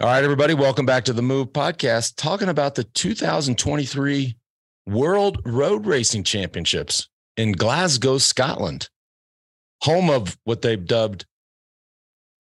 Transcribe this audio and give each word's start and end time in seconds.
All 0.00 0.06
right, 0.08 0.22
everybody, 0.22 0.54
welcome 0.54 0.86
back 0.86 1.04
to 1.06 1.12
the 1.12 1.22
Move 1.22 1.48
Podcast, 1.48 2.14
talking 2.16 2.48
about 2.48 2.76
the 2.76 2.84
2023 2.84 4.36
World 4.86 5.42
Road 5.44 5.86
Racing 5.86 6.22
Championships 6.22 7.08
in 7.36 7.50
Glasgow, 7.50 8.18
Scotland, 8.18 8.90
home 9.82 10.08
of 10.08 10.38
what 10.44 10.62
they've 10.62 10.86
dubbed 10.86 11.26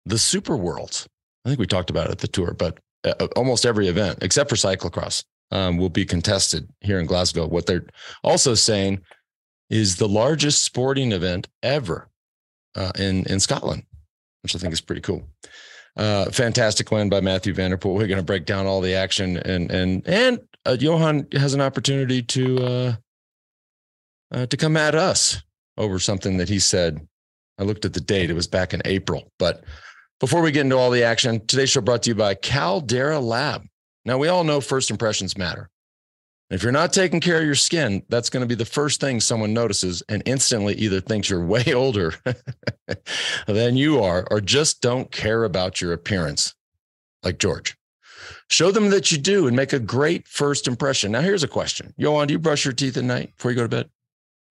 the 0.07 0.17
Super 0.17 0.57
Worlds. 0.57 1.07
I 1.45 1.49
think 1.49 1.59
we 1.59 1.67
talked 1.67 1.91
about 1.91 2.07
it 2.07 2.13
at 2.13 2.17
the 2.17 2.27
tour, 2.27 2.55
but 2.57 2.79
uh, 3.03 3.27
almost 3.35 3.67
every 3.67 3.87
event 3.87 4.23
except 4.23 4.49
for 4.49 4.55
cyclocross 4.55 5.23
um, 5.51 5.77
will 5.77 5.89
be 5.89 6.05
contested 6.05 6.67
here 6.81 6.99
in 6.99 7.05
Glasgow. 7.05 7.45
What 7.45 7.67
they're 7.67 7.85
also 8.23 8.55
saying 8.55 8.99
is 9.69 9.97
the 9.97 10.07
largest 10.07 10.63
sporting 10.63 11.11
event 11.11 11.49
ever 11.61 12.09
uh, 12.75 12.93
in 12.97 13.27
in 13.27 13.39
Scotland, 13.39 13.83
which 14.41 14.55
I 14.55 14.57
think 14.57 14.73
is 14.73 14.81
pretty 14.81 15.01
cool. 15.01 15.29
Uh, 15.95 16.25
fantastic 16.31 16.89
win 16.91 17.09
by 17.09 17.21
Mathieu 17.21 17.53
van 17.53 17.69
der 17.69 17.77
Poel. 17.77 17.95
We're 17.95 18.07
going 18.07 18.17
to 18.17 18.23
break 18.23 18.45
down 18.45 18.65
all 18.65 18.81
the 18.81 18.95
action 18.95 19.37
and 19.37 19.71
and 19.71 20.07
and 20.07 20.39
uh, 20.65 20.75
Johan 20.79 21.27
has 21.33 21.53
an 21.53 21.61
opportunity 21.61 22.23
to 22.23 22.57
uh, 22.59 22.95
uh, 24.31 24.45
to 24.47 24.57
come 24.57 24.75
at 24.75 24.95
us 24.95 25.43
over 25.77 25.99
something 25.99 26.37
that 26.37 26.49
he 26.49 26.59
said. 26.59 27.05
I 27.59 27.63
looked 27.63 27.85
at 27.85 27.93
the 27.93 28.01
date; 28.01 28.31
it 28.31 28.33
was 28.33 28.47
back 28.47 28.73
in 28.73 28.81
April. 28.85 29.31
But 29.37 29.63
before 30.19 30.41
we 30.41 30.51
get 30.51 30.61
into 30.61 30.77
all 30.77 30.89
the 30.89 31.03
action, 31.03 31.45
today's 31.45 31.69
show 31.69 31.81
brought 31.81 32.03
to 32.03 32.09
you 32.09 32.15
by 32.15 32.33
Caldera 32.33 33.19
Lab. 33.19 33.63
Now 34.05 34.17
we 34.17 34.29
all 34.29 34.43
know 34.43 34.61
first 34.61 34.89
impressions 34.89 35.37
matter. 35.37 35.69
If 36.53 36.61
you're 36.61 36.71
not 36.71 36.93
taking 36.93 37.19
care 37.19 37.39
of 37.39 37.45
your 37.45 37.55
skin, 37.55 38.03
that's 38.09 38.29
going 38.29 38.41
to 38.41 38.47
be 38.47 38.53
the 38.53 38.63
first 38.63 39.01
thing 39.01 39.19
someone 39.19 39.55
notices 39.55 40.03
and 40.07 40.21
instantly 40.27 40.75
either 40.75 41.01
thinks 41.01 41.27
you're 41.27 41.43
way 41.45 41.73
older 41.73 42.13
than 43.47 43.75
you 43.75 44.03
are 44.03 44.27
or 44.29 44.39
just 44.39 44.79
don't 44.79 45.11
care 45.11 45.45
about 45.45 45.81
your 45.81 45.93
appearance, 45.93 46.53
like 47.23 47.39
George. 47.39 47.75
Show 48.51 48.69
them 48.69 48.91
that 48.91 49.11
you 49.11 49.17
do 49.17 49.47
and 49.47 49.55
make 49.55 49.73
a 49.73 49.79
great 49.79 50.27
first 50.27 50.67
impression. 50.67 51.11
Now, 51.11 51.21
here's 51.21 51.41
a 51.41 51.47
question 51.47 51.91
Johan, 51.97 52.27
do 52.27 52.33
you 52.33 52.39
brush 52.39 52.65
your 52.65 52.73
teeth 52.73 52.97
at 52.97 53.03
night 53.03 53.35
before 53.35 53.49
you 53.49 53.57
go 53.57 53.63
to 53.63 53.69
bed? 53.69 53.89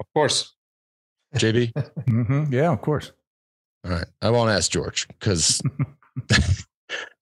Of 0.00 0.06
course. 0.12 0.54
JB? 1.36 1.72
mm-hmm. 2.08 2.52
Yeah, 2.52 2.72
of 2.72 2.80
course. 2.80 3.12
All 3.84 3.92
right. 3.92 4.06
I 4.20 4.30
won't 4.30 4.50
ask 4.50 4.72
George 4.72 5.06
because, 5.08 5.62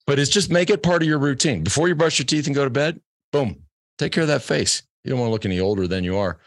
but 0.06 0.19
it's 0.19 0.31
just 0.31 0.50
make 0.50 0.70
it 0.70 0.83
part 0.83 1.03
of 1.03 1.09
your 1.09 1.19
routine. 1.19 1.65
Before 1.65 1.87
you 1.87 1.94
brush 1.94 2.19
your 2.19 2.27
teeth 2.27 2.47
and 2.47 2.55
go 2.55 2.65
to 2.65 2.70
bed, 2.70 2.98
boom, 3.31 3.62
take 4.01 4.12
care 4.12 4.23
of 4.23 4.29
that 4.29 4.43
face. 4.43 4.83
You 5.05 5.11
don't 5.11 5.20
want 5.20 5.29
to 5.29 5.33
look 5.33 5.45
any 5.45 5.61
older 5.61 5.87
than 5.87 6.03
you 6.05 6.17
are. 6.17 6.39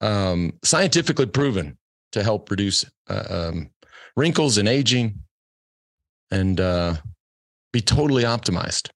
Um, 0.00 0.54
scientifically 0.62 1.26
proven 1.26 1.76
to 2.12 2.22
help 2.22 2.50
reduce 2.50 2.86
uh, 3.08 3.50
um, 3.52 3.70
wrinkles 4.16 4.56
and 4.58 4.68
aging 4.68 5.18
and 6.30 6.60
uh, 6.60 6.94
be 7.72 7.80
totally 7.80 8.22
optimized. 8.24 8.90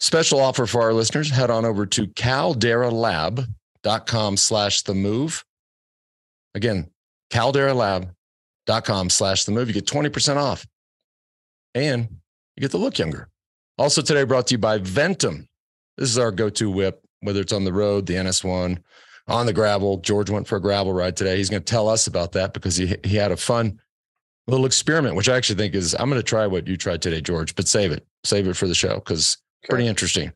Special 0.00 0.40
offer 0.40 0.66
for 0.66 0.82
our 0.82 0.92
listeners. 0.92 1.30
Head 1.30 1.50
on 1.50 1.64
over 1.64 1.86
to 1.86 2.08
calderalab.com 2.08 4.36
slash 4.36 4.82
the 4.82 4.94
move. 4.94 5.44
Again, 6.54 6.90
calderalab.com 7.32 9.10
slash 9.10 9.44
the 9.44 9.52
move. 9.52 9.68
You 9.68 9.74
get 9.74 9.86
20% 9.86 10.36
off 10.36 10.66
and 11.74 12.08
you 12.56 12.60
get 12.60 12.72
to 12.72 12.78
look 12.78 12.98
younger. 12.98 13.28
Also 13.78 14.02
today 14.02 14.24
brought 14.24 14.48
to 14.48 14.54
you 14.54 14.58
by 14.58 14.78
Ventum. 14.78 15.46
This 15.96 16.10
is 16.10 16.18
our 16.18 16.30
go-to 16.30 16.70
whip, 16.70 17.02
whether 17.20 17.40
it's 17.40 17.52
on 17.52 17.64
the 17.64 17.72
road, 17.72 18.06
the 18.06 18.14
NS1, 18.14 18.78
on 19.28 19.46
the 19.46 19.52
gravel. 19.52 19.98
George 19.98 20.30
went 20.30 20.46
for 20.46 20.56
a 20.56 20.60
gravel 20.60 20.92
ride 20.92 21.16
today. 21.16 21.36
He's 21.36 21.50
going 21.50 21.62
to 21.62 21.70
tell 21.70 21.88
us 21.88 22.06
about 22.06 22.32
that 22.32 22.52
because 22.52 22.76
he 22.76 22.96
he 23.04 23.16
had 23.16 23.32
a 23.32 23.36
fun 23.36 23.80
little 24.46 24.66
experiment, 24.66 25.16
which 25.16 25.28
I 25.28 25.36
actually 25.36 25.56
think 25.56 25.74
is 25.74 25.94
I'm 25.98 26.10
going 26.10 26.20
to 26.20 26.26
try 26.26 26.46
what 26.46 26.66
you 26.66 26.76
tried 26.76 27.02
today, 27.02 27.20
George, 27.20 27.54
but 27.54 27.68
save 27.68 27.92
it, 27.92 28.06
save 28.24 28.46
it 28.48 28.56
for 28.56 28.66
the 28.66 28.74
show 28.74 28.96
because 28.96 29.38
pretty 29.68 29.86
interesting. 29.86 30.32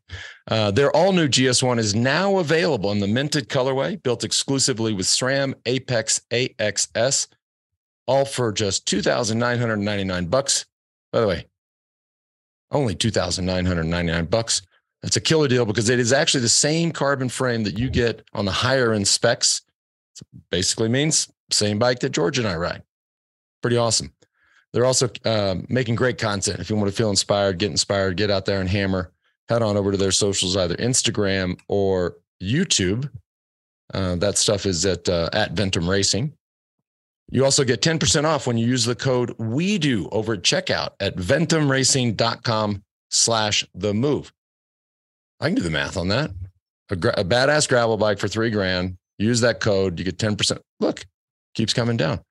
Uh, 0.47 0.71
their 0.71 0.95
all 0.95 1.11
new 1.13 1.27
GS1 1.27 1.77
is 1.77 1.93
now 1.93 2.37
available 2.37 2.91
in 2.91 2.99
the 2.99 3.07
minted 3.07 3.49
colorway, 3.49 4.01
built 4.01 4.23
exclusively 4.23 4.93
with 4.93 5.05
SRAM 5.05 5.53
Apex 5.65 6.21
AXS, 6.31 7.27
all 8.07 8.25
for 8.25 8.51
just 8.51 8.87
2,999 8.87 10.25
bucks. 10.25 10.65
By 11.11 11.21
the 11.21 11.27
way, 11.27 11.45
only 12.71 12.95
2,999 12.95 14.25
bucks. 14.25 14.61
That's 15.01 15.15
a 15.15 15.21
killer 15.21 15.47
deal 15.47 15.65
because 15.65 15.89
it 15.89 15.99
is 15.99 16.11
actually 16.11 16.41
the 16.41 16.49
same 16.49 16.91
carbon 16.91 17.29
frame 17.29 17.63
that 17.63 17.77
you 17.77 17.89
get 17.89 18.23
on 18.33 18.45
the 18.45 18.51
higher 18.51 18.93
end 18.93 19.07
specs. 19.07 19.61
So 20.13 20.25
basically 20.51 20.89
means 20.89 21.31
same 21.51 21.79
bike 21.79 21.99
that 21.99 22.09
George 22.09 22.37
and 22.37 22.47
I 22.47 22.55
ride. 22.55 22.83
Pretty 23.61 23.77
awesome. 23.77 24.13
They're 24.73 24.85
also 24.85 25.09
uh, 25.25 25.55
making 25.67 25.95
great 25.95 26.17
content. 26.17 26.59
If 26.59 26.69
you 26.69 26.75
want 26.75 26.89
to 26.89 26.95
feel 26.95 27.09
inspired, 27.09 27.57
get 27.57 27.71
inspired, 27.71 28.17
get 28.17 28.29
out 28.29 28.45
there 28.45 28.59
and 28.59 28.69
hammer, 28.69 29.11
head 29.47 29.63
on 29.63 29.77
over 29.77 29.91
to 29.91 29.97
their 29.97 30.11
socials, 30.11 30.55
either 30.55 30.75
Instagram 30.75 31.59
or 31.67 32.17
YouTube. 32.41 33.09
Uh, 33.93 34.15
that 34.17 34.37
stuff 34.37 34.65
is 34.65 34.85
at 34.85 35.09
uh, 35.09 35.29
at 35.33 35.55
Ventum 35.55 35.87
Racing. 35.87 36.33
You 37.31 37.45
also 37.45 37.63
get 37.63 37.81
10% 37.81 38.25
off 38.25 38.47
when 38.47 38.57
you 38.57 38.67
use 38.67 38.85
the 38.85 38.95
code 38.95 39.35
we 39.37 39.77
do 39.77 40.09
over 40.11 40.33
at 40.33 40.41
checkout 40.41 40.91
at 40.99 41.15
ventumracing.com 41.15 42.83
slash 43.11 43.65
the 43.75 43.93
move. 43.93 44.33
I 45.39 45.47
can 45.47 45.55
do 45.55 45.61
the 45.61 45.69
math 45.69 45.97
on 45.97 46.09
that. 46.09 46.31
A, 46.89 46.95
gra- 46.95 47.13
a 47.17 47.23
badass 47.23 47.67
gravel 47.69 47.97
bike 47.97 48.19
for 48.19 48.27
three 48.27 48.49
grand. 48.49 48.97
Use 49.17 49.41
that 49.41 49.59
code. 49.59 49.99
You 49.99 50.05
get 50.05 50.17
10%. 50.17 50.59
Look, 50.79 51.05
keeps 51.53 51.73
coming 51.73 51.97
down. 51.97 52.21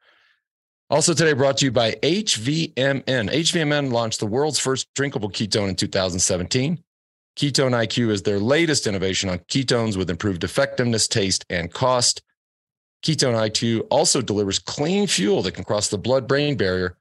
Also 0.90 1.12
today 1.12 1.34
brought 1.34 1.58
to 1.58 1.66
you 1.66 1.70
by 1.70 1.92
HVMN. 2.02 2.74
HVMN 3.04 3.92
launched 3.92 4.20
the 4.20 4.26
world's 4.26 4.58
first 4.58 4.88
drinkable 4.94 5.28
ketone 5.28 5.68
in 5.68 5.76
2017. 5.76 6.82
Ketone 7.36 7.70
IQ 7.70 8.10
is 8.10 8.22
their 8.22 8.40
latest 8.40 8.86
innovation 8.86 9.28
on 9.28 9.38
ketones 9.40 9.96
with 9.96 10.10
improved 10.10 10.44
effectiveness, 10.44 11.06
taste, 11.06 11.44
and 11.50 11.72
cost. 11.72 12.22
Ketone 13.04 13.34
IQ 13.34 13.86
also 13.90 14.22
delivers 14.22 14.58
clean 14.58 15.06
fuel 15.06 15.42
that 15.42 15.52
can 15.52 15.62
cross 15.62 15.88
the 15.88 15.98
blood 15.98 16.26
brain 16.26 16.56
barrier, 16.56 16.96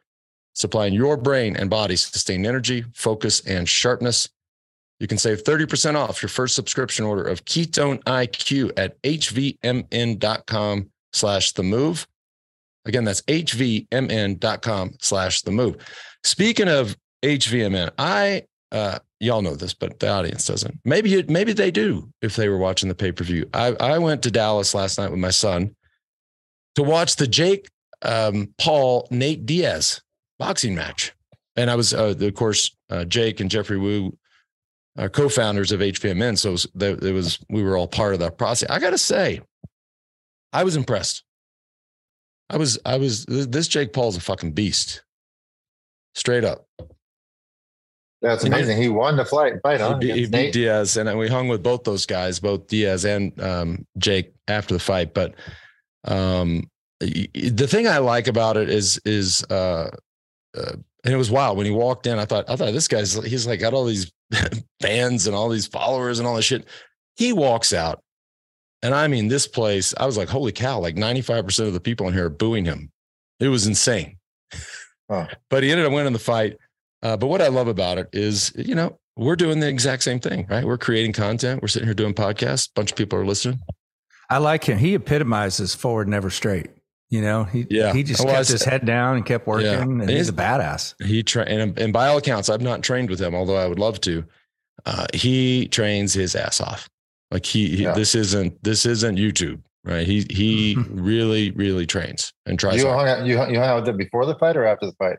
supplying 0.54 0.94
your 0.94 1.18
brain 1.18 1.56
and 1.56 1.70
body 1.70 1.96
sustained 1.96 2.46
energy, 2.46 2.86
focus, 2.94 3.40
and 3.48 3.68
sharpness. 3.68 4.30
You 5.00 5.08
can 5.08 5.18
save 5.18 5.44
30% 5.44 5.96
off 5.96 6.22
your 6.22 6.30
first 6.30 6.56
subscription 6.56 7.06
order 7.06 7.24
of 7.24 7.46
Ketone 7.46 8.04
IQ 8.04 8.72
at 8.78 9.02
hvmn.com 9.04 10.90
slash 11.14 11.52
the 11.52 11.64
move. 11.64 12.08
Again, 12.86 13.04
that's 13.04 13.22
hvmn.com 13.22 14.94
slash 15.02 15.42
the 15.42 15.52
move. 15.52 15.76
Speaking 16.24 16.70
of 16.70 16.96
HVMN, 17.24 17.92
I, 17.98 18.44
uh, 18.72 19.00
y'all 19.20 19.42
know 19.42 19.56
this, 19.56 19.74
but 19.74 20.00
the 20.00 20.10
audience 20.10 20.48
doesn't. 20.48 20.80
Maybe, 20.86 21.10
you, 21.10 21.24
maybe 21.28 21.54
they 21.54 21.70
do 21.70 22.10
if 22.22 22.36
they 22.36 22.50
were 22.50 22.58
watching 22.58 22.90
the 22.90 22.96
pay 22.96 23.12
per 23.12 23.24
view. 23.24 23.50
I, 23.54 23.76
I 23.80 23.98
went 24.00 24.24
to 24.24 24.32
Dallas 24.32 24.74
last 24.74 24.98
night 24.98 25.12
with 25.12 25.20
my 25.20 25.30
son 25.30 25.76
to 26.76 26.84
watch 26.84 27.18
the 27.18 27.28
Jake 27.28 27.68
um, 28.02 28.54
Paul 28.58 29.08
Nate 29.12 29.46
Diaz 29.46 30.02
boxing 30.40 30.76
match. 30.76 31.14
And 31.56 31.70
I 31.70 31.76
was, 31.76 31.94
uh, 31.94 32.14
of 32.20 32.34
course, 32.36 32.76
uh, 32.90 33.04
Jake 33.06 33.40
and 33.40 33.50
Geoffrey 33.50 33.78
Woo 33.78 34.18
uh, 34.98 35.08
co-founders 35.10 35.72
of 35.72 35.80
HVMN. 35.80 36.38
So 36.38 36.50
it 36.50 36.52
was, 36.52 36.68
it 37.04 37.14
was, 37.14 37.40
we 37.50 37.64
were 37.64 37.78
all 37.78 37.88
part 37.88 38.14
of 38.14 38.20
that 38.20 38.38
process. 38.38 38.70
I 38.70 38.80
got 38.80 38.92
to 38.92 38.98
say, 38.98 39.42
I 40.54 40.64
was 40.64 40.76
impressed. 40.76 41.24
I 42.50 42.58
was, 42.58 42.80
I 42.86 42.98
was, 42.98 43.26
this 43.26 43.68
Jake 43.68 43.94
Paul's 43.94 44.18
a 44.18 44.22
fucking 44.22 44.54
beast. 44.54 45.04
Straight 46.16 46.44
up. 46.44 46.68
That's 48.22 48.44
amazing. 48.44 48.82
He 48.82 48.90
won 48.90 49.16
the 49.16 49.26
fight. 49.26 49.54
Fight 49.62 49.80
on 49.80 50.02
he, 50.02 50.12
he 50.12 50.26
beat 50.26 50.54
Diaz, 50.54 50.98
and 50.98 51.18
we 51.20 51.28
hung 51.28 51.48
with 51.48 51.62
both 51.62 51.84
those 51.84 52.08
guys, 52.08 52.40
both 52.40 52.66
Diaz 52.68 53.06
and 53.06 53.40
um, 53.40 53.86
Jake, 54.00 54.34
after 54.48 54.74
the 54.74 54.80
fight. 54.80 55.14
But 55.14 55.36
um, 56.06 56.70
the 57.00 57.68
thing 57.70 57.88
I 57.88 58.00
like 58.00 58.28
about 58.28 58.58
it 58.58 58.70
is 58.72 59.00
is 59.06 59.44
uh, 59.52 59.92
uh, 60.58 60.72
and 61.04 61.14
it 61.14 61.18
was 61.18 61.30
wild 61.30 61.58
when 61.58 61.68
he 61.68 61.72
walked 61.72 62.08
in. 62.08 62.18
I 62.18 62.26
thought 62.26 62.50
I 62.50 62.56
thought 62.56 62.74
this 62.74 62.88
guy's 62.88 63.14
he's 63.24 63.46
like 63.46 63.60
got 63.60 63.76
all 63.76 63.86
these 63.86 64.12
fans 64.82 65.28
and 65.28 65.36
all 65.36 65.50
these 65.50 65.68
followers 65.68 66.20
and 66.20 66.28
all 66.28 66.36
this 66.36 66.46
shit. 66.46 66.66
He 67.16 67.34
walks 67.34 67.74
out, 67.74 68.02
and 68.82 68.94
I 68.94 69.08
mean, 69.08 69.28
this 69.28 69.48
place, 69.48 69.94
I 69.98 70.06
was 70.06 70.18
like, 70.18 70.30
holy 70.30 70.52
cow, 70.52 70.80
like 70.80 70.96
95% 70.96 71.68
of 71.68 71.74
the 71.74 71.80
people 71.80 72.08
in 72.08 72.14
here 72.14 72.26
are 72.26 72.30
booing 72.30 72.66
him. 72.66 72.92
It 73.40 73.48
was 73.48 73.66
insane. 73.66 74.18
Huh. 75.10 75.28
But 75.50 75.64
he 75.64 75.72
ended 75.72 75.86
up 75.86 75.94
winning 75.94 76.14
the 76.14 76.20
fight. 76.20 76.58
Uh, 77.02 77.18
but 77.18 77.28
what 77.28 77.42
I 77.42 77.48
love 77.48 77.68
about 77.68 77.98
it 77.98 78.10
is, 78.14 78.52
you 78.56 78.76
know, 78.76 79.00
we're 79.16 79.36
doing 79.36 79.60
the 79.60 79.68
exact 79.68 80.04
same 80.04 80.20
thing, 80.20 80.46
right? 80.50 80.64
We're 80.64 80.78
creating 80.78 81.14
content. 81.14 81.62
We're 81.62 81.68
sitting 81.70 81.88
here 81.88 81.94
doing 81.94 82.14
podcasts. 82.14 82.70
A 82.70 82.72
bunch 82.76 82.92
of 82.92 82.98
people 82.98 83.18
are 83.18 83.26
listening. 83.26 83.60
I 84.30 84.40
like 84.40 84.66
him. 84.66 84.78
He 84.78 84.94
epitomizes 84.94 85.74
forward, 85.74 86.08
never 86.08 86.30
straight. 86.30 86.68
You 87.10 87.22
know, 87.22 87.46
he 87.46 87.66
yeah. 87.70 87.94
he 87.94 88.04
just 88.04 88.26
kept 88.26 88.50
his 88.50 88.64
head 88.64 88.86
down 88.86 89.16
and 89.16 89.26
kept 89.26 89.48
working, 89.48 89.68
yeah. 89.68 89.82
and 89.82 90.10
he's, 90.10 90.20
he's, 90.20 90.30
a 90.30 90.34
badass. 90.34 90.94
He 91.02 91.24
tra- 91.24 91.46
and, 91.46 91.78
and 91.80 91.94
by 91.94 92.08
all 92.08 92.18
accounts, 92.18 92.50
I've 92.50 92.62
not 92.62 92.84
trained 92.84 93.10
with 93.10 93.22
him, 93.22 93.34
although 93.34 93.56
I 93.56 93.66
would 93.66 93.80
love 93.80 94.02
to. 94.02 94.26
Uh, 94.86 95.06
he 95.14 95.70
trains 95.70 96.14
his 96.14 96.36
ass 96.36 96.60
off. 96.60 96.90
Like 97.32 97.46
he, 97.46 97.70
he 97.70 97.84
yeah. 97.84 97.94
this 97.94 98.14
isn't 98.14 98.62
this 98.62 98.86
isn't 98.86 99.18
YouTube, 99.18 99.62
right? 99.86 100.06
He 100.06 100.26
he 100.30 100.78
really 100.90 101.52
really 101.52 101.86
trains 101.86 102.34
and 102.46 102.60
tries. 102.60 102.82
You 102.82 102.90
hung 102.90 103.08
out, 103.08 103.26
you 103.26 103.36
you 103.36 103.60
hung 103.60 103.70
out 103.70 103.80
with 103.82 103.90
him 103.90 103.98
before 103.98 104.26
the 104.26 104.36
fight 104.36 104.58
or 104.58 104.66
after 104.66 104.86
the 104.86 104.94
fight? 104.94 105.18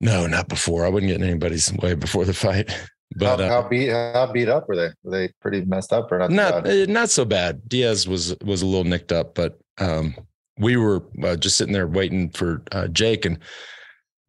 No, 0.00 0.26
not 0.26 0.48
before. 0.48 0.86
I 0.86 0.88
wouldn't 0.88 1.10
get 1.10 1.20
in 1.20 1.28
anybody's 1.28 1.72
way 1.82 1.94
before 1.94 2.24
the 2.24 2.34
fight. 2.34 2.74
But 3.16 3.40
how, 3.40 3.46
uh, 3.46 3.48
how 3.48 3.68
beat 3.68 3.88
how 3.88 4.30
beat 4.30 4.50
up 4.50 4.68
were 4.68 4.76
they? 4.76 4.90
Were 5.02 5.10
they 5.10 5.32
pretty 5.40 5.64
messed 5.64 5.94
up 5.94 6.12
or 6.12 6.18
not? 6.18 6.30
Not 6.30 6.66
uh, 6.66 6.84
not 6.86 7.08
so 7.08 7.24
bad. 7.24 7.66
Diaz 7.66 8.06
was 8.06 8.36
was 8.44 8.60
a 8.60 8.66
little 8.66 8.84
nicked 8.84 9.12
up, 9.12 9.34
but 9.34 9.58
um, 9.78 10.14
we 10.58 10.76
were 10.76 11.02
uh, 11.22 11.36
just 11.36 11.56
sitting 11.56 11.72
there 11.72 11.86
waiting 11.86 12.30
for 12.30 12.62
uh, 12.72 12.88
Jake, 12.88 13.24
and 13.24 13.38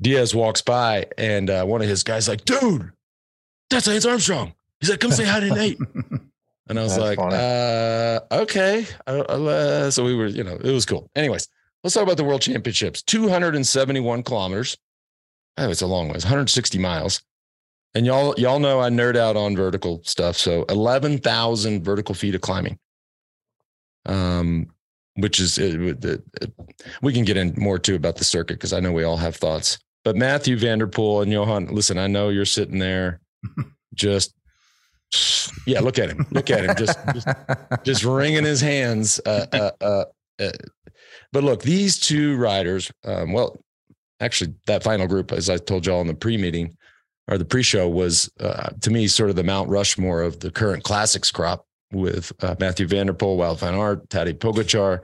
Diaz 0.02 0.34
walks 0.34 0.62
by, 0.62 1.08
and 1.18 1.50
uh, 1.50 1.66
one 1.66 1.82
of 1.82 1.88
his 1.88 2.04
guys 2.04 2.28
like, 2.28 2.46
"Dude, 2.46 2.92
that's 3.70 3.88
Lance 3.88 4.06
Armstrong." 4.06 4.54
He's 4.80 4.90
like, 4.90 5.00
"Come 5.00 5.12
say 5.12 5.26
hi 5.26 5.40
to 5.40 5.50
Nate." 5.56 5.80
And 6.70 6.80
I 6.80 6.84
was 6.84 6.96
that's 6.96 7.18
like, 7.18 7.34
uh, 7.34 8.20
okay. 8.32 8.86
Uh, 9.08 9.90
so 9.90 10.06
we 10.06 10.16
were, 10.16 10.28
you 10.28 10.44
know, 10.44 10.54
it 10.54 10.72
was 10.72 10.86
cool. 10.86 11.10
Anyways, 11.16 11.48
let's 11.84 11.96
talk 11.96 12.04
about 12.04 12.18
the 12.18 12.24
world 12.24 12.44
championships 12.44 13.02
271 13.02 14.22
kilometers. 14.22 14.78
Oh, 15.58 15.70
it's 15.70 15.82
a 15.82 15.88
long 15.88 16.08
way. 16.08 16.14
160 16.14 16.78
miles. 16.78 17.24
And 17.96 18.06
y'all, 18.06 18.36
y'all 18.38 18.60
know 18.60 18.80
I 18.80 18.90
nerd 18.90 19.18
out 19.18 19.36
on 19.36 19.56
vertical 19.56 20.02
stuff. 20.04 20.38
So 20.38 20.64
11,000 20.70 21.84
vertical 21.84 22.14
feet 22.14 22.36
of 22.36 22.42
climbing. 22.42 22.78
Um, 24.06 24.68
which 25.22 25.40
is 25.40 25.58
it, 25.58 25.80
it, 26.06 26.24
it, 26.42 26.54
we 27.02 27.14
can 27.14 27.26
get 27.26 27.38
in 27.38 27.54
more 27.58 27.80
too 27.80 27.96
about 27.96 28.16
the 28.18 28.24
circuit 28.24 28.56
because 28.56 28.74
I 28.74 28.80
know 28.80 28.92
we 28.92 29.04
all 29.04 29.18
have 29.18 29.36
thoughts. 29.36 29.78
But 30.04 30.16
Mathieu 30.16 30.58
van 30.58 30.80
der 30.80 30.88
Poel 30.88 31.24
and 31.24 31.32
Johan, 31.32 31.68
listen, 31.68 31.98
I 31.98 32.08
know 32.08 32.30
you're 32.30 32.46
sitting 32.46 32.80
there 32.80 33.20
just 33.94 34.34
yeah, 35.66 35.80
look 35.80 35.98
at 35.98 36.10
him. 36.10 36.26
Look 36.32 36.50
at 36.50 36.66
him. 36.66 36.76
Just 36.78 37.00
just, 37.14 37.28
just 37.84 38.04
wringing 38.04 38.44
his 38.44 38.62
hands. 38.62 39.20
Uh, 39.26 39.46
uh, 39.52 39.72
uh, 39.82 40.06
uh, 40.40 40.52
but 41.32 41.44
look, 41.44 41.62
these 41.64 42.00
two 42.00 42.38
riders. 42.38 42.92
Um, 43.04 43.34
well, 43.34 43.60
actually, 44.20 44.54
that 44.68 44.84
final 44.84 45.08
group, 45.08 45.32
as 45.32 45.50
I 45.50 45.58
told 45.58 45.86
y'all 45.86 46.02
in 46.02 46.08
the 46.08 46.14
pre-meeting 46.14 46.78
or 47.28 47.38
the 47.38 47.46
pre-show, 47.46 47.88
was 47.88 48.30
uh, 48.40 48.70
to 48.82 48.92
me 48.92 49.08
sort 49.08 49.30
of 49.30 49.36
the 49.36 49.44
Mount 49.44 49.70
Rushmore 49.70 50.22
of 50.22 50.40
the 50.40 50.52
current 50.52 50.84
classics 50.84 51.32
crop 51.32 51.66
with 51.92 52.32
uh, 52.44 52.56
Mathieu 52.60 52.88
van 52.88 53.08
der 53.08 53.14
Poel, 53.14 53.38
Wout 53.38 53.60
van 53.60 53.76
Aert, 53.76 54.10
Tadej 54.10 54.38
Pogacar, 54.40 55.02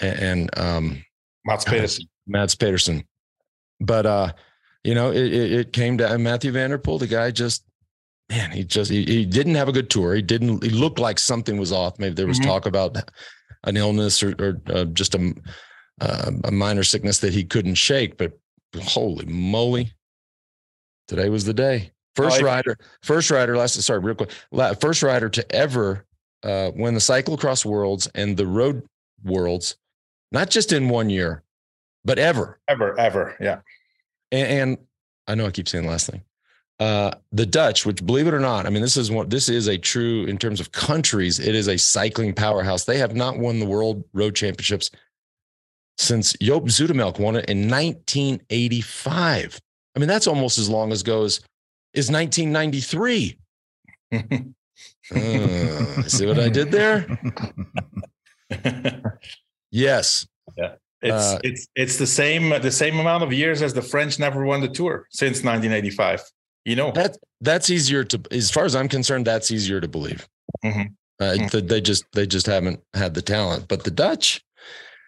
and, 0.00 0.18
and 0.18 0.58
um, 0.58 1.04
Mads 1.44 1.64
Pedersen. 1.64 2.06
Mads 2.26 2.54
Pedersen. 2.54 3.04
But 3.80 4.06
uh, 4.06 4.32
you 4.84 4.94
know, 4.94 5.10
it, 5.10 5.32
it, 5.32 5.52
it 5.52 5.72
came 5.72 5.98
to 5.98 6.18
Mathieu 6.18 6.52
van 6.52 6.70
der 6.70 6.78
Poel. 6.78 6.98
The 6.98 7.06
guy 7.06 7.30
just 7.30 7.64
man, 8.28 8.50
he 8.50 8.64
just 8.64 8.90
he, 8.90 9.04
he, 9.04 9.24
didn't 9.24 9.54
have 9.54 9.68
a 9.68 9.72
good 9.72 9.90
tour. 9.90 10.14
He 10.14 10.22
didn't. 10.22 10.62
He 10.62 10.70
looked 10.70 10.98
like 10.98 11.18
something 11.18 11.58
was 11.58 11.72
off. 11.72 11.98
Maybe 11.98 12.14
there 12.14 12.26
was 12.26 12.38
mm-hmm. 12.38 12.48
talk 12.48 12.66
about 12.66 12.96
an 13.64 13.76
illness 13.76 14.22
or, 14.22 14.34
or 14.38 14.60
uh, 14.74 14.84
just 14.84 15.14
a 15.14 15.34
uh, 16.00 16.30
a 16.44 16.50
minor 16.50 16.82
sickness 16.82 17.18
that 17.20 17.32
he 17.32 17.44
couldn't 17.44 17.74
shake. 17.74 18.16
But 18.16 18.38
holy 18.80 19.26
moly, 19.26 19.92
today 21.08 21.28
was 21.28 21.44
the 21.44 21.54
day. 21.54 21.92
First 22.14 22.42
oh, 22.42 22.44
rider, 22.44 22.76
first 23.02 23.30
rider. 23.30 23.56
Last 23.56 23.80
sorry, 23.82 24.00
real 24.00 24.14
quick. 24.14 24.30
First 24.80 25.02
rider 25.02 25.28
to 25.30 25.54
ever 25.54 26.04
uh, 26.42 26.70
win 26.74 26.94
the 26.94 27.00
cyclocross 27.00 27.64
worlds 27.64 28.08
and 28.14 28.36
the 28.36 28.46
road 28.46 28.82
worlds, 29.24 29.76
not 30.30 30.50
just 30.50 30.72
in 30.72 30.88
one 30.88 31.08
year, 31.08 31.42
but 32.04 32.18
ever, 32.18 32.58
ever, 32.68 32.98
ever. 32.98 33.36
Yeah. 33.40 33.60
And, 34.30 34.48
and 34.48 34.78
I 35.26 35.34
know 35.34 35.46
I 35.46 35.50
keep 35.50 35.68
saying 35.68 35.84
the 35.84 35.90
last 35.90 36.10
thing. 36.10 36.22
Uh, 36.80 37.12
the 37.30 37.46
Dutch, 37.46 37.86
which 37.86 38.04
believe 38.04 38.26
it 38.26 38.34
or 38.34 38.40
not, 38.40 38.66
I 38.66 38.70
mean, 38.70 38.82
this 38.82 38.96
is 38.96 39.10
what 39.10 39.30
this 39.30 39.48
is 39.48 39.68
a 39.68 39.78
true 39.78 40.24
in 40.26 40.36
terms 40.36 40.58
of 40.58 40.72
countries. 40.72 41.38
It 41.38 41.54
is 41.54 41.68
a 41.68 41.78
cycling 41.78 42.34
powerhouse. 42.34 42.84
They 42.84 42.98
have 42.98 43.14
not 43.14 43.38
won 43.38 43.60
the 43.60 43.66
world 43.66 44.02
road 44.12 44.34
championships 44.34 44.90
since 45.96 46.32
Joop 46.34 46.64
Zoetemelk 46.64 47.18
won 47.18 47.36
it 47.36 47.48
in 47.48 47.70
1985. 47.70 49.60
I 49.94 49.98
mean, 49.98 50.08
that's 50.08 50.26
almost 50.26 50.58
as 50.58 50.68
long 50.68 50.90
as 50.90 51.02
goes 51.02 51.40
is 51.94 52.10
1993. 52.10 53.38
uh, 54.12 56.02
see 56.08 56.26
what 56.26 56.38
I 56.38 56.48
did 56.48 56.70
there? 56.70 57.06
yes. 59.70 60.26
Yeah. 60.56 60.74
It's 61.00 61.14
uh, 61.14 61.38
it's 61.42 61.66
it's 61.74 61.96
the 61.98 62.06
same 62.06 62.50
the 62.50 62.70
same 62.70 63.00
amount 63.00 63.24
of 63.24 63.32
years 63.32 63.60
as 63.60 63.74
the 63.74 63.82
French 63.82 64.20
never 64.20 64.44
won 64.44 64.60
the 64.60 64.68
tour 64.68 65.08
since 65.10 65.42
1985 65.42 66.22
you 66.64 66.76
know 66.76 66.92
that 66.92 67.16
that's 67.40 67.70
easier 67.70 68.04
to 68.04 68.20
as 68.30 68.50
far 68.50 68.64
as 68.64 68.74
i'm 68.74 68.88
concerned 68.88 69.26
that's 69.26 69.50
easier 69.50 69.80
to 69.80 69.88
believe 69.88 70.28
mm-hmm. 70.64 70.82
Uh, 71.20 71.34
mm-hmm. 71.34 71.66
they 71.66 71.80
just 71.80 72.04
they 72.12 72.26
just 72.26 72.46
haven't 72.46 72.80
had 72.94 73.14
the 73.14 73.22
talent 73.22 73.66
but 73.68 73.84
the 73.84 73.90
dutch 73.90 74.44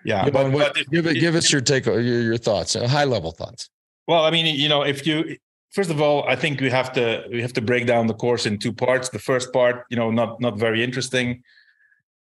yeah 0.05 0.29
but, 0.29 0.53
but 0.53 0.77
if, 0.77 0.91
give 0.91 1.07
it 1.07 1.15
give 1.15 1.35
us 1.35 1.51
your 1.51 1.61
take 1.61 1.87
your, 1.87 2.01
your 2.01 2.37
thoughts 2.37 2.77
uh, 2.77 2.87
high 2.87 3.05
level 3.05 3.31
thoughts 3.31 3.71
well 4.07 4.25
i 4.25 4.31
mean 4.31 4.47
you 4.55 4.69
know 4.69 4.83
if 4.83 5.07
you 5.07 5.37
first 5.75 5.91
of 5.91 6.01
all 6.01 6.25
i 6.29 6.37
think 6.37 6.61
we 6.61 6.71
have 6.71 6.93
to 6.93 7.25
we 7.31 7.43
have 7.43 7.53
to 7.53 7.61
break 7.63 7.87
down 7.87 8.07
the 8.07 8.15
course 8.15 8.47
in 8.47 8.59
two 8.59 8.73
parts 8.73 9.09
the 9.11 9.19
first 9.19 9.53
part 9.53 9.85
you 9.91 9.97
know 9.97 10.11
not 10.11 10.41
not 10.41 10.59
very 10.59 10.83
interesting 10.83 11.43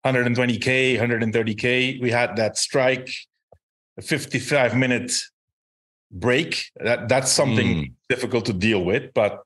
120k 0.04 0.98
130k 0.98 2.00
we 2.02 2.10
had 2.10 2.36
that 2.36 2.58
strike 2.58 3.08
a 3.96 4.02
55 4.02 4.76
minute 4.76 5.12
break. 6.10 6.70
That 6.76 7.08
that's 7.08 7.30
something 7.30 7.66
mm. 7.66 7.92
difficult 8.08 8.46
to 8.46 8.52
deal 8.52 8.84
with, 8.84 9.12
but 9.14 9.42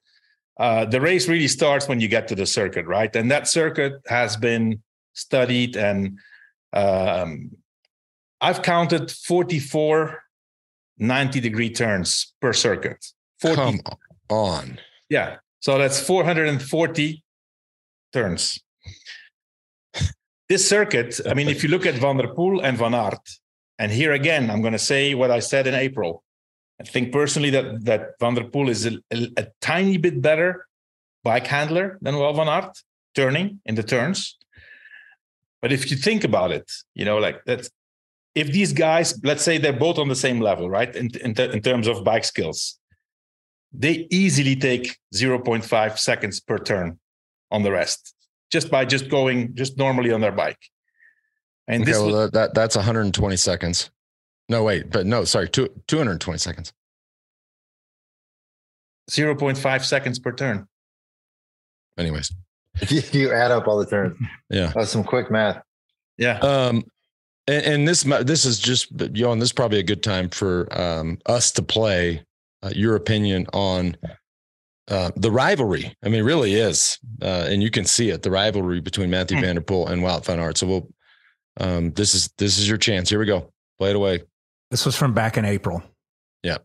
uh, 0.58 0.84
the 0.84 1.00
race 1.00 1.28
really 1.28 1.48
starts 1.48 1.88
when 1.88 2.00
you 2.00 2.08
get 2.08 2.28
to 2.28 2.34
the 2.34 2.46
circuit, 2.46 2.86
right? 2.86 3.14
And 3.14 3.30
that 3.30 3.48
circuit 3.48 3.94
has 4.06 4.36
been 4.36 4.82
studied, 5.14 5.76
and 5.76 6.18
um, 6.72 7.50
I've 8.40 8.62
counted 8.62 9.10
44 9.10 10.22
90 11.00 11.40
degree 11.40 11.70
turns 11.70 12.34
per 12.40 12.52
circuit. 12.52 13.06
40. 13.40 13.56
Come 13.56 13.80
on. 14.30 14.78
Yeah. 15.08 15.36
So 15.60 15.78
that's 15.78 16.00
440 16.00 17.22
turns. 18.12 18.60
this 20.48 20.68
circuit, 20.68 21.20
I 21.28 21.34
mean, 21.34 21.48
if 21.48 21.62
you 21.62 21.68
look 21.68 21.86
at 21.86 21.94
Van 21.94 22.16
der 22.16 22.28
Poel 22.28 22.62
and 22.62 22.78
Van 22.78 22.94
Aert, 22.94 23.28
and 23.78 23.92
here 23.92 24.12
again, 24.12 24.50
I'm 24.50 24.60
going 24.60 24.72
to 24.72 24.78
say 24.78 25.14
what 25.14 25.30
I 25.30 25.38
said 25.38 25.66
in 25.66 25.74
April. 25.74 26.24
I 26.80 26.84
think 26.84 27.12
personally 27.12 27.50
that 27.50 27.84
that 27.84 28.10
Van 28.20 28.34
der 28.34 28.44
Poel 28.44 28.68
is 28.68 28.86
a, 28.86 28.98
a, 29.10 29.28
a 29.36 29.46
tiny 29.60 29.96
bit 29.96 30.22
better 30.22 30.66
bike 31.24 31.46
handler 31.46 31.98
than 32.00 32.14
Wout 32.14 32.36
van 32.36 32.48
Aert, 32.48 32.78
turning 33.14 33.60
in 33.66 33.74
the 33.74 33.82
turns. 33.82 34.36
But 35.60 35.72
if 35.72 35.90
you 35.90 35.96
think 35.96 36.22
about 36.22 36.52
it, 36.52 36.70
you 36.94 37.04
know, 37.04 37.18
like 37.18 37.44
that's 37.44 37.68
if 38.34 38.52
these 38.52 38.72
guys, 38.72 39.18
let's 39.24 39.42
say 39.42 39.58
they're 39.58 39.72
both 39.72 39.98
on 39.98 40.08
the 40.08 40.14
same 40.14 40.40
level, 40.40 40.70
right, 40.70 40.94
in 40.94 41.10
in, 41.24 41.38
in 41.40 41.62
terms 41.62 41.88
of 41.88 42.04
bike 42.04 42.24
skills, 42.24 42.77
they 43.72 44.06
easily 44.10 44.56
take 44.56 44.96
0.5 45.14 45.98
seconds 45.98 46.40
per 46.40 46.58
turn 46.58 46.98
on 47.50 47.62
the 47.62 47.72
rest 47.72 48.14
just 48.50 48.70
by 48.70 48.84
just 48.84 49.08
going 49.08 49.54
just 49.54 49.76
normally 49.76 50.12
on 50.12 50.20
their 50.20 50.32
bike. 50.32 50.58
And 51.66 51.82
okay, 51.82 51.92
this 51.92 52.00
well, 52.00 52.12
was, 52.12 52.30
that 52.30 52.54
that's 52.54 52.76
120 52.76 53.36
seconds. 53.36 53.90
No, 54.48 54.62
wait, 54.62 54.90
but 54.90 55.04
no, 55.04 55.24
sorry, 55.24 55.48
two, 55.48 55.68
220 55.88 56.38
seconds. 56.38 56.72
0.5 59.10 59.84
seconds 59.84 60.18
per 60.18 60.32
turn. 60.32 60.66
Anyways, 61.98 62.32
If 62.80 63.14
you 63.14 63.32
add 63.32 63.50
up 63.50 63.66
all 63.66 63.78
the 63.78 63.86
turns. 63.86 64.18
Yeah. 64.50 64.72
That's 64.74 64.90
some 64.90 65.04
quick 65.04 65.30
math. 65.30 65.62
Yeah. 66.16 66.38
Um, 66.38 66.84
and, 67.46 67.64
and 67.64 67.88
this, 67.88 68.02
this 68.02 68.44
is 68.44 68.58
just, 68.58 68.88
Johan, 69.14 69.38
this 69.38 69.48
is 69.48 69.52
probably 69.52 69.78
a 69.78 69.84
good 69.84 70.02
time 70.02 70.28
for 70.28 70.68
um, 70.78 71.18
us 71.26 71.50
to 71.52 71.62
play 71.62 72.22
uh, 72.62 72.70
your 72.74 72.96
opinion 72.96 73.46
on 73.52 73.96
uh, 74.88 75.10
the 75.16 75.30
rivalry. 75.30 75.94
I 76.04 76.08
mean, 76.08 76.24
really 76.24 76.54
is, 76.54 76.98
uh, 77.22 77.46
and 77.48 77.62
you 77.62 77.70
can 77.70 77.84
see 77.84 78.10
it, 78.10 78.22
the 78.22 78.30
rivalry 78.30 78.80
between 78.80 79.10
Matthew 79.10 79.36
mm. 79.36 79.42
van 79.42 79.54
der 79.56 79.92
and 79.92 80.02
Wout 80.02 80.24
van 80.24 80.40
Aert. 80.40 80.58
So 80.58 80.66
we'll, 80.66 80.88
um, 81.60 81.92
this 81.92 82.14
is, 82.14 82.30
this 82.38 82.58
is 82.58 82.68
your 82.68 82.78
chance. 82.78 83.10
Here 83.10 83.18
we 83.18 83.26
go. 83.26 83.52
Play 83.78 83.90
it 83.90 83.96
away. 83.96 84.22
This 84.70 84.84
was 84.86 84.96
from 84.96 85.14
back 85.14 85.36
in 85.36 85.44
April. 85.44 85.82
Yeah. 86.42 86.58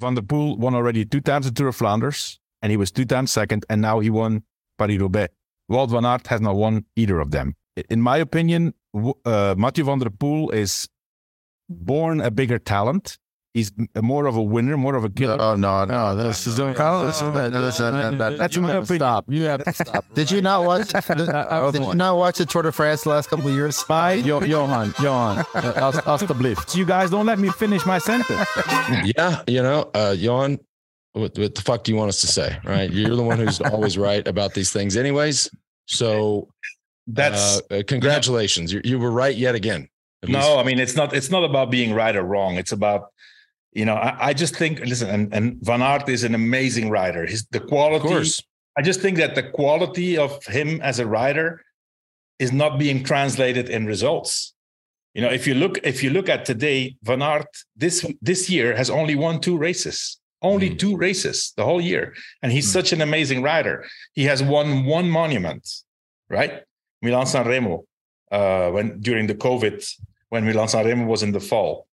Van 0.00 0.14
der 0.14 0.22
Poel 0.22 0.58
won 0.58 0.74
already 0.74 1.04
two 1.04 1.20
times 1.20 1.46
the 1.46 1.52
Tour 1.52 1.68
of 1.68 1.76
Flanders, 1.76 2.38
and 2.62 2.70
he 2.70 2.76
was 2.76 2.90
two 2.90 3.04
times 3.04 3.30
second, 3.30 3.64
and 3.70 3.80
now 3.80 4.00
he 4.00 4.10
won 4.10 4.42
Paris-Roubaix. 4.78 5.32
Wout 5.70 5.90
van 5.90 6.04
Aert 6.04 6.26
has 6.28 6.40
not 6.40 6.56
won 6.56 6.84
either 6.96 7.18
of 7.18 7.30
them. 7.30 7.54
In 7.90 8.00
my 8.00 8.18
opinion, 8.18 8.72
uh, 8.94 9.54
Mathieu 9.56 9.84
van 9.84 9.98
der 9.98 10.10
Poel 10.10 10.52
is 10.52 10.88
born 11.68 12.20
a 12.20 12.30
bigger 12.30 12.58
talent 12.58 13.18
he's 13.56 13.72
more 14.02 14.26
of 14.26 14.36
a 14.36 14.42
winner, 14.42 14.76
more 14.76 14.96
of 14.96 15.04
a 15.04 15.08
killer. 15.08 15.38
Oh 15.40 15.56
no, 15.56 15.86
no, 15.86 16.14
this 16.14 16.46
is 16.46 16.56
doing. 16.56 16.74
that's 16.74 17.20
you 18.54 18.62
have 18.62 18.86
to 18.86 18.94
stop. 18.94 19.24
You 19.28 19.42
have 19.44 19.64
to 19.64 19.72
stop. 19.72 20.04
Did 20.14 20.30
you 20.30 20.42
not 20.42 20.64
watch? 20.64 20.92
did 20.92 21.82
you 21.82 21.94
not 21.94 22.16
watch 22.18 22.36
the 22.38 22.44
Tour 22.46 22.62
de 22.62 22.72
France 22.72 23.02
the 23.04 23.10
last 23.10 23.30
couple 23.30 23.48
of 23.48 23.54
years? 23.54 23.76
Spy, 23.76 24.14
Yo, 24.14 24.40
Johan, 24.40 24.94
Johan, 25.00 25.38
alsjeblieft. 25.54 26.76
You 26.76 26.84
guys 26.84 27.10
don't 27.10 27.26
let 27.26 27.38
me 27.38 27.48
finish 27.48 27.86
my 27.86 27.98
sentence. 27.98 28.46
yeah, 29.16 29.42
you 29.46 29.62
know, 29.62 29.90
uh, 29.94 30.14
Johan, 30.16 30.58
what, 31.12 31.36
what 31.38 31.54
the 31.54 31.62
fuck 31.62 31.84
do 31.84 31.92
you 31.92 31.98
want 31.98 32.10
us 32.10 32.20
to 32.20 32.26
say? 32.26 32.58
Right, 32.64 32.90
you're 32.90 33.16
the 33.16 33.22
one 33.22 33.38
who's 33.38 33.60
always 33.60 33.96
right 34.08 34.26
about 34.28 34.52
these 34.52 34.70
things, 34.70 34.96
anyways. 34.96 35.50
So 35.86 36.48
that's 37.06 37.62
uh, 37.70 37.82
congratulations. 37.86 38.72
You, 38.72 38.82
you 38.84 38.98
were 38.98 39.10
right 39.10 39.34
yet 39.34 39.54
again. 39.54 39.88
No, 40.26 40.58
I 40.58 40.62
mean 40.62 40.78
it's 40.78 40.96
not. 40.96 41.14
It's 41.14 41.30
not 41.30 41.44
about 41.44 41.70
being 41.70 41.94
right 41.94 42.16
or 42.16 42.22
wrong. 42.22 42.56
It's 42.56 42.72
about 42.72 43.12
You 43.76 43.84
know, 43.84 43.96
I, 43.96 44.28
I 44.28 44.32
just 44.32 44.56
think 44.56 44.80
listen, 44.80 45.10
and, 45.10 45.34
and 45.34 45.58
Van 45.60 45.82
Aert 45.82 46.08
is 46.08 46.24
an 46.24 46.34
amazing 46.34 46.88
rider. 46.88 47.26
His 47.26 47.44
the 47.50 47.60
quality. 47.60 48.08
I 48.78 48.80
just 48.80 49.00
think 49.02 49.18
that 49.18 49.34
the 49.34 49.42
quality 49.42 50.16
of 50.16 50.42
him 50.46 50.80
as 50.80 50.98
a 50.98 51.06
rider 51.06 51.60
is 52.38 52.52
not 52.52 52.78
being 52.78 53.04
translated 53.04 53.68
in 53.68 53.84
results. 53.84 54.54
You 55.12 55.20
know, 55.20 55.30
if 55.30 55.46
you 55.46 55.54
look 55.54 55.78
if 55.84 56.02
you 56.02 56.08
look 56.08 56.30
at 56.30 56.46
today, 56.46 56.96
Van 57.02 57.20
Aert 57.20 57.48
this 57.76 57.96
this 58.22 58.48
year 58.48 58.74
has 58.74 58.88
only 58.88 59.14
won 59.14 59.42
two 59.42 59.58
races, 59.58 60.18
only 60.40 60.70
mm. 60.70 60.78
two 60.78 60.96
races 60.96 61.52
the 61.58 61.64
whole 61.64 61.82
year, 61.82 62.14
and 62.42 62.52
he's 62.52 62.68
mm. 62.68 62.72
such 62.72 62.94
an 62.94 63.02
amazing 63.02 63.42
rider. 63.42 63.84
He 64.14 64.24
has 64.24 64.42
won 64.42 64.86
one 64.86 65.10
monument, 65.10 65.68
right? 66.30 66.62
Milan 67.02 67.26
San 67.26 67.46
Remo, 67.46 67.84
uh, 68.32 68.70
when 68.70 69.00
during 69.00 69.26
the 69.26 69.34
COVID, 69.34 69.78
when 70.30 70.46
Milan 70.46 70.68
San 70.68 70.86
Remo 70.86 71.04
was 71.04 71.22
in 71.22 71.32
the 71.32 71.40
fall. 71.40 71.86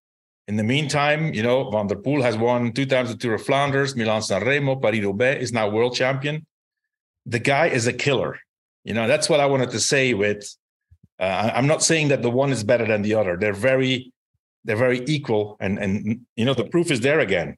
In 0.47 0.57
the 0.57 0.63
meantime, 0.63 1.33
you 1.33 1.41
know, 1.41 1.69
Van 1.69 1.87
der 1.87 1.95
Poel 1.95 2.21
has 2.21 2.37
won 2.37 2.73
two 2.73 2.85
times 2.85 3.09
the 3.09 3.17
Tour 3.17 3.35
of 3.35 3.45
Flanders, 3.45 3.95
Milan 3.95 4.21
San 4.21 4.43
Remo, 4.43 4.75
Paris 4.75 4.99
Roubaix 4.99 5.41
is 5.41 5.53
now 5.53 5.69
world 5.69 5.95
champion. 5.95 6.45
The 7.25 7.39
guy 7.39 7.67
is 7.67 7.87
a 7.87 7.93
killer. 7.93 8.37
You 8.83 8.93
know, 8.93 9.07
that's 9.07 9.29
what 9.29 9.39
I 9.39 9.45
wanted 9.45 9.71
to 9.71 9.79
say 9.79 10.13
with 10.13 10.53
uh, 11.19 11.51
I'm 11.53 11.67
not 11.67 11.83
saying 11.83 12.09
that 12.09 12.21
the 12.21 12.29
one 12.29 12.51
is 12.51 12.63
better 12.63 12.85
than 12.85 13.01
the 13.01 13.13
other. 13.15 13.37
They're 13.37 13.53
very, 13.53 14.11
they're 14.65 14.75
very 14.75 15.01
equal, 15.05 15.55
and 15.59 15.79
and 15.79 16.21
you 16.35 16.45
know 16.45 16.53
the 16.53 16.65
proof 16.65 16.91
is 16.91 17.01
there 17.01 17.19
again. 17.19 17.57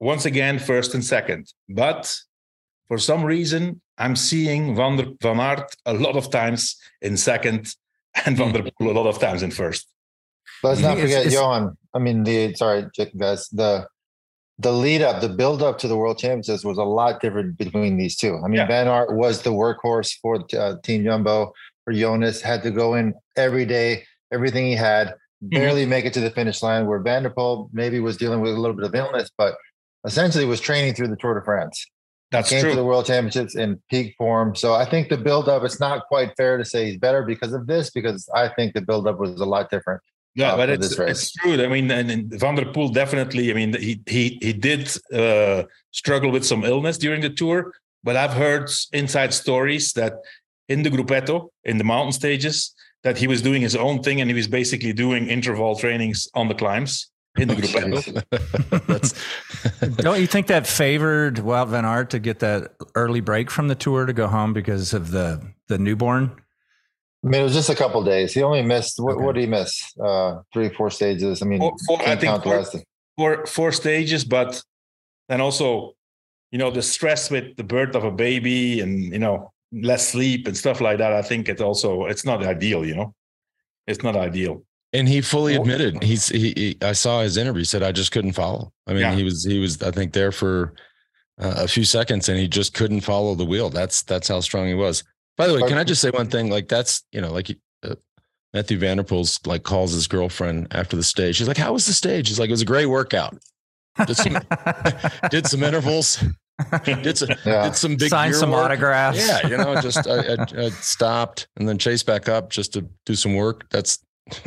Once 0.00 0.26
again, 0.26 0.58
first 0.58 0.92
and 0.94 1.04
second. 1.04 1.52
But 1.68 2.14
for 2.88 2.98
some 2.98 3.24
reason, 3.24 3.80
I'm 3.96 4.16
seeing 4.16 4.76
Van, 4.76 4.96
der, 4.96 5.06
Van 5.22 5.40
Aert 5.40 5.74
a 5.86 5.94
lot 5.94 6.16
of 6.16 6.30
times 6.30 6.76
in 7.00 7.16
second, 7.16 7.74
and 8.26 8.36
Van 8.36 8.52
der 8.52 8.62
Poel 8.62 8.90
a 8.90 8.98
lot 8.98 9.06
of 9.06 9.18
times 9.18 9.42
in 9.42 9.50
first. 9.50 9.88
Let's 10.62 10.80
not 10.80 10.98
forget, 10.98 11.26
it's, 11.26 11.34
Johan. 11.34 11.76
I 11.94 11.98
mean, 11.98 12.24
the 12.24 12.54
sorry, 12.54 12.86
guys. 13.16 13.48
The 13.48 13.86
the 14.58 14.72
lead 14.72 15.02
up, 15.02 15.20
the 15.20 15.28
build 15.28 15.62
up 15.62 15.78
to 15.78 15.88
the 15.88 15.96
World 15.96 16.18
Championships 16.18 16.64
was 16.64 16.78
a 16.78 16.84
lot 16.84 17.20
different 17.20 17.58
between 17.58 17.98
these 17.98 18.16
two. 18.16 18.40
I 18.42 18.48
mean, 18.48 18.56
yeah. 18.56 18.66
Van 18.66 18.88
Aert 18.88 19.14
was 19.14 19.42
the 19.42 19.50
workhorse 19.50 20.18
for 20.20 20.44
uh, 20.58 20.76
Team 20.82 21.04
Jumbo 21.04 21.52
for 21.84 21.92
Jonas, 21.92 22.40
had 22.40 22.62
to 22.62 22.70
go 22.70 22.94
in 22.94 23.14
every 23.36 23.66
day, 23.66 24.04
everything 24.32 24.66
he 24.66 24.74
had, 24.74 25.08
mm-hmm. 25.08 25.50
barely 25.50 25.82
mm-hmm. 25.82 25.90
make 25.90 26.04
it 26.06 26.14
to 26.14 26.20
the 26.20 26.30
finish 26.30 26.62
line, 26.62 26.86
where 26.86 27.00
Van 27.00 27.22
der 27.22 27.30
Poel 27.30 27.68
maybe 27.72 28.00
was 28.00 28.16
dealing 28.16 28.40
with 28.40 28.54
a 28.54 28.60
little 28.60 28.76
bit 28.76 28.86
of 28.86 28.94
illness, 28.94 29.30
but 29.36 29.56
essentially 30.04 30.44
was 30.44 30.60
training 30.60 30.94
through 30.94 31.08
the 31.08 31.16
Tour 31.16 31.38
de 31.38 31.44
France. 31.44 31.86
That's 32.32 32.48
came 32.48 32.62
true. 32.62 32.70
to 32.70 32.76
the 32.76 32.84
World 32.84 33.06
Championships 33.06 33.54
in 33.54 33.80
peak 33.88 34.14
form. 34.18 34.56
So 34.56 34.74
I 34.74 34.84
think 34.84 35.10
the 35.10 35.16
buildup, 35.16 35.62
it's 35.62 35.78
not 35.78 36.06
quite 36.08 36.32
fair 36.36 36.56
to 36.58 36.64
say 36.64 36.86
he's 36.86 36.98
better 36.98 37.22
because 37.22 37.52
of 37.52 37.66
this, 37.66 37.90
because 37.90 38.28
I 38.34 38.48
think 38.48 38.74
the 38.74 38.80
buildup 38.80 39.18
was 39.18 39.40
a 39.40 39.44
lot 39.44 39.70
different. 39.70 40.02
Yeah, 40.36 40.52
uh, 40.52 40.56
but 40.58 40.68
it's, 40.68 40.98
it's 40.98 41.32
true. 41.32 41.64
I 41.64 41.66
mean, 41.66 41.90
and, 41.90 42.10
and 42.10 42.30
Van 42.38 42.54
der 42.54 42.66
Poel 42.66 42.92
definitely. 42.92 43.50
I 43.50 43.54
mean, 43.54 43.72
he 43.72 44.02
he 44.06 44.38
he 44.42 44.52
did 44.52 44.94
uh, 45.12 45.62
struggle 45.92 46.30
with 46.30 46.44
some 46.44 46.62
illness 46.62 46.98
during 46.98 47.22
the 47.22 47.30
tour, 47.30 47.72
but 48.04 48.16
I've 48.16 48.34
heard 48.34 48.68
inside 48.92 49.32
stories 49.32 49.94
that 49.94 50.12
in 50.68 50.82
the 50.82 50.90
gruppetto 50.90 51.48
in 51.64 51.78
the 51.78 51.84
mountain 51.84 52.12
stages 52.12 52.74
that 53.02 53.16
he 53.16 53.26
was 53.26 53.40
doing 53.40 53.62
his 53.62 53.74
own 53.76 54.02
thing 54.02 54.20
and 54.20 54.28
he 54.28 54.34
was 54.34 54.48
basically 54.48 54.92
doing 54.92 55.28
interval 55.28 55.76
trainings 55.76 56.28
on 56.34 56.48
the 56.48 56.54
climbs 56.54 57.08
in 57.38 57.48
the 57.48 57.54
oh, 57.54 57.58
gruppetto. 57.58 58.02
Don't 60.02 60.20
you 60.20 60.26
think 60.26 60.48
that 60.48 60.66
favored 60.66 61.36
Wout 61.36 61.68
van 61.68 61.86
Aert 61.86 62.10
to 62.10 62.18
get 62.18 62.40
that 62.40 62.74
early 62.94 63.20
break 63.20 63.50
from 63.50 63.68
the 63.68 63.74
tour 63.74 64.04
to 64.06 64.12
go 64.12 64.26
home 64.26 64.52
because 64.52 64.92
of 64.92 65.12
the 65.12 65.40
the 65.68 65.78
newborn? 65.78 66.32
I 67.26 67.28
mean, 67.28 67.40
it 67.40 67.44
was 67.44 67.54
just 67.54 67.70
a 67.70 67.74
couple 67.74 68.04
days. 68.04 68.32
He 68.32 68.44
only 68.44 68.62
missed 68.62 69.00
what, 69.00 69.16
okay. 69.16 69.24
what 69.24 69.34
did 69.34 69.40
he 69.40 69.46
miss? 69.48 69.92
Uh, 69.98 70.38
three, 70.52 70.68
four 70.68 70.90
stages. 70.90 71.42
I 71.42 71.46
mean, 71.46 71.58
four, 71.58 71.74
four, 71.84 72.00
I 72.08 72.14
think 72.14 72.40
four, 72.44 72.64
four, 73.16 73.46
four 73.46 73.72
stages, 73.72 74.24
but 74.24 74.62
and 75.28 75.42
also, 75.42 75.96
you 76.52 76.58
know, 76.58 76.70
the 76.70 76.82
stress 76.82 77.28
with 77.28 77.56
the 77.56 77.64
birth 77.64 77.96
of 77.96 78.04
a 78.04 78.12
baby 78.12 78.80
and 78.80 79.12
you 79.12 79.18
know 79.18 79.50
less 79.72 80.08
sleep 80.08 80.46
and 80.46 80.56
stuff 80.56 80.80
like 80.80 80.98
that. 80.98 81.12
I 81.12 81.22
think 81.22 81.48
it's 81.48 81.60
also 81.60 82.04
it's 82.04 82.24
not 82.24 82.44
ideal, 82.44 82.86
you 82.86 82.94
know. 82.94 83.12
It's 83.88 84.04
not 84.04 84.14
ideal. 84.14 84.62
And 84.92 85.08
he 85.08 85.20
fully 85.20 85.56
admitted 85.56 86.00
he's 86.04 86.28
he, 86.28 86.52
he 86.56 86.78
I 86.80 86.92
saw 86.92 87.22
his 87.22 87.36
interview. 87.36 87.62
He 87.62 87.64
said 87.64 87.82
I 87.82 87.90
just 87.90 88.12
couldn't 88.12 88.32
follow. 88.34 88.72
I 88.86 88.92
mean, 88.92 89.00
yeah. 89.00 89.14
he 89.16 89.24
was 89.24 89.44
he 89.44 89.58
was 89.58 89.82
I 89.82 89.90
think 89.90 90.12
there 90.12 90.30
for 90.30 90.74
uh, 91.40 91.54
a 91.56 91.68
few 91.68 91.84
seconds 91.84 92.28
and 92.28 92.38
he 92.38 92.46
just 92.46 92.72
couldn't 92.72 93.00
follow 93.00 93.34
the 93.34 93.44
wheel. 93.44 93.68
That's 93.68 94.02
that's 94.02 94.28
how 94.28 94.38
strong 94.38 94.68
he 94.68 94.74
was. 94.74 95.02
By 95.36 95.46
the 95.46 95.54
way, 95.54 95.68
can 95.68 95.78
I 95.78 95.84
just 95.84 96.00
say 96.00 96.10
one 96.10 96.28
thing? 96.28 96.50
Like 96.50 96.68
that's 96.68 97.02
you 97.12 97.20
know 97.20 97.32
like 97.32 97.50
uh, 97.82 97.94
Mathieu 98.54 98.78
van 98.78 98.96
der 98.96 99.02
Poel's 99.02 99.38
like 99.46 99.64
calls 99.64 99.92
his 99.92 100.06
girlfriend 100.06 100.68
after 100.70 100.96
the 100.96 101.02
stage. 101.04 101.36
She's 101.36 101.48
like, 101.48 101.58
"How 101.58 101.72
was 101.72 101.86
the 101.86 101.92
stage?" 101.92 102.28
He's 102.28 102.38
like, 102.38 102.48
"It 102.48 102.52
was 102.52 102.62
a 102.62 102.66
great 102.66 102.86
workout." 102.86 103.36
Did 104.06 104.16
some, 104.16 104.38
did 105.30 105.46
some 105.46 105.62
intervals 105.62 106.22
did 106.84 107.18
some, 107.18 107.28
yeah. 107.44 107.64
did 107.64 107.76
some 107.76 107.96
big 107.96 108.08
sign 108.08 108.32
some 108.32 108.50
work. 108.50 108.64
autographs. 108.64 109.18
Yeah, 109.18 109.46
you 109.46 109.56
know, 109.56 109.80
just 109.80 110.06
I, 110.06 110.34
I, 110.34 110.36
I, 110.66 110.68
stopped 110.70 111.48
and 111.56 111.68
then 111.68 111.78
chased 111.78 112.06
back 112.06 112.28
up 112.28 112.50
just 112.50 112.72
to 112.74 112.88
do 113.04 113.14
some 113.14 113.34
work. 113.34 113.68
That's 113.70 113.98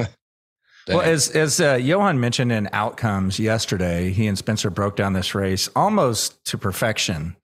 well, 0.88 1.01
as 1.01 1.29
as 1.29 1.62
uh, 1.62 1.75
Johan 1.75 2.19
mentioned 2.19 2.51
in 2.51 2.67
outcomes 2.74 3.39
yesterday, 3.39 4.12
he 4.12 4.27
and 4.27 4.38
Spencer 4.38 4.69
broke 4.69 4.96
down 4.96 5.13
this 5.13 5.36
race 5.36 5.69
almost 5.75 6.43
to 6.46 6.58
perfection 6.58 7.36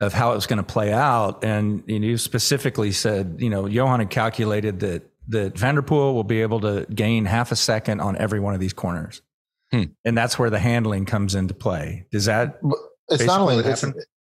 of 0.00 0.12
how 0.12 0.32
it 0.32 0.34
was 0.34 0.46
going 0.46 0.58
to 0.58 0.62
play 0.62 0.92
out, 0.92 1.44
and 1.44 1.82
you, 1.86 2.00
know, 2.00 2.06
you 2.06 2.18
specifically 2.18 2.92
said, 2.92 3.36
you 3.38 3.50
know, 3.50 3.66
Johan 3.66 4.00
had 4.00 4.10
calculated 4.10 4.80
that 4.80 5.02
that 5.28 5.56
Van 5.56 5.76
der 5.76 5.82
Poel 5.82 6.14
will 6.14 6.24
be 6.24 6.42
able 6.42 6.60
to 6.60 6.86
gain 6.92 7.24
half 7.24 7.52
a 7.52 7.56
second 7.56 8.00
on 8.00 8.16
every 8.16 8.40
one 8.40 8.54
of 8.54 8.60
these 8.60 8.72
corners. 8.72 9.22
Hmm. 9.70 9.84
And 10.04 10.18
that's 10.18 10.38
where 10.38 10.50
the 10.50 10.58
handling 10.58 11.04
comes 11.04 11.36
into 11.36 11.54
play. 11.54 12.06
Does 12.10 12.24
that 12.24 12.58
it's 13.10 13.24
not 13.24 13.40
only 13.40 13.56
it's, 13.58 13.84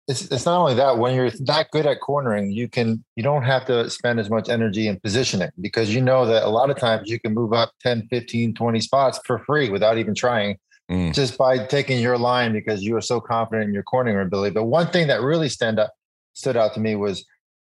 it's, 0.09 0.31
it's 0.31 0.45
not 0.45 0.59
only 0.59 0.75
that 0.75 0.99
when 0.99 1.15
you're 1.15 1.31
that 1.31 1.71
good 1.71 1.87
at 1.87 2.00
cornering 2.00 2.50
you 2.50 2.69
can 2.69 3.05
you 3.17 3.23
don't 3.23 3.43
have 3.43 3.65
to 3.67 3.89
spend 3.91 4.19
as 4.19 4.31
much 4.31 4.49
energy 4.49 4.89
in 4.89 4.99
positioning 5.00 5.50
because 5.61 5.95
you 5.95 6.00
know 6.00 6.27
that 6.27 6.43
a 6.45 6.49
lot 6.49 6.71
of 6.71 6.77
times 6.77 7.09
you 7.09 7.21
can 7.21 7.35
move 7.35 7.53
up 7.53 7.73
10 7.83 8.09
15 8.11 8.55
20 8.55 8.81
spots 8.81 9.21
for 9.25 9.39
free 9.41 9.69
without 9.71 9.99
even 9.99 10.15
trying 10.15 10.59
mm. 10.90 11.14
just 11.14 11.38
by 11.38 11.64
taking 11.66 12.00
your 12.00 12.18
line 12.18 12.52
because 12.52 12.82
you 12.82 12.97
are 12.97 13.00
so 13.00 13.20
confident 13.20 13.68
in 13.68 13.75
your 13.75 13.82
cornering 13.85 14.26
ability 14.26 14.52
but 14.52 14.64
one 14.64 14.87
thing 14.88 15.06
that 15.06 15.23
really 15.23 15.49
stand 15.49 15.78
up 15.78 15.92
stood 16.35 16.56
out 16.56 16.75
to 16.75 16.80
me 16.80 16.97
was 16.97 17.25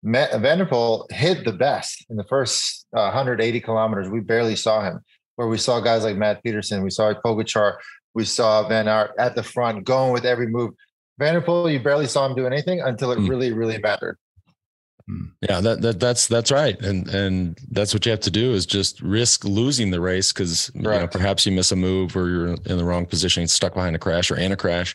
Van 0.05 0.59
der 0.59 0.67
Poel 0.67 1.11
hit 1.11 1.45
the 1.45 1.53
best 1.53 2.05
in 2.09 2.17
the 2.17 2.25
first 2.25 2.87
uh, 2.97 3.11
180 3.11 3.61
kilometers. 3.61 4.09
We 4.09 4.21
barely 4.21 4.57
saw 4.57 4.83
him. 4.83 5.01
Where 5.37 5.49
we 5.49 5.59
saw 5.59 5.81
guys 5.81 6.03
like 6.03 6.17
Mads 6.17 6.41
Pedersen, 6.45 6.83
we 6.83 6.91
saw 6.91 7.13
Pogacar, 7.15 7.77
we 8.15 8.25
saw 8.25 8.67
Van 8.69 8.89
Aert 8.89 9.13
at 9.19 9.37
the 9.37 9.43
front 9.43 9.85
going 9.85 10.13
with 10.13 10.25
every 10.25 10.49
move. 10.49 10.73
Van 11.19 11.35
der 11.35 11.41
Poel, 11.41 11.73
you 11.73 11.81
barely 11.81 12.07
saw 12.07 12.27
him 12.27 12.35
do 12.35 12.47
anything 12.47 12.81
until 12.81 13.13
it 13.13 13.19
mm. 13.19 13.29
really, 13.29 13.53
really 13.53 13.79
mattered. 13.79 14.17
Hmm. 15.09 15.25
Yeah, 15.41 15.61
that, 15.63 15.81
that 15.81 16.01
that's 16.01 16.27
that's 16.27 16.53
right, 16.53 16.79
and 16.83 17.09
and 17.09 17.59
that's 17.71 17.95
what 17.95 18.05
you 18.05 18.11
have 18.11 18.21
to 18.21 18.31
do 18.31 18.53
is 18.53 18.67
just 18.67 19.01
risk 19.01 19.43
losing 19.43 19.91
the 19.91 20.03
race 20.03 20.35
because 20.35 20.71
you 20.75 20.83
know, 20.83 21.07
perhaps 21.07 21.47
you 21.47 21.53
miss 21.53 21.73
a 21.73 21.77
move 21.77 22.15
or 22.15 22.29
you're 22.29 22.49
in 22.49 22.77
the 22.77 22.85
wrong 22.85 23.07
position, 23.07 23.49
stuck 23.49 23.73
behind 23.73 23.97
a 23.97 23.99
crash 23.99 24.31
or 24.31 24.37
in 24.37 24.53
a 24.53 24.57
crash. 24.57 24.95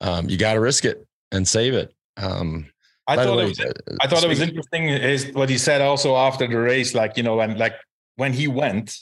Um, 0.00 0.28
you 0.28 0.36
got 0.36 0.54
to 0.54 0.60
risk 0.60 0.84
it 0.84 1.06
and 1.30 1.46
save 1.46 1.74
it. 1.74 1.94
Um, 2.16 2.66
I 3.06 3.14
thought, 3.14 3.36
way, 3.36 3.44
it 3.44 3.48
was, 3.48 3.60
uh, 3.60 3.72
I 4.00 4.08
thought 4.08 4.24
it 4.24 4.28
was 4.28 4.40
interesting 4.40 4.88
is 4.88 5.32
what 5.32 5.48
he 5.48 5.58
said 5.58 5.80
also 5.80 6.16
after 6.16 6.48
the 6.48 6.58
race, 6.58 6.92
like 6.92 7.16
you 7.16 7.22
know, 7.22 7.38
and 7.38 7.56
like 7.56 7.76
when 8.16 8.32
he 8.32 8.48
went, 8.48 8.96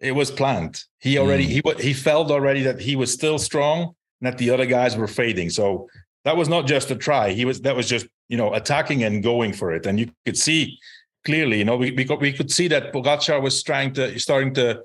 it 0.00 0.12
was 0.12 0.30
planned. 0.30 0.82
He 1.00 1.18
already 1.18 1.46
mm. 1.46 1.76
he 1.78 1.88
he 1.88 1.92
felt 1.92 2.30
already 2.30 2.62
that 2.62 2.80
he 2.80 2.96
was 2.96 3.12
still 3.12 3.38
strong 3.38 3.94
and 4.20 4.32
that 4.32 4.38
the 4.38 4.48
other 4.48 4.64
guys 4.64 4.96
were 4.96 5.06
fading. 5.06 5.50
So 5.50 5.86
that 6.24 6.38
was 6.38 6.48
not 6.48 6.66
just 6.66 6.90
a 6.90 6.96
try. 6.96 7.32
He 7.32 7.44
was 7.44 7.60
that 7.60 7.76
was 7.76 7.86
just 7.86 8.06
you 8.28 8.36
know 8.36 8.54
attacking 8.54 9.04
and 9.04 9.22
going 9.22 9.52
for 9.52 9.72
it. 9.72 9.86
And 9.86 9.98
you 9.98 10.10
could 10.24 10.38
see 10.38 10.78
clearly, 11.24 11.58
you 11.58 11.64
know, 11.64 11.76
we 11.76 11.90
we, 11.92 12.04
got, 12.04 12.20
we 12.20 12.32
could 12.32 12.50
see 12.50 12.68
that 12.68 12.92
Pogacar 12.92 13.42
was 13.42 13.62
trying 13.62 13.92
to 13.94 14.18
starting 14.18 14.54
to 14.54 14.82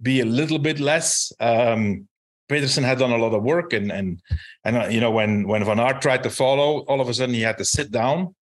be 0.00 0.20
a 0.20 0.24
little 0.24 0.58
bit 0.58 0.80
less. 0.80 1.32
Um, 1.40 2.08
Pedersen 2.48 2.84
had 2.84 2.98
done 2.98 3.12
a 3.12 3.18
lot 3.18 3.34
of 3.34 3.42
work, 3.42 3.72
and 3.72 3.92
and 3.92 4.20
and 4.64 4.76
uh, 4.76 4.86
you 4.86 5.00
know 5.00 5.10
when 5.10 5.46
when 5.46 5.64
Van 5.64 5.80
Aert 5.80 6.00
tried 6.00 6.22
to 6.22 6.30
follow, 6.30 6.80
all 6.88 7.00
of 7.00 7.08
a 7.08 7.14
sudden 7.14 7.34
he 7.34 7.42
had 7.42 7.58
to 7.58 7.64
sit 7.64 7.90
down, 7.90 8.34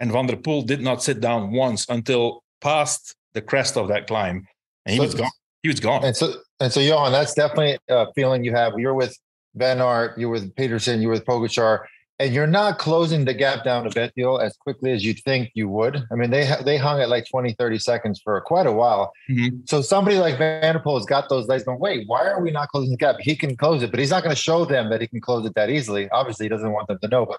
and 0.00 0.12
Van 0.12 0.26
der 0.26 0.36
Poel 0.36 0.66
did 0.66 0.82
not 0.82 1.02
sit 1.02 1.20
down 1.20 1.52
once 1.52 1.86
until 1.88 2.42
past 2.60 3.14
the 3.32 3.40
crest 3.40 3.76
of 3.76 3.88
that 3.88 4.06
climb, 4.06 4.46
and 4.84 4.92
he 4.92 4.98
so, 4.98 5.04
was 5.04 5.14
gone. 5.14 5.30
He 5.62 5.68
was 5.68 5.80
gone. 5.80 6.04
And 6.04 6.14
so 6.14 6.34
and 6.60 6.72
so, 6.72 6.80
Johan, 6.80 7.12
that's 7.12 7.34
definitely 7.34 7.78
a 7.88 8.12
feeling 8.12 8.44
you 8.44 8.54
have. 8.54 8.78
You're 8.78 8.94
with 8.94 9.16
Van 9.54 9.80
Aert, 9.80 10.18
you're 10.18 10.30
with 10.30 10.54
Pedersen, 10.56 11.00
you're 11.00 11.10
with 11.10 11.24
Pogacar, 11.24 11.84
and 12.24 12.32
you're 12.32 12.46
not 12.46 12.78
closing 12.78 13.26
the 13.26 13.34
gap 13.34 13.64
down 13.64 13.84
to 13.84 13.90
Bettiol 13.90 14.42
as 14.42 14.56
quickly 14.56 14.92
as 14.92 15.04
you 15.04 15.12
think 15.12 15.50
you 15.52 15.68
would. 15.68 16.02
I 16.10 16.14
mean, 16.14 16.30
they 16.30 16.50
they 16.64 16.78
hung 16.78 17.02
at 17.02 17.10
like 17.10 17.26
20, 17.28 17.52
30 17.52 17.78
seconds 17.78 18.18
for 18.24 18.40
quite 18.40 18.66
a 18.66 18.72
while. 18.72 19.12
Mm-hmm. 19.28 19.58
So 19.66 19.82
somebody 19.82 20.16
like 20.18 20.38
Van 20.38 20.74
der 20.74 20.80
Poel 20.80 20.96
has 20.96 21.04
got 21.04 21.28
those 21.28 21.46
legs 21.48 21.64
going, 21.64 21.78
wait, 21.78 22.08
why 22.08 22.26
are 22.26 22.40
we 22.40 22.50
not 22.50 22.70
closing 22.70 22.92
the 22.92 22.96
gap? 22.96 23.16
He 23.20 23.36
can 23.36 23.56
close 23.56 23.82
it, 23.82 23.90
but 23.90 24.00
he's 24.00 24.08
not 24.08 24.22
going 24.22 24.34
to 24.34 24.40
show 24.40 24.64
them 24.64 24.88
that 24.88 25.02
he 25.02 25.06
can 25.06 25.20
close 25.20 25.44
it 25.44 25.54
that 25.54 25.68
easily. 25.68 26.08
Obviously, 26.10 26.46
he 26.46 26.48
doesn't 26.48 26.72
want 26.72 26.88
them 26.88 26.98
to 27.02 27.08
know. 27.08 27.26
But 27.26 27.38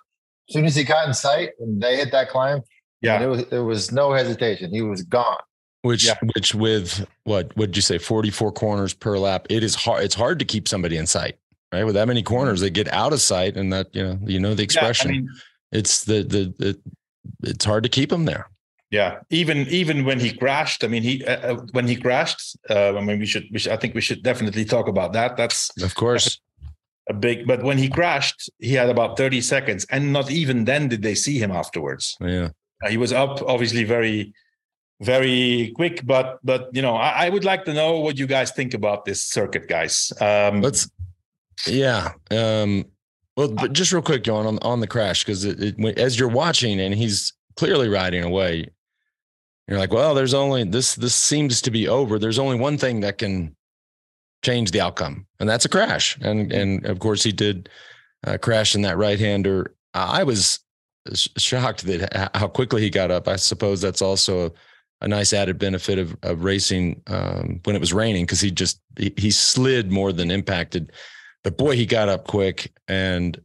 as 0.50 0.54
soon 0.54 0.66
as 0.66 0.76
he 0.76 0.84
got 0.84 1.08
in 1.08 1.16
sight 1.16 1.50
and 1.60 1.82
they 1.82 1.98
hit 1.98 2.12
that 2.12 2.30
climb, 2.30 2.62
yeah, 3.02 3.24
it 3.24 3.28
was, 3.28 3.46
there 3.48 3.64
was 3.64 3.92
no 3.92 4.14
hesitation. 4.14 4.72
He 4.72 4.84
was 4.84 5.02
gone. 5.02 5.40
Which, 5.82 6.06
yeah. 6.06 6.16
which 6.36 6.54
with 6.54 7.08
what 7.24 7.56
would 7.58 7.76
you 7.76 7.82
say, 7.82 7.98
44 7.98 8.52
corners 8.52 8.94
per 8.94 9.18
lap, 9.18 9.48
it 9.50 9.64
is 9.64 9.74
hard. 9.74 10.04
It's 10.04 10.16
hard 10.16 10.38
to 10.40 10.46
keep 10.46 10.68
somebody 10.68 10.98
in 10.98 11.08
sight 11.08 11.38
right? 11.76 11.84
With 11.84 11.96
that 11.96 12.08
many 12.08 12.24
corners, 12.24 12.62
they 12.62 12.70
get 12.70 12.88
out 12.94 13.14
of 13.14 13.22
sight, 13.22 13.58
and 13.58 13.72
that 13.74 13.88
you 13.94 14.04
know, 14.04 14.20
you 14.24 14.40
know 14.40 14.54
the 14.54 14.64
expression. 14.64 15.12
Yeah, 15.12 15.18
I 15.18 15.22
mean, 15.22 15.30
it's 15.72 16.06
the 16.06 16.24
the, 16.24 16.54
the 16.58 16.80
it's 17.44 17.66
hard 17.66 17.84
to 17.84 17.90
keep 17.90 18.10
them 18.10 18.26
there. 18.26 18.50
Yeah, 18.92 19.20
even 19.30 19.68
even 19.68 20.06
when 20.06 20.20
he 20.20 20.32
crashed, 20.32 20.84
I 20.84 20.88
mean, 20.88 21.04
he 21.04 21.26
uh, 21.26 21.54
uh, 21.54 21.56
when 21.72 21.88
he 21.88 21.96
crashed, 21.96 22.58
uh, 22.70 22.96
I 22.96 23.02
mean, 23.02 23.20
we 23.20 23.26
should, 23.26 23.46
we 23.52 23.60
should, 23.60 23.72
I 23.72 23.78
think 23.78 23.94
we 23.94 24.02
should 24.02 24.24
definitely 24.24 24.64
talk 24.64 24.88
about 24.88 25.14
that. 25.14 25.36
That's 25.38 25.72
of 25.84 25.96
course 25.96 26.40
a 27.10 27.14
big. 27.14 27.48
But 27.48 27.64
when 27.64 27.78
he 27.78 27.90
crashed, 27.90 28.50
he 28.60 28.74
had 28.74 28.90
about 28.90 29.18
thirty 29.18 29.42
seconds, 29.42 29.86
and 29.90 30.14
not 30.14 30.32
even 30.32 30.66
then 30.66 30.88
did 30.88 31.02
they 31.02 31.16
see 31.16 31.40
him 31.40 31.52
afterwards. 31.52 32.18
Yeah, 32.22 32.50
uh, 32.84 32.90
he 32.90 32.98
was 32.98 33.12
up, 33.12 33.42
obviously 33.42 33.84
very, 33.84 34.34
very 35.02 35.74
quick. 35.76 36.06
But 36.06 36.40
but 36.44 36.70
you 36.74 36.82
know, 36.82 36.96
I, 36.96 37.26
I, 37.26 37.30
would 37.30 37.44
like 37.44 37.66
to 37.66 37.74
know 37.74 38.00
what 38.00 38.18
you 38.18 38.28
guys 38.28 38.52
think 38.52 38.74
about 38.74 39.06
this 39.06 39.24
circuit, 39.24 39.68
guys. 39.68 40.14
Um, 40.22 40.62
Let's, 40.62 40.90
yeah. 41.68 42.14
Um, 42.32 42.86
well, 43.38 43.50
but 43.50 43.74
just 43.74 43.92
real 43.92 44.02
quick, 44.02 44.26
Johan, 44.26 44.46
on 44.46 44.60
on 44.62 44.80
the 44.80 44.88
crash, 44.88 45.24
because 45.24 45.46
as 45.46 46.18
you're 46.18 46.30
watching 46.30 46.80
and 46.80 46.94
he's 46.94 47.34
clearly 47.58 47.90
riding 47.90 48.24
away, 48.24 48.70
you're 49.68 49.80
like, 49.80 49.92
well, 49.92 50.14
there's 50.14 50.34
only 50.34 50.64
this. 50.64 50.96
This 50.96 51.16
seems 51.16 51.62
to 51.64 51.72
be 51.72 51.88
over. 51.88 52.18
There's 52.18 52.40
only 52.40 52.58
one 52.58 52.78
thing 52.78 53.02
that 53.02 53.18
can 53.18 53.56
change 54.44 54.72
the 54.72 54.82
outcome, 54.82 55.26
and 55.40 55.50
that's 55.50 55.66
a 55.66 55.70
crash. 55.70 56.18
And 56.22 56.52
and 56.54 56.86
of 56.86 57.00
course, 57.00 57.24
he 57.24 57.32
did 57.32 57.68
uh, 58.26 58.38
crash 58.38 58.76
in 58.76 58.84
that 58.84 58.98
right 58.98 59.20
hander. 59.20 59.76
I 59.94 60.24
was 60.24 60.60
shocked 61.14 61.86
that 61.86 62.32
how 62.36 62.48
quickly 62.48 62.82
he 62.82 62.90
got 62.90 63.12
up. 63.12 63.28
I 63.28 63.36
suppose 63.36 63.82
that's 63.82 64.02
also 64.02 64.48
a, 64.48 64.52
a 65.02 65.08
nice 65.08 65.34
added 65.34 65.60
benefit 65.60 66.00
of 66.00 66.16
of 66.24 66.44
racing 66.44 67.02
um, 67.08 67.60
when 67.64 67.76
it 67.76 67.80
was 67.80 67.94
raining 67.94 68.26
because 68.26 68.42
he 68.42 68.52
just 68.52 68.80
he, 68.98 69.14
he 69.18 69.32
slid 69.32 69.92
more 69.92 70.14
than 70.14 70.32
impacted 70.32 70.94
but 71.46 71.58
boy, 71.58 71.76
he 71.76 71.86
got 71.86 72.10
up 72.10 72.26
quick. 72.26 72.74
And 72.88 73.40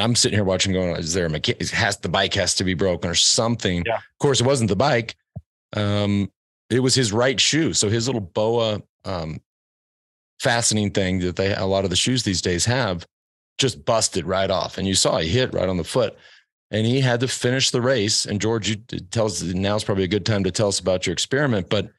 I'm 0.00 0.16
sitting 0.16 0.38
here 0.38 0.44
watching, 0.44 0.72
going, 0.72 0.96
"Is 0.96 1.12
there 1.12 1.26
a 1.26 1.30
mechanic? 1.30 1.68
Has 1.68 1.98
the 1.98 2.08
bike 2.08 2.32
has 2.34 2.54
to 2.54 2.64
be 2.64 2.72
broken 2.72 3.10
or 3.10 3.14
something?" 3.14 3.82
Yeah. 3.84 3.96
Of 3.96 4.18
course, 4.18 4.40
it 4.40 4.46
wasn't 4.46 4.70
the 4.70 4.76
bike. 4.76 5.14
Um, 5.74 6.32
it 6.70 6.80
was 6.80 6.94
his 6.94 7.12
right 7.12 7.38
shoe. 7.38 7.74
So 7.74 7.90
his 7.90 8.08
little 8.08 8.22
boa 8.22 8.80
um, 9.04 9.42
fastening 10.40 10.90
thing 10.90 11.18
that 11.18 11.36
they 11.36 11.54
a 11.54 11.66
lot 11.66 11.84
of 11.84 11.90
the 11.90 11.96
shoes 11.96 12.22
these 12.22 12.40
days 12.40 12.64
have 12.64 13.06
just 13.58 13.84
busted 13.84 14.24
right 14.24 14.50
off, 14.50 14.78
and 14.78 14.88
you 14.88 14.94
saw 14.94 15.18
he 15.18 15.28
hit 15.28 15.52
right 15.52 15.68
on 15.68 15.76
the 15.76 15.84
foot. 15.84 16.16
And 16.70 16.86
he 16.86 17.02
had 17.02 17.20
to 17.20 17.28
finish 17.28 17.70
the 17.70 17.82
race. 17.82 18.24
And 18.24 18.40
George, 18.40 18.70
you 18.70 18.76
tell 19.10 19.26
us 19.26 19.42
now's 19.42 19.84
probably 19.84 20.04
a 20.04 20.08
good 20.08 20.26
time 20.26 20.42
to 20.44 20.50
tell 20.50 20.68
us 20.68 20.80
about 20.80 21.06
your 21.06 21.12
experiment, 21.12 21.68
but 21.68 21.90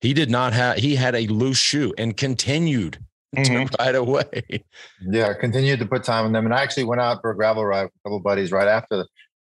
he 0.00 0.12
did 0.12 0.30
not 0.30 0.52
have 0.52 0.78
he 0.78 0.96
had 0.96 1.14
a 1.14 1.28
loose 1.28 1.58
shoe 1.58 1.94
and 1.96 2.16
continued 2.16 2.98
mm-hmm. 3.36 3.74
ride 3.78 3.94
away. 3.94 4.64
Yeah, 5.00 5.32
continued 5.34 5.80
to 5.80 5.86
put 5.86 6.04
time 6.04 6.26
on 6.26 6.32
them. 6.32 6.44
And 6.44 6.54
I 6.54 6.62
actually 6.62 6.84
went 6.84 7.00
out 7.00 7.20
for 7.20 7.30
a 7.30 7.36
gravel 7.36 7.64
ride 7.64 7.84
with 7.84 7.92
a 8.04 8.08
couple 8.08 8.20
buddies 8.20 8.52
right 8.52 8.68
after, 8.68 9.06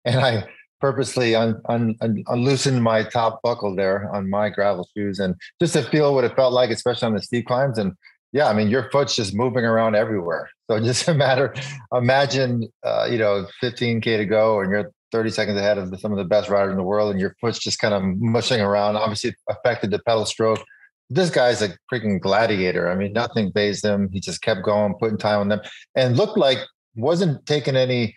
and 0.05 0.21
I 0.21 0.47
purposely 0.81 1.35
un, 1.35 1.61
un, 1.69 1.97
un, 2.01 2.23
unloosened 2.29 2.83
my 2.83 3.03
top 3.03 3.41
buckle 3.43 3.75
there 3.75 4.11
on 4.15 4.29
my 4.29 4.51
gravel 4.51 4.89
shoes 4.97 5.19
and 5.19 5.35
just 5.61 5.73
to 5.73 5.83
feel 5.83 6.15
what 6.15 6.25
it 6.25 6.37
felt 6.37 6.53
like, 6.53 6.71
especially 6.71 7.07
on 7.07 7.15
the 7.15 7.23
steep 7.23 7.47
climbs. 7.47 7.79
And 7.79 7.93
yeah, 8.33 8.49
I 8.49 8.53
mean, 8.53 8.69
your 8.69 8.91
foot's 8.91 9.17
just 9.17 9.35
moving 9.35 9.65
around 9.65 9.97
everywhere. 9.97 10.51
So 10.71 10.79
just 10.85 11.09
a 11.09 11.15
matter, 11.15 11.55
imagine, 11.93 12.69
uh, 12.85 13.09
you 13.11 13.19
know, 13.19 13.47
15K 13.63 14.19
to 14.19 14.27
go 14.27 14.61
and 14.61 14.71
you're 14.71 14.93
30 15.13 15.31
seconds 15.31 15.59
ahead 15.59 15.79
of 15.79 15.91
the, 15.91 15.99
some 15.99 16.13
of 16.13 16.19
the 16.19 16.25
best 16.25 16.49
riders 16.49 16.73
in 16.73 16.77
the 16.77 16.83
world 16.83 17.11
and 17.11 17.21
your 17.21 17.35
foot's 17.41 17.59
just 17.59 17.79
kind 17.79 17.95
of 17.95 18.03
mushing 18.19 18.61
around. 18.61 18.97
Obviously, 18.97 19.31
it 19.31 19.37
affected 19.49 19.91
the 19.91 20.01
pedal 20.01 20.27
stroke 20.27 20.63
this 21.09 21.31
guy's 21.31 21.63
a 21.63 21.77
freaking 21.93 22.21
gladiator. 22.21 22.91
I 22.91 22.97
mean, 22.97 23.13
nothing 23.13 23.53
phased 23.53 23.85
him. 23.85 24.11
He 24.13 24.21
just 24.21 24.43
kept 24.43 24.63
going, 24.65 24.95
putting 24.99 25.19
time 25.19 25.41
on 25.41 25.49
them, 25.49 25.61
and 25.95 26.17
looked 26.17 26.37
like 26.37 26.59
wasn't 26.97 27.45
taking 27.47 27.77
any 27.77 28.17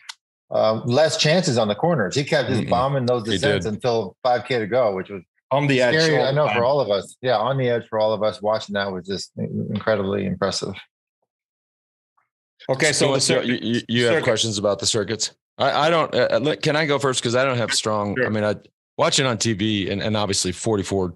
uh, 0.52 0.82
less 0.86 1.18
chances 1.18 1.58
on 1.58 1.68
the 1.68 1.76
corners. 1.76 2.16
He 2.16 2.24
kept 2.24 2.50
just 2.50 2.62
mm-hmm. 2.62 2.70
bombing 2.70 3.06
those 3.06 3.24
descents 3.24 3.66
until 3.66 4.16
5K 4.26 4.60
to 4.60 4.68
go, 4.68 4.96
which 4.96 5.10
was 5.10 5.22
on 5.52 5.68
the 5.68 5.82
edge. 5.82 6.02
Scary, 6.02 6.22
I 6.22 6.32
know 6.32 6.48
time. 6.48 6.58
for 6.58 6.64
all 6.64 6.80
of 6.80 6.90
us. 6.90 7.16
Yeah, 7.22 7.38
on 7.38 7.58
the 7.58 7.70
edge 7.70 7.88
for 7.88 8.00
all 8.00 8.14
of 8.14 8.24
us. 8.24 8.42
Watching 8.42 8.74
that 8.74 8.92
was 8.92 9.06
just 9.06 9.32
incredibly 9.38 10.26
impressive. 10.26 10.74
Okay, 12.70 12.92
so, 12.92 13.18
so 13.20 13.42
you, 13.42 13.58
you, 13.62 13.82
you 13.88 14.06
have 14.06 14.24
questions 14.24 14.58
about 14.58 14.80
the 14.80 14.86
circuits? 14.86 15.34
I, 15.58 15.88
I 15.88 15.90
don't. 15.90 16.14
Uh, 16.14 16.18
uh 16.18 16.56
can 16.56 16.76
I 16.76 16.86
go 16.86 17.00
first? 17.00 17.22
Because 17.22 17.36
I 17.36 17.46
don't 17.46 17.58
have 17.58 17.74
strong. 17.74 18.16
Sure. 18.16 18.26
I 18.26 18.30
mean, 18.30 18.44
I 18.44 18.56
watching 18.98 19.26
on 19.26 19.38
TV 19.38 19.90
and, 19.90 20.02
and 20.02 20.18
obviously 20.18 20.52
44 20.52 21.16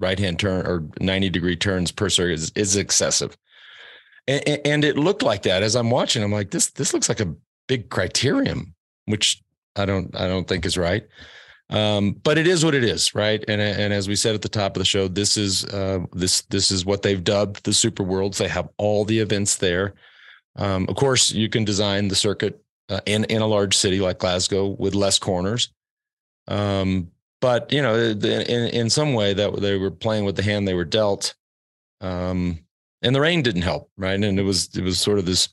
right 0.00 0.18
hand 0.18 0.38
turn 0.38 0.66
or 0.66 0.84
90 1.00 1.30
degree 1.30 1.56
turns 1.56 1.92
per 1.92 2.08
circuit 2.08 2.34
is, 2.34 2.52
is 2.54 2.76
excessive. 2.76 3.36
And, 4.26 4.60
and, 4.64 4.84
it 4.84 4.98
looked 4.98 5.22
like 5.22 5.42
that 5.42 5.62
as 5.62 5.74
I'm 5.74 5.90
watching. 5.90 6.22
I'm 6.22 6.32
like, 6.32 6.50
this 6.50 6.70
this 6.70 6.92
looks 6.92 7.08
like 7.08 7.20
a 7.20 7.34
big 7.66 7.88
criterium, 7.88 8.72
which 9.06 9.42
I 9.76 9.86
don't 9.86 10.14
I 10.14 10.28
don't 10.28 10.46
think 10.46 10.66
is 10.66 10.76
right. 10.76 11.04
Um, 11.70 12.12
but 12.24 12.36
it 12.36 12.46
is 12.46 12.64
what 12.64 12.74
it 12.74 12.84
is, 12.84 13.14
right? 13.14 13.42
And 13.48 13.60
and 13.60 13.92
as 13.92 14.08
we 14.08 14.16
said 14.16 14.34
at 14.34 14.42
the 14.42 14.48
top 14.48 14.76
of 14.76 14.80
the 14.80 14.84
show, 14.84 15.08
this 15.08 15.36
is 15.36 15.64
uh, 15.66 16.00
this 16.12 16.42
this 16.42 16.70
is 16.70 16.84
what 16.84 17.02
they've 17.02 17.22
dubbed 17.22 17.64
the 17.64 17.72
Super 17.72 18.02
Worlds. 18.02 18.38
They 18.38 18.48
have 18.48 18.68
all 18.76 19.04
the 19.04 19.18
events 19.18 19.56
there. 19.56 19.94
Um, 20.56 20.86
of 20.88 20.96
course, 20.96 21.30
you 21.32 21.48
can 21.48 21.64
design 21.64 22.08
the 22.08 22.16
circuit 22.16 22.62
uh, 22.88 23.00
in 23.06 23.24
in 23.24 23.40
a 23.40 23.46
large 23.46 23.76
city 23.76 24.00
like 24.00 24.18
Glasgow 24.18 24.76
with 24.78 24.94
less 24.94 25.18
corners. 25.18 25.72
Um, 26.48 27.10
but 27.40 27.72
you 27.72 27.82
know, 27.82 27.96
in 27.96 28.20
in 28.22 28.90
some 28.90 29.14
way 29.14 29.34
that 29.34 29.60
they 29.60 29.76
were 29.76 29.90
playing 29.90 30.24
with 30.24 30.36
the 30.36 30.42
hand 30.42 30.68
they 30.68 30.74
were 30.74 30.84
dealt, 30.84 31.34
um, 32.00 32.58
and 33.02 33.14
the 33.14 33.20
rain 33.20 33.42
didn't 33.42 33.62
help, 33.62 33.90
right? 33.96 34.22
And 34.22 34.38
it 34.38 34.42
was 34.42 34.74
it 34.76 34.82
was 34.82 34.98
sort 34.98 35.18
of 35.18 35.26
this 35.26 35.48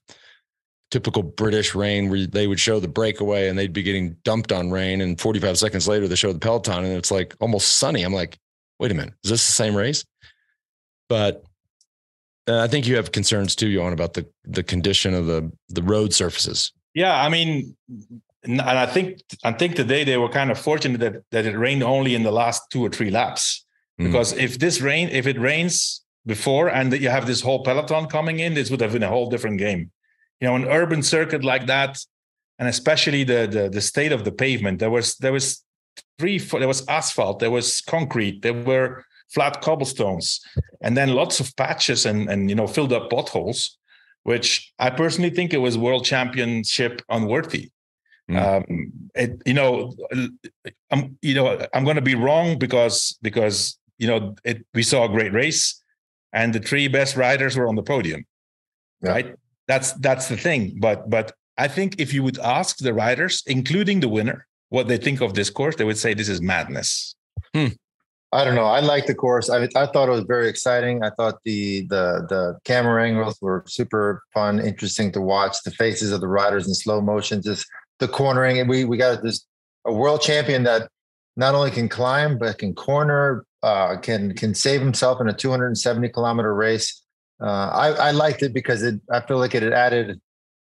typical 0.91 1.23
British 1.23 1.75
rain 1.75 2.09
where 2.09 2.25
they 2.25 2.47
would 2.47 2.59
show 2.59 2.79
the 2.79 2.87
breakaway 2.87 3.49
and 3.49 3.57
they'd 3.57 3.73
be 3.73 3.83
getting 3.83 4.15
dumped 4.23 4.51
on 4.51 4.71
rain, 4.71 5.01
and 5.01 5.19
45 5.19 5.57
seconds 5.57 5.87
later 5.87 6.07
they 6.07 6.15
show 6.15 6.33
the 6.33 6.39
peloton 6.39 6.85
and 6.85 6.97
it's 6.97 7.11
like 7.11 7.35
almost 7.39 7.77
sunny. 7.77 8.03
I'm 8.03 8.13
like, 8.13 8.37
wait 8.79 8.91
a 8.91 8.95
minute, 8.95 9.13
is 9.23 9.31
this 9.31 9.45
the 9.45 9.53
same 9.53 9.75
race? 9.75 10.05
But 11.09 11.43
uh, 12.47 12.59
I 12.59 12.67
think 12.67 12.87
you 12.87 12.95
have 12.95 13.11
concerns 13.11 13.55
too, 13.55 13.67
Johan, 13.67 13.93
about 13.93 14.13
the 14.13 14.25
the 14.45 14.63
condition 14.63 15.13
of 15.13 15.25
the 15.25 15.51
the 15.69 15.83
road 15.83 16.13
surfaces. 16.13 16.71
Yeah, 16.93 17.21
I 17.21 17.29
mean, 17.29 17.75
and 18.47 18.61
I 18.61 18.85
think 18.85 19.21
I 19.43 19.51
think 19.51 19.75
today 19.75 20.03
they 20.03 20.17
were 20.17 20.29
kind 20.29 20.51
of 20.51 20.59
fortunate 20.59 20.99
that 20.99 21.23
that 21.31 21.45
it 21.45 21.57
rained 21.57 21.83
only 21.83 22.15
in 22.15 22.23
the 22.23 22.31
last 22.31 22.63
two 22.71 22.83
or 22.85 22.89
three 22.89 23.11
laps. 23.11 23.65
Mm. 23.99 24.05
Because 24.05 24.33
if 24.33 24.59
this 24.59 24.81
rain, 24.81 25.09
if 25.09 25.27
it 25.27 25.39
rains 25.39 26.03
before 26.25 26.69
and 26.69 26.93
you 26.93 27.09
have 27.09 27.27
this 27.27 27.41
whole 27.41 27.63
peloton 27.63 28.07
coming 28.07 28.39
in, 28.39 28.53
this 28.53 28.69
would 28.69 28.81
have 28.81 28.93
been 28.93 29.03
a 29.03 29.09
whole 29.09 29.29
different 29.29 29.57
game. 29.57 29.91
You 30.39 30.47
know, 30.47 30.55
an 30.55 30.65
urban 30.65 31.01
circuit 31.01 31.43
like 31.43 31.65
that, 31.67 31.99
and 32.59 32.67
especially 32.67 33.23
the 33.23 33.47
the, 33.47 33.69
the 33.69 33.81
state 33.81 34.11
of 34.11 34.23
the 34.23 34.31
pavement, 34.31 34.79
there 34.79 34.91
was 34.91 35.15
there 35.17 35.33
was 35.33 35.63
three 36.19 36.37
there 36.37 36.67
was 36.67 36.87
asphalt, 36.87 37.39
there 37.39 37.51
was 37.51 37.81
concrete, 37.81 38.41
there 38.41 38.53
were 38.53 39.03
flat 39.33 39.61
cobblestones, 39.61 40.39
and 40.81 40.95
then 40.95 41.09
lots 41.09 41.39
of 41.39 41.55
patches 41.55 42.05
and 42.05 42.29
and 42.29 42.49
you 42.49 42.55
know 42.55 42.67
filled 42.67 42.93
up 42.93 43.09
potholes, 43.09 43.77
which 44.23 44.71
I 44.79 44.89
personally 44.89 45.31
think 45.31 45.53
it 45.53 45.57
was 45.57 45.77
world 45.77 46.05
championship 46.05 47.01
unworthy. 47.09 47.71
Mm. 48.29 48.37
Um, 48.37 48.93
it, 49.15 49.41
you 49.45 49.53
know, 49.53 49.93
I'm, 50.91 51.17
you 51.21 51.33
know, 51.33 51.65
I'm 51.73 51.83
going 51.83 51.95
to 51.95 52.01
be 52.01 52.15
wrong 52.15 52.57
because 52.57 53.17
because 53.21 53.77
you 53.97 54.07
know 54.07 54.35
it, 54.43 54.65
we 54.73 54.83
saw 54.83 55.05
a 55.05 55.09
great 55.09 55.33
race, 55.33 55.81
and 56.33 56.53
the 56.53 56.59
three 56.59 56.87
best 56.87 57.15
riders 57.15 57.55
were 57.55 57.67
on 57.67 57.75
the 57.75 57.83
podium, 57.83 58.25
yeah. 59.01 59.11
right? 59.11 59.35
That's 59.67 59.93
that's 59.93 60.27
the 60.27 60.37
thing. 60.37 60.77
But 60.79 61.09
but 61.09 61.33
I 61.57 61.67
think 61.67 61.99
if 61.99 62.13
you 62.13 62.21
would 62.23 62.37
ask 62.39 62.77
the 62.77 62.93
riders, 62.93 63.43
including 63.47 64.01
the 64.01 64.09
winner, 64.09 64.45
what 64.69 64.87
they 64.87 64.97
think 64.97 65.21
of 65.21 65.33
this 65.33 65.49
course, 65.49 65.75
they 65.75 65.85
would 65.85 65.97
say 65.97 66.13
this 66.13 66.29
is 66.29 66.41
madness. 66.41 67.15
Hmm. 67.53 67.67
I 68.33 68.43
don't 68.43 68.55
know. 68.55 68.65
I 68.65 68.81
like 68.81 69.05
the 69.05 69.15
course. 69.15 69.49
I, 69.49 69.69
I 69.75 69.85
thought 69.85 70.09
it 70.09 70.11
was 70.11 70.25
very 70.27 70.49
exciting. 70.49 71.01
I 71.01 71.11
thought 71.11 71.35
the 71.45 71.87
the 71.87 72.25
the 72.27 72.57
camera 72.65 73.05
angles 73.05 73.37
were 73.41 73.63
super 73.67 74.21
fun, 74.33 74.59
interesting 74.59 75.13
to 75.13 75.21
watch. 75.21 75.55
The 75.63 75.71
faces 75.71 76.11
of 76.11 76.19
the 76.19 76.27
riders 76.27 76.67
in 76.67 76.73
slow 76.73 76.99
motion, 76.99 77.41
just 77.41 77.65
the 77.99 78.07
cornering. 78.07 78.65
We 78.67 78.85
we 78.85 78.97
got 78.97 79.23
this 79.23 79.45
a 79.85 79.93
world 79.93 80.21
champion 80.21 80.63
that 80.63 80.89
not 81.35 81.55
only 81.55 81.71
can 81.71 81.87
climb 81.87 82.37
but 82.37 82.57
can 82.57 82.73
corner, 82.73 83.45
uh, 83.63 83.97
can 83.97 84.33
can 84.35 84.53
save 84.53 84.81
himself 84.81 85.21
in 85.21 85.27
a 85.27 85.33
270 85.33 86.09
kilometer 86.09 86.53
race. 86.53 87.03
Uh, 87.41 87.69
I, 87.69 87.87
I 87.89 88.11
liked 88.11 88.41
it 88.43 88.53
because 88.53 88.83
it. 88.83 88.99
I 89.11 89.21
feel 89.21 89.37
like 89.37 89.55
it 89.55 89.63
had 89.63 89.73
added 89.73 90.19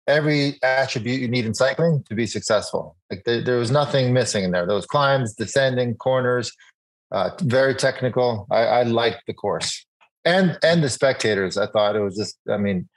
every 0.08 0.60
attribute 0.62 1.22
you 1.22 1.28
need 1.28 1.46
in 1.46 1.54
cycling 1.54 2.04
to 2.10 2.16
be 2.16 2.28
successful. 2.28 2.96
Like 3.10 3.24
there, 3.26 3.42
there 3.42 3.58
was 3.58 3.72
nothing 3.72 4.14
missing 4.14 4.44
in 4.44 4.52
there. 4.52 4.68
Those 4.68 4.86
climbs, 4.86 5.34
descending, 5.34 5.96
corners, 5.96 6.52
uh, 7.12 7.32
very 7.42 7.74
technical. 7.74 8.46
I, 8.52 8.66
I 8.66 8.84
liked 8.84 9.24
the 9.26 9.34
course 9.34 9.86
and 10.26 10.58
and 10.64 10.84
the 10.84 10.90
spectators. 10.90 11.58
I 11.58 11.68
thought 11.68 11.96
it 11.96 12.02
was 12.02 12.18
just. 12.18 12.38
I 12.50 12.58
mean, 12.58 12.90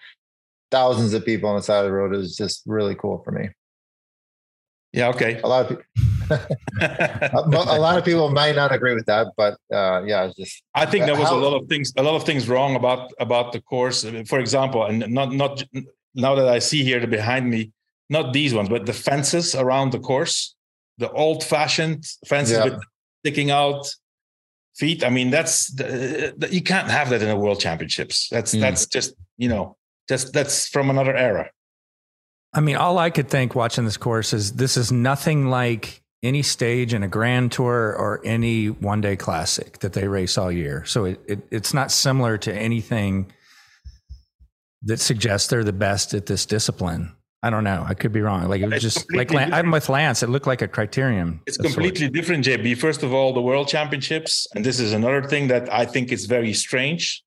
thousands 0.71 1.15
of 1.15 1.25
people 1.25 1.49
on 1.49 1.57
the 1.57 1.63
side 1.63 1.81
of 1.81 1.85
the 1.85 1.93
road. 1.93 2.11
Was 2.11 2.35
just 2.35 2.63
really 2.67 2.95
cool 2.95 3.23
for 3.25 3.31
me. 3.31 3.51
Yeah. 4.93 5.09
Okay. 5.09 5.41
A 5.43 5.49
lot 5.49 5.63
of 5.63 5.69
people. 5.69 5.85
a 6.81 7.79
lot 7.79 7.97
of 7.97 8.05
people 8.05 8.31
might 8.31 8.55
not 8.55 8.73
agree 8.73 8.95
with 8.95 9.07
that, 9.07 9.29
but 9.37 9.55
uh, 9.73 10.03
yeah, 10.05 10.31
just. 10.37 10.63
I 10.75 10.85
think 10.87 11.07
there 11.07 11.17
was 11.17 11.29
how, 11.29 11.37
a 11.37 11.41
lot 11.41 11.61
of 11.61 11.69
things, 11.69 11.93
a 11.97 12.03
lot 12.03 12.17
of 12.17 12.25
things 12.25 12.49
wrong 12.49 12.77
about 12.77 13.13
about 13.19 13.53
the 13.53 13.61
course. 13.61 14.05
For 14.27 14.39
example, 14.39 14.85
and 14.85 15.09
not 15.09 15.33
not 15.33 15.63
now 16.15 16.35
that 16.35 16.49
I 16.49 16.59
see 16.59 16.85
here 16.85 17.07
behind 17.07 17.49
me, 17.49 17.73
not 18.11 18.33
these 18.33 18.53
ones, 18.55 18.69
but 18.69 18.87
the 18.87 18.93
fences 18.93 19.55
around 19.55 19.93
the 19.93 20.01
course, 20.01 20.55
the 20.99 21.11
old-fashioned 21.11 22.05
fences 22.27 22.59
yeah. 22.59 22.65
with 22.65 22.81
sticking 23.23 23.51
out 23.51 23.89
feet. 24.77 25.05
I 25.05 25.11
mean, 25.11 25.31
that's 25.31 25.71
you 26.51 26.63
can't 26.63 26.91
have 26.91 27.11
that 27.11 27.23
in 27.23 27.29
the 27.29 27.37
World 27.37 27.61
Championships. 27.61 28.29
That's 28.31 28.55
mm. 28.55 28.61
that's 28.61 28.87
just 28.87 29.15
you 29.37 29.49
know 29.49 29.77
just 30.09 30.33
that's 30.33 30.69
from 30.69 30.91
another 30.91 31.17
era. 31.17 31.51
I 32.55 32.61
mean, 32.61 32.77
all 32.77 32.99
I 32.99 33.11
could 33.11 33.29
think 33.29 33.55
watching 33.55 33.85
this 33.85 33.97
course 33.97 34.33
is 34.33 34.53
this 34.55 34.77
is 34.77 34.91
nothing 34.91 35.49
like 35.49 36.03
any 36.23 36.43
stage 36.43 36.95
in 36.95 37.03
a 37.03 37.09
grand 37.09 37.53
tour 37.53 37.95
or 37.97 38.21
any 38.25 38.67
one 38.69 39.01
day 39.01 39.17
classic 39.17 39.79
that 39.81 39.93
they 39.93 40.09
race 40.09 40.37
all 40.37 40.51
year. 40.51 40.85
So 40.85 41.05
it, 41.05 41.21
it, 41.29 41.41
it's 41.51 41.73
not 41.73 41.93
similar 41.93 42.39
to 42.39 42.53
anything 42.53 43.33
that 44.83 44.99
suggests 44.99 45.49
they're 45.49 45.65
the 45.65 45.73
best 45.73 46.15
at 46.15 46.27
this 46.27 46.47
discipline. 46.47 47.15
I 47.43 47.51
don't 47.51 47.63
know. 47.63 47.85
I 47.87 47.95
could 47.95 48.13
be 48.13 48.21
wrong. 48.21 48.49
Like 48.49 48.63
it 48.63 48.65
was 48.65 48.85
it's 48.85 48.95
just 48.95 49.15
like. 49.15 49.33
I'm 49.33 49.71
with 49.71 49.89
Lance. 49.89 50.25
It 50.25 50.29
looked 50.29 50.49
like 50.49 50.61
a 50.61 50.67
criterium. 50.67 51.39
It's 51.47 51.57
completely 51.57 52.07
sort. 52.07 52.13
different, 52.13 52.45
JB. 52.45 52.79
First 52.79 53.05
of 53.05 53.15
all, 53.15 53.33
the 53.33 53.41
World 53.41 53.69
Championships, 53.69 54.49
and 54.57 54.65
this 54.65 54.81
is 54.81 54.93
another 54.93 55.23
thing 55.23 55.47
that 55.49 55.73
I 55.73 55.85
think 55.85 56.11
is 56.11 56.27
very 56.27 56.53
strange. 56.53 57.23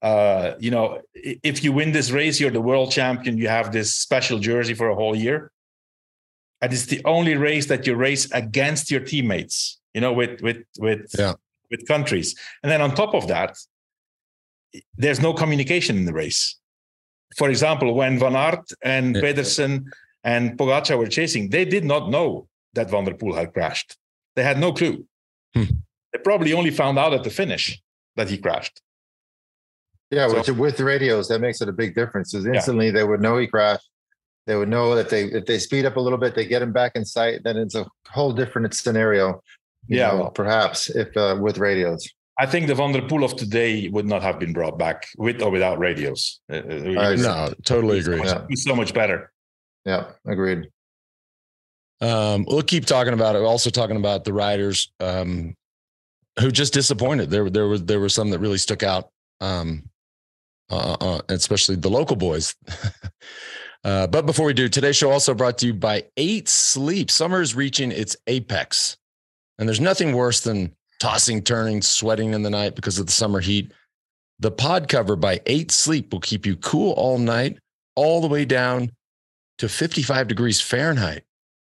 Uh, 0.00 0.54
you 0.60 0.70
know, 0.70 1.00
if 1.14 1.64
you 1.64 1.72
win 1.72 1.92
this 1.92 2.10
race, 2.10 2.38
you're 2.38 2.50
the 2.50 2.60
world 2.60 2.90
champion. 2.90 3.36
You 3.36 3.48
have 3.48 3.72
this 3.72 3.94
special 3.94 4.38
jersey 4.38 4.74
for 4.74 4.88
a 4.88 4.94
whole 4.94 5.16
year 5.16 5.50
and 6.60 6.72
it's 6.72 6.86
the 6.86 7.02
only 7.04 7.36
race 7.36 7.66
that 7.66 7.86
you 7.86 7.94
race 7.94 8.30
against 8.32 8.90
your 8.90 9.00
teammates 9.00 9.78
you 9.94 10.00
know 10.00 10.12
with 10.12 10.40
with 10.42 10.62
with 10.78 11.10
yeah. 11.18 11.34
with 11.70 11.86
countries 11.86 12.34
and 12.62 12.70
then 12.70 12.80
on 12.80 12.94
top 12.94 13.14
of 13.14 13.28
that 13.28 13.56
there's 14.96 15.20
no 15.20 15.32
communication 15.32 15.96
in 15.96 16.04
the 16.04 16.12
race 16.12 16.58
for 17.36 17.48
example 17.50 17.94
when 17.94 18.18
van 18.18 18.36
aert 18.36 18.66
and 18.82 19.14
yeah. 19.14 19.22
pedersen 19.22 19.90
and 20.24 20.58
pogacar 20.58 20.98
were 20.98 21.06
chasing 21.06 21.50
they 21.50 21.64
did 21.64 21.84
not 21.84 22.10
know 22.10 22.48
that 22.74 22.90
van 22.90 23.04
der 23.04 23.14
poel 23.14 23.34
had 23.34 23.52
crashed 23.52 23.96
they 24.36 24.42
had 24.42 24.58
no 24.58 24.72
clue 24.72 25.04
hmm. 25.54 25.64
they 26.12 26.18
probably 26.18 26.52
only 26.52 26.70
found 26.70 26.98
out 26.98 27.12
at 27.12 27.24
the 27.24 27.30
finish 27.30 27.80
that 28.16 28.28
he 28.28 28.38
crashed 28.38 28.80
yeah 30.10 30.42
so, 30.42 30.52
with 30.52 30.80
radios 30.80 31.28
that 31.28 31.40
makes 31.40 31.60
it 31.60 31.68
a 31.68 31.72
big 31.72 31.94
difference 31.94 32.32
because 32.32 32.46
instantly 32.46 32.86
yeah. 32.86 32.92
they 32.92 33.04
would 33.04 33.20
know 33.20 33.36
he 33.36 33.46
crashed 33.46 33.88
they 34.48 34.56
would 34.56 34.70
know 34.70 34.94
that 34.94 35.10
they 35.10 35.24
if 35.24 35.44
they 35.44 35.58
speed 35.58 35.84
up 35.84 35.96
a 35.96 36.00
little 36.00 36.18
bit, 36.18 36.34
they 36.34 36.46
get 36.46 36.62
him 36.62 36.72
back 36.72 36.92
in 36.94 37.04
sight. 37.04 37.44
Then 37.44 37.58
it's 37.58 37.74
a 37.74 37.86
whole 38.08 38.32
different 38.32 38.72
scenario. 38.74 39.42
Yeah, 39.88 40.08
know, 40.08 40.30
perhaps 40.30 40.88
if 40.88 41.14
uh, 41.18 41.36
with 41.38 41.58
radios. 41.58 42.08
I 42.38 42.46
think 42.46 42.66
the 42.66 42.74
Van 42.74 42.92
der 42.92 43.02
Poel 43.02 43.24
of 43.24 43.36
today 43.36 43.88
would 43.88 44.06
not 44.06 44.22
have 44.22 44.38
been 44.38 44.54
brought 44.54 44.78
back 44.78 45.06
with 45.18 45.42
or 45.42 45.50
without 45.50 45.78
radios. 45.78 46.40
Uh, 46.50 46.56
uh 46.56 47.14
no, 47.16 47.52
totally 47.64 47.98
agree. 47.98 48.16
So 48.16 48.24
much, 48.24 48.46
yeah. 48.48 48.56
so 48.56 48.74
much 48.74 48.94
better. 48.94 49.30
Yeah, 49.84 50.12
agreed. 50.26 50.70
Um, 52.00 52.46
we'll 52.48 52.62
keep 52.62 52.86
talking 52.86 53.12
about 53.12 53.36
it. 53.36 53.42
Also 53.42 53.68
talking 53.68 53.96
about 53.96 54.24
the 54.24 54.32
riders 54.32 54.90
um, 54.98 55.56
who 56.40 56.50
just 56.50 56.72
disappointed. 56.72 57.28
There, 57.28 57.50
there 57.50 57.68
were 57.68 57.78
there 57.78 58.00
were 58.00 58.08
some 58.08 58.30
that 58.30 58.38
really 58.38 58.58
stuck 58.58 58.82
out, 58.82 59.10
um, 59.42 59.90
uh, 60.70 60.96
uh, 61.00 61.20
especially 61.28 61.76
the 61.76 61.90
local 61.90 62.16
boys. 62.16 62.54
Uh, 63.84 64.08
but 64.08 64.26
before 64.26 64.44
we 64.44 64.52
do, 64.52 64.68
today's 64.68 64.96
show 64.96 65.10
also 65.10 65.32
brought 65.32 65.56
to 65.56 65.66
you 65.66 65.72
by 65.72 66.04
Eight 66.16 66.48
Sleep. 66.48 67.12
Summer 67.12 67.40
is 67.40 67.54
reaching 67.54 67.92
its 67.92 68.16
apex, 68.26 68.96
and 69.56 69.68
there's 69.68 69.80
nothing 69.80 70.14
worse 70.14 70.40
than 70.40 70.74
tossing, 70.98 71.42
turning, 71.42 71.80
sweating 71.80 72.34
in 72.34 72.42
the 72.42 72.50
night 72.50 72.74
because 72.74 72.98
of 72.98 73.06
the 73.06 73.12
summer 73.12 73.40
heat. 73.40 73.72
The 74.40 74.50
pod 74.50 74.88
cover 74.88 75.16
by 75.16 75.40
Eight 75.46 75.70
Sleep 75.70 76.12
will 76.12 76.20
keep 76.20 76.44
you 76.44 76.56
cool 76.56 76.92
all 76.94 77.18
night, 77.18 77.58
all 77.94 78.20
the 78.20 78.26
way 78.26 78.44
down 78.44 78.90
to 79.58 79.68
55 79.68 80.28
degrees 80.28 80.60
Fahrenheit. 80.60 81.24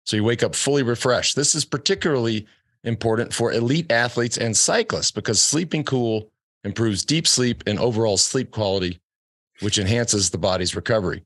So 0.04 0.16
you 0.16 0.24
wake 0.24 0.42
up 0.42 0.54
fully 0.54 0.82
refreshed. 0.82 1.36
This 1.36 1.54
is 1.54 1.64
particularly 1.64 2.46
important 2.84 3.32
for 3.32 3.52
elite 3.52 3.90
athletes 3.90 4.36
and 4.36 4.56
cyclists 4.56 5.10
because 5.10 5.40
sleeping 5.40 5.84
cool 5.84 6.30
improves 6.64 7.04
deep 7.04 7.26
sleep 7.26 7.62
and 7.66 7.78
overall 7.78 8.16
sleep 8.16 8.50
quality, 8.50 9.00
which 9.60 9.78
enhances 9.78 10.30
the 10.30 10.38
body's 10.38 10.74
recovery. 10.74 11.24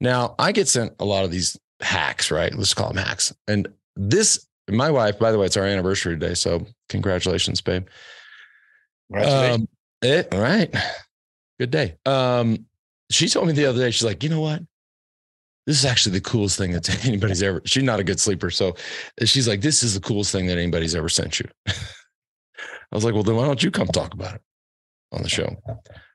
Now, 0.00 0.34
I 0.38 0.52
get 0.52 0.68
sent 0.68 0.92
a 0.98 1.04
lot 1.04 1.24
of 1.24 1.30
these 1.30 1.58
hacks, 1.80 2.30
right? 2.30 2.54
Let's 2.54 2.74
call 2.74 2.88
them 2.88 3.04
hacks. 3.04 3.32
And 3.48 3.68
this, 3.96 4.46
my 4.68 4.90
wife, 4.90 5.18
by 5.18 5.32
the 5.32 5.38
way, 5.38 5.46
it's 5.46 5.56
our 5.56 5.64
anniversary 5.64 6.18
today. 6.18 6.34
So 6.34 6.66
congratulations, 6.88 7.60
babe. 7.60 7.86
Congratulations. 9.12 9.60
Um, 9.60 9.68
it, 10.02 10.34
all 10.34 10.40
right. 10.40 10.74
Good 11.58 11.70
day. 11.70 11.96
Um, 12.06 12.66
she 13.10 13.28
told 13.28 13.46
me 13.46 13.52
the 13.52 13.66
other 13.66 13.80
day, 13.80 13.90
she's 13.90 14.04
like, 14.04 14.22
you 14.22 14.30
know 14.30 14.40
what? 14.40 14.62
This 15.66 15.78
is 15.78 15.84
actually 15.84 16.12
the 16.12 16.22
coolest 16.22 16.56
thing 16.56 16.72
that 16.72 17.04
anybody's 17.06 17.42
ever. 17.42 17.60
She's 17.64 17.82
not 17.82 18.00
a 18.00 18.04
good 18.04 18.18
sleeper. 18.18 18.50
So 18.50 18.76
she's 19.24 19.46
like, 19.46 19.60
this 19.60 19.82
is 19.82 19.94
the 19.94 20.00
coolest 20.00 20.32
thing 20.32 20.46
that 20.46 20.58
anybody's 20.58 20.94
ever 20.94 21.08
sent 21.08 21.40
you. 21.40 21.46
I 22.92 22.96
was 22.96 23.04
like, 23.04 23.14
well, 23.14 23.22
then 23.22 23.36
why 23.36 23.46
don't 23.46 23.62
you 23.62 23.70
come 23.70 23.86
talk 23.88 24.14
about 24.14 24.34
it 24.34 24.42
on 25.12 25.22
the 25.22 25.28
show? 25.28 25.56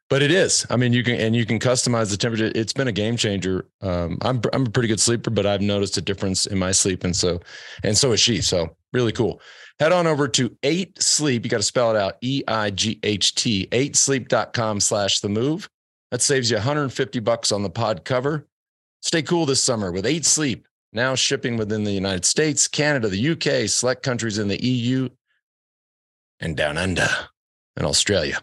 but 0.10 0.22
it 0.22 0.32
is. 0.32 0.66
I 0.70 0.76
mean, 0.76 0.94
you 0.94 1.04
can 1.04 1.16
and 1.16 1.36
you 1.36 1.46
can 1.46 1.60
customize 1.60 2.12
the 2.12 2.18
temperature. 2.18 2.52
It's 2.54 2.74
been 2.74 2.88
a 2.88 2.92
game 2.92 3.18
changer. 3.18 3.66
Um, 3.82 4.18
I'm 4.22 4.42
I'm 4.54 4.68
a 4.68 4.70
pretty 4.70 4.88
good 4.88 5.00
sleeper, 5.00 5.32
but 5.32 5.46
I've 5.46 5.62
noticed 5.62 5.98
a 5.98 6.02
difference 6.02 6.46
in 6.46 6.60
my 6.60 6.72
sleep, 6.72 7.04
and 7.04 7.16
so 7.16 7.40
and 7.84 7.98
so 7.98 8.12
is 8.12 8.20
she. 8.20 8.42
So 8.42 8.76
really 8.94 9.12
cool. 9.12 9.42
Head 9.80 9.92
on 9.92 10.08
over 10.08 10.28
to 10.30 10.56
eight 10.64 11.02
sleep. 11.02 11.44
You 11.44 11.50
got 11.50 11.58
to 11.58 11.64
spell 11.64 11.92
it 11.92 11.98
out. 11.98 12.16
E 12.22 12.44
I 12.48 12.70
G 12.70 13.00
H 13.04 13.36
T. 13.36 13.68
Eight 13.72 13.96
sleep.com 13.96 14.80
slash 14.80 15.20
the 15.20 15.30
move. 15.30 15.70
That 16.12 16.22
saves 16.22 16.50
you 16.50 16.58
150 16.58 17.20
bucks 17.20 17.52
on 17.52 17.64
the 17.64 17.70
pod 17.70 18.06
cover. 18.06 18.48
Stay 19.02 19.22
cool 19.22 19.46
this 19.46 19.62
summer 19.62 19.92
with 19.92 20.06
eight 20.06 20.26
sleep. 20.26 20.68
Now 20.94 21.14
shipping 21.16 21.58
within 21.58 21.84
the 21.84 21.92
United 21.92 22.24
States, 22.24 22.70
Canada, 22.70 23.10
the 23.10 23.32
UK, 23.32 23.68
select 23.68 24.02
countries 24.02 24.38
in 24.38 24.48
the 24.48 24.64
EU, 24.64 25.10
and 26.39 26.56
down 26.58 26.78
under 26.78 27.08
in 27.78 27.86
Australia. 27.86 28.39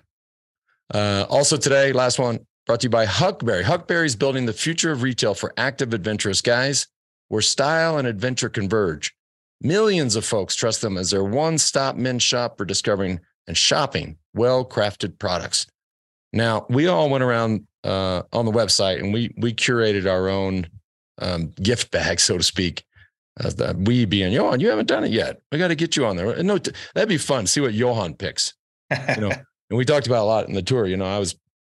Uh, 0.92 1.24
also 1.28 1.56
today, 1.56 1.92
last 1.92 2.18
one 2.18 2.40
brought 2.66 2.80
to 2.80 2.86
you 2.86 2.90
by 2.90 3.06
Huckberry. 3.06 3.62
Huckberry 3.62 4.06
is 4.06 4.16
building 4.16 4.46
the 4.46 4.52
future 4.52 4.92
of 4.92 5.02
retail 5.02 5.34
for 5.34 5.52
active, 5.56 5.94
adventurous 5.94 6.40
guys 6.40 6.86
where 7.28 7.40
style 7.40 7.96
and 7.96 8.06
adventure 8.06 8.50
converge. 8.50 9.14
Millions 9.62 10.16
of 10.16 10.24
folks 10.24 10.54
trust 10.54 10.82
them 10.82 10.98
as 10.98 11.10
their 11.10 11.24
one 11.24 11.56
stop 11.56 11.96
men's 11.96 12.22
shop 12.22 12.58
for 12.58 12.66
discovering 12.66 13.20
and 13.46 13.56
shopping 13.56 14.18
well 14.34 14.64
crafted 14.64 15.18
products. 15.18 15.66
Now, 16.32 16.66
we 16.68 16.88
all 16.88 17.08
went 17.08 17.24
around 17.24 17.66
uh, 17.84 18.22
on 18.32 18.44
the 18.44 18.52
website 18.52 18.98
and 18.98 19.14
we, 19.14 19.32
we 19.38 19.54
curated 19.54 20.10
our 20.10 20.28
own 20.28 20.66
um, 21.20 21.52
gift 21.62 21.90
bag, 21.90 22.20
so 22.20 22.36
to 22.36 22.42
speak. 22.42 22.84
Uh, 23.40 23.50
the, 23.50 23.76
we 23.78 24.04
being 24.04 24.32
Johan, 24.32 24.60
you 24.60 24.68
haven't 24.68 24.86
done 24.86 25.04
it 25.04 25.10
yet. 25.10 25.40
We 25.50 25.58
got 25.58 25.68
to 25.68 25.74
get 25.74 25.96
you 25.96 26.06
on 26.06 26.16
there. 26.16 26.42
No, 26.42 26.58
that'd 26.94 27.08
be 27.08 27.18
fun. 27.18 27.46
See 27.46 27.60
what 27.60 27.72
Johan 27.72 28.14
picks. 28.14 28.54
You 28.90 29.22
know, 29.22 29.30
and 29.70 29.78
we 29.78 29.84
talked 29.84 30.06
about 30.06 30.22
a 30.22 30.28
lot 30.28 30.48
in 30.48 30.54
the 30.54 30.62
tour. 30.62 30.86
You 30.86 30.96
know, 30.96 31.06
I 31.06 31.18
was, 31.18 31.34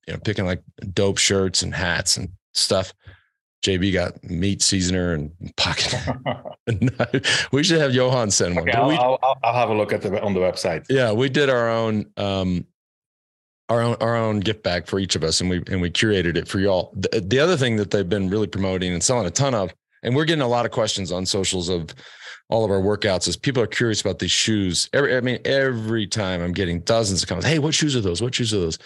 you 0.08 0.14
know, 0.14 0.20
picking 0.20 0.46
like 0.46 0.64
dope 0.94 1.20
shirts 1.20 1.62
and 1.62 1.74
hats 1.74 2.18
and 2.18 2.30
stuff. 2.54 2.94
JB 3.64 3.94
got 3.94 4.24
meat 4.24 4.62
seasoner 4.62 5.14
and 5.14 5.32
pocket. 5.56 5.96
we 7.52 7.64
should 7.64 7.80
have 7.80 7.94
Johan 7.94 8.30
send 8.30 8.56
one. 8.56 8.68
Okay, 8.68 8.78
I'll, 8.78 8.88
we, 8.88 8.96
I'll, 8.96 9.20
I'll, 9.42 9.54
have 9.54 9.70
a 9.70 9.74
look 9.74 9.94
at 9.94 10.02
the 10.02 10.22
on 10.22 10.34
the 10.34 10.42
website. 10.42 10.86
Yeah, 10.90 11.14
we 11.14 11.30
did 11.30 11.50
our 11.50 11.70
own 11.70 12.08
um, 12.18 12.66
our 13.70 13.82
own 13.82 13.96
our 14.02 14.18
own 14.18 14.42
gift 14.42 14.64
bag 14.64 14.88
for 14.88 15.00
each 15.00 15.16
of 15.16 15.24
us, 15.24 15.40
and 15.40 15.50
we 15.50 15.64
and 15.68 15.82
we 15.82 15.90
curated 15.90 16.36
it 16.36 16.48
for 16.48 16.60
y'all. 16.60 16.92
The, 16.96 17.22
the 17.22 17.40
other 17.40 17.56
thing 17.56 17.78
that 17.78 17.92
they've 17.92 18.08
been 18.08 18.30
really 18.30 18.48
promoting 18.48 18.92
and 18.92 19.02
selling 19.02 19.26
a 19.26 19.32
ton 19.32 19.54
of, 19.54 19.74
and 20.04 20.16
we're 20.16 20.26
getting 20.26 20.42
a 20.42 20.48
lot 20.48 20.66
of 20.66 20.72
questions 20.72 21.12
on 21.12 21.26
socials 21.26 21.70
of 21.70 21.94
all 22.50 22.66
of 22.66 22.72
our 22.72 22.82
workouts 22.82 23.28
is 23.28 23.38
people 23.38 23.64
are 23.64 23.68
curious 23.68 24.02
about 24.02 24.20
these 24.20 24.32
shoes. 24.32 24.90
Every, 24.94 25.16
I 25.16 25.22
mean, 25.22 25.40
every 25.46 26.06
time 26.06 26.42
I'm 26.42 26.52
getting 26.52 26.82
dozens 26.82 27.24
of 27.24 27.30
comments. 27.30 27.48
Hey, 27.48 27.60
what 27.60 27.74
shoes 27.74 27.96
are 27.96 28.02
those? 28.02 28.22
What 28.22 28.36
shoes 28.36 28.54
are 28.54 28.60
those? 28.60 28.78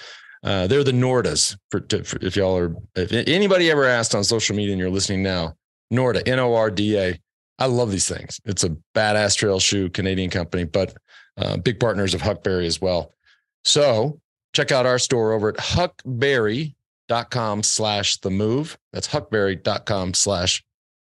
Uh, 0.44 0.68
they're 0.68 0.84
the 0.84 0.92
Nordas. 0.92 1.58
For, 1.72 1.82
for, 2.04 2.20
if 2.22 2.36
y'all 2.36 2.58
are, 2.58 2.76
if 2.96 3.12
anybody 3.28 3.72
ever 3.72 3.86
asked 3.86 4.16
on 4.16 4.24
social 4.24 4.56
media 4.56 4.72
and 4.72 4.80
you're 4.80 4.90
listening 4.90 5.24
now, 5.24 5.56
Norda, 5.92 6.26
N 6.28 6.40
O 6.40 6.54
R 6.54 6.70
D 6.70 6.98
A. 6.98 7.20
I 7.60 7.66
love 7.66 7.92
these 7.92 8.08
things. 8.08 8.40
It's 8.46 8.64
a 8.64 8.78
badass 8.94 9.36
trail 9.36 9.60
shoe, 9.60 9.90
Canadian 9.90 10.30
company, 10.30 10.64
but 10.64 10.96
uh, 11.38 11.58
big 11.58 11.80
partners 11.80 12.14
of 12.14 12.22
Huckberry 12.22 12.68
as 12.68 12.80
well. 12.80 13.16
So 13.64 14.20
check 14.54 14.72
out 14.72 14.86
our 14.86 15.00
store 15.00 15.34
over 15.34 15.50
at 15.50 15.58
huckberry.com 15.58 17.64
slash 17.64 18.18
the 18.18 18.30
move. 18.30 18.78
That's 18.94 19.08
huckberry.com 19.08 20.14
slash 20.14 20.64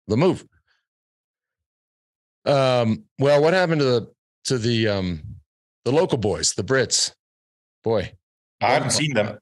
the 0.09 0.17
move. 0.17 0.45
Um, 2.45 3.05
well, 3.19 3.43
what 3.43 3.55
happened 3.55 3.81
to 3.81 3.85
the 3.85 4.13
to 4.45 4.59
the 4.59 4.89
um 4.89 5.23
the 5.85 5.93
local 5.93 6.19
boys, 6.19 6.55
the 6.55 6.65
Brits? 6.65 7.13
Boy, 7.85 8.13
I 8.61 8.73
haven't 8.73 8.91
seen 8.91 9.15
them. 9.15 9.39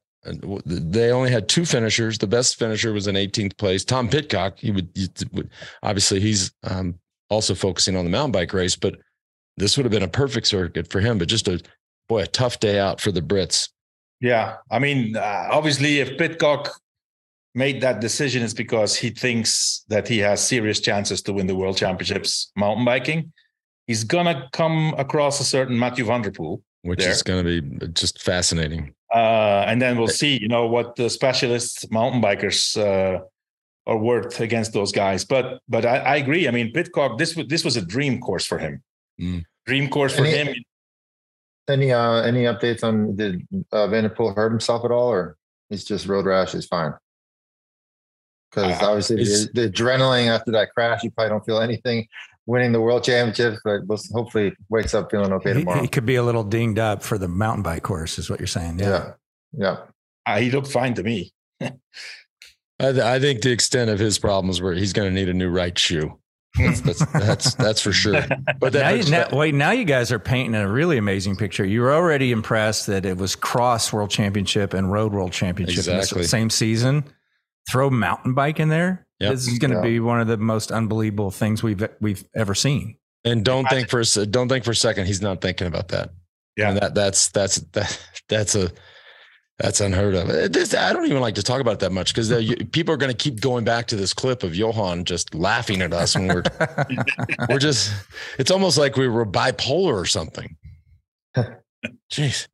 They 0.64 1.12
only 1.12 1.30
had 1.30 1.48
two 1.48 1.64
finishers. 1.64 2.18
The 2.18 2.26
best 2.26 2.58
finisher 2.58 2.92
was 2.92 3.06
in 3.06 3.14
18th 3.14 3.56
place. 3.58 3.84
Tom 3.84 4.08
Pidcock. 4.08 4.58
He 4.58 4.72
would, 4.72 4.88
he 4.94 5.08
would 5.32 5.50
obviously 5.84 6.18
he's 6.18 6.52
um, 6.64 6.98
also 7.30 7.54
focusing 7.54 7.96
on 7.96 8.04
the 8.04 8.10
mountain 8.10 8.32
bike 8.32 8.52
race, 8.52 8.74
but 8.74 8.96
this 9.56 9.76
would 9.76 9.86
have 9.86 9.92
been 9.92 10.02
a 10.02 10.08
perfect 10.08 10.48
circuit 10.48 10.90
for 10.90 11.00
him. 11.00 11.18
But 11.18 11.28
just 11.28 11.46
a 11.46 11.60
boy, 12.08 12.22
a 12.22 12.26
tough 12.26 12.58
day 12.58 12.78
out 12.78 13.00
for 13.00 13.12
the 13.12 13.22
Brits. 13.22 13.70
Yeah, 14.20 14.56
I 14.70 14.78
mean, 14.78 15.16
uh, 15.16 15.48
obviously, 15.50 16.00
if 16.00 16.18
Pidcock 16.18 16.70
made 17.56 17.80
that 17.80 18.00
decision 18.00 18.42
is 18.42 18.54
because 18.54 18.94
he 18.94 19.10
thinks 19.10 19.84
that 19.88 20.06
he 20.06 20.18
has 20.18 20.46
serious 20.46 20.78
chances 20.78 21.22
to 21.22 21.32
win 21.32 21.46
the 21.46 21.56
world 21.56 21.76
championships 21.76 22.52
mountain 22.56 22.84
biking. 22.84 23.32
He's 23.86 24.04
gonna 24.04 24.48
come 24.52 24.94
across 24.98 25.40
a 25.40 25.44
certain 25.44 25.78
Mathieu 25.78 26.04
van 26.04 26.22
der 26.22 26.30
Poel, 26.30 26.62
which 26.82 27.00
there. 27.00 27.10
is 27.10 27.22
going 27.22 27.44
to 27.44 27.60
be 27.60 27.86
just 27.88 28.22
fascinating. 28.22 28.94
Uh, 29.14 29.64
and 29.66 29.80
then 29.80 29.98
we'll 29.98 30.08
see, 30.08 30.40
you 30.40 30.48
know, 30.48 30.66
what 30.66 30.96
the 30.96 31.08
specialist 31.08 31.90
mountain 31.90 32.20
bikers 32.20 32.76
uh, 32.76 33.20
are 33.86 33.96
worth 33.96 34.40
against 34.40 34.72
those 34.72 34.92
guys. 34.92 35.24
But 35.24 35.60
but 35.68 35.84
I, 35.84 35.98
I, 35.98 36.16
agree. 36.16 36.48
I 36.48 36.50
mean, 36.50 36.72
Pidcock, 36.72 37.18
this 37.18 37.36
was 37.36 37.46
this 37.46 37.64
was 37.64 37.76
a 37.76 37.82
dream 37.82 38.20
course 38.20 38.44
for 38.44 38.58
him. 38.58 38.82
Mm. 39.20 39.44
Dream 39.66 39.88
course 39.88 40.14
for 40.14 40.24
any, 40.24 40.52
him. 40.52 40.64
Any 41.68 41.92
uh 41.92 42.22
any 42.22 42.44
updates 42.44 42.84
on 42.84 43.16
did 43.16 43.46
uh, 43.72 43.86
Van 43.88 44.04
der 44.04 44.10
Poel 44.10 44.34
hurt 44.34 44.50
himself 44.50 44.84
at 44.84 44.90
all, 44.90 45.08
or 45.08 45.36
he's 45.70 45.84
just 45.84 46.06
road 46.06 46.26
rash 46.26 46.54
is 46.54 46.66
fine? 46.66 46.92
Because 48.56 48.82
uh, 48.82 48.86
obviously 48.86 49.16
the, 49.16 49.50
the, 49.52 49.70
adrenaline 49.70 50.28
after 50.28 50.50
that 50.52 50.72
crash, 50.72 51.04
you 51.04 51.10
probably 51.10 51.30
don't 51.30 51.44
feel 51.44 51.60
anything. 51.60 52.08
Winning 52.46 52.72
the 52.72 52.80
world 52.80 53.02
championships, 53.04 53.60
but 53.64 53.86
we'll 53.86 53.98
hopefully 54.12 54.52
wakes 54.68 54.94
up 54.94 55.10
feeling 55.10 55.32
okay 55.32 55.52
tomorrow. 55.52 55.78
He, 55.78 55.82
he 55.82 55.88
could 55.88 56.06
be 56.06 56.14
a 56.14 56.22
little 56.22 56.44
dinged 56.44 56.78
up 56.78 57.02
for 57.02 57.18
the 57.18 57.28
mountain 57.28 57.62
bike 57.62 57.82
course, 57.82 58.18
is 58.18 58.30
what 58.30 58.38
you're 58.38 58.46
saying. 58.46 58.78
Yeah, 58.78 58.88
yeah. 58.88 59.12
yeah. 59.52 59.76
Uh, 60.26 60.38
he 60.38 60.50
looked 60.50 60.70
fine 60.70 60.94
to 60.94 61.02
me. 61.02 61.32
I, 61.60 61.72
th- 62.78 62.98
I, 62.98 63.18
think 63.18 63.42
the 63.42 63.50
extent 63.50 63.90
of 63.90 63.98
his 63.98 64.18
problems 64.18 64.60
were 64.60 64.74
he's 64.74 64.92
going 64.92 65.08
to 65.08 65.14
need 65.14 65.28
a 65.28 65.34
new 65.34 65.50
right 65.50 65.76
shoe. 65.76 66.18
That's 66.58 66.80
that's 66.80 67.06
that's, 67.12 67.54
that's 67.54 67.80
for 67.80 67.92
sure. 67.92 68.24
But 68.58 68.74
now, 68.74 68.90
you, 68.90 69.10
now, 69.10 69.28
wait, 69.32 69.54
now 69.54 69.70
you 69.72 69.84
guys 69.84 70.12
are 70.12 70.18
painting 70.18 70.54
a 70.54 70.68
really 70.68 70.98
amazing 70.98 71.36
picture. 71.36 71.64
You 71.64 71.82
were 71.82 71.92
already 71.92 72.32
impressed 72.32 72.86
that 72.86 73.04
it 73.04 73.16
was 73.16 73.34
cross 73.36 73.92
world 73.92 74.10
championship 74.10 74.74
and 74.74 74.90
road 74.90 75.12
world 75.12 75.32
championship 75.32 75.78
exactly. 75.78 76.18
in 76.18 76.22
the 76.22 76.28
same 76.28 76.50
season. 76.50 77.04
Throw 77.68 77.90
mountain 77.90 78.34
bike 78.34 78.60
in 78.60 78.68
there. 78.68 79.06
Yep. 79.20 79.32
This 79.32 79.48
is 79.48 79.58
going 79.58 79.70
to 79.70 79.78
yeah. 79.78 79.82
be 79.82 80.00
one 80.00 80.20
of 80.20 80.28
the 80.28 80.36
most 80.36 80.70
unbelievable 80.70 81.30
things 81.30 81.62
we've 81.62 81.86
we've 82.00 82.24
ever 82.34 82.54
seen. 82.54 82.96
And 83.24 83.44
don't 83.44 83.68
think 83.68 83.88
for 83.88 84.00
a, 84.00 84.26
don't 84.26 84.48
think 84.48 84.64
for 84.64 84.70
a 84.70 84.76
second 84.76 85.06
he's 85.06 85.22
not 85.22 85.40
thinking 85.40 85.66
about 85.66 85.88
that. 85.88 86.10
Yeah, 86.56 86.70
and 86.70 86.78
that 86.78 86.94
that's 86.94 87.28
that's 87.28 87.56
that 87.72 87.98
that's 88.28 88.54
a 88.54 88.70
that's 89.58 89.80
unheard 89.80 90.14
of. 90.14 90.28
Uh, 90.28 90.48
this, 90.48 90.74
I 90.74 90.92
don't 90.92 91.06
even 91.06 91.20
like 91.20 91.34
to 91.36 91.42
talk 91.42 91.60
about 91.60 91.74
it 91.74 91.80
that 91.80 91.92
much 91.92 92.14
because 92.14 92.30
people 92.72 92.94
are 92.94 92.98
going 92.98 93.10
to 93.10 93.16
keep 93.16 93.40
going 93.40 93.64
back 93.64 93.86
to 93.88 93.96
this 93.96 94.12
clip 94.12 94.42
of 94.42 94.54
Johan 94.54 95.04
just 95.04 95.34
laughing 95.34 95.80
at 95.80 95.92
us 95.92 96.14
when 96.14 96.28
we're 96.28 96.42
we're 97.48 97.58
just. 97.58 97.92
It's 98.38 98.50
almost 98.50 98.76
like 98.76 98.96
we 98.96 99.08
were 99.08 99.24
bipolar 99.24 99.94
or 99.94 100.06
something. 100.06 100.56
Jeez. 102.12 102.48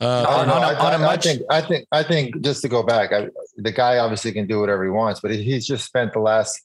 Uh, 0.00 0.24
on, 0.28 0.48
on, 0.48 0.62
a, 0.62 0.78
on 0.78 0.94
a 0.94 0.98
much- 0.98 1.26
I 1.26 1.30
think 1.30 1.42
I 1.50 1.60
think 1.60 1.86
I 1.90 2.02
think 2.02 2.40
just 2.42 2.62
to 2.62 2.68
go 2.68 2.82
back, 2.82 3.12
I, 3.12 3.28
the 3.58 3.72
guy 3.72 3.98
obviously 3.98 4.32
can 4.32 4.46
do 4.46 4.60
whatever 4.60 4.84
he 4.84 4.90
wants, 4.90 5.20
but 5.20 5.32
he's 5.32 5.66
just 5.66 5.84
spent 5.84 6.12
the 6.12 6.20
last 6.20 6.62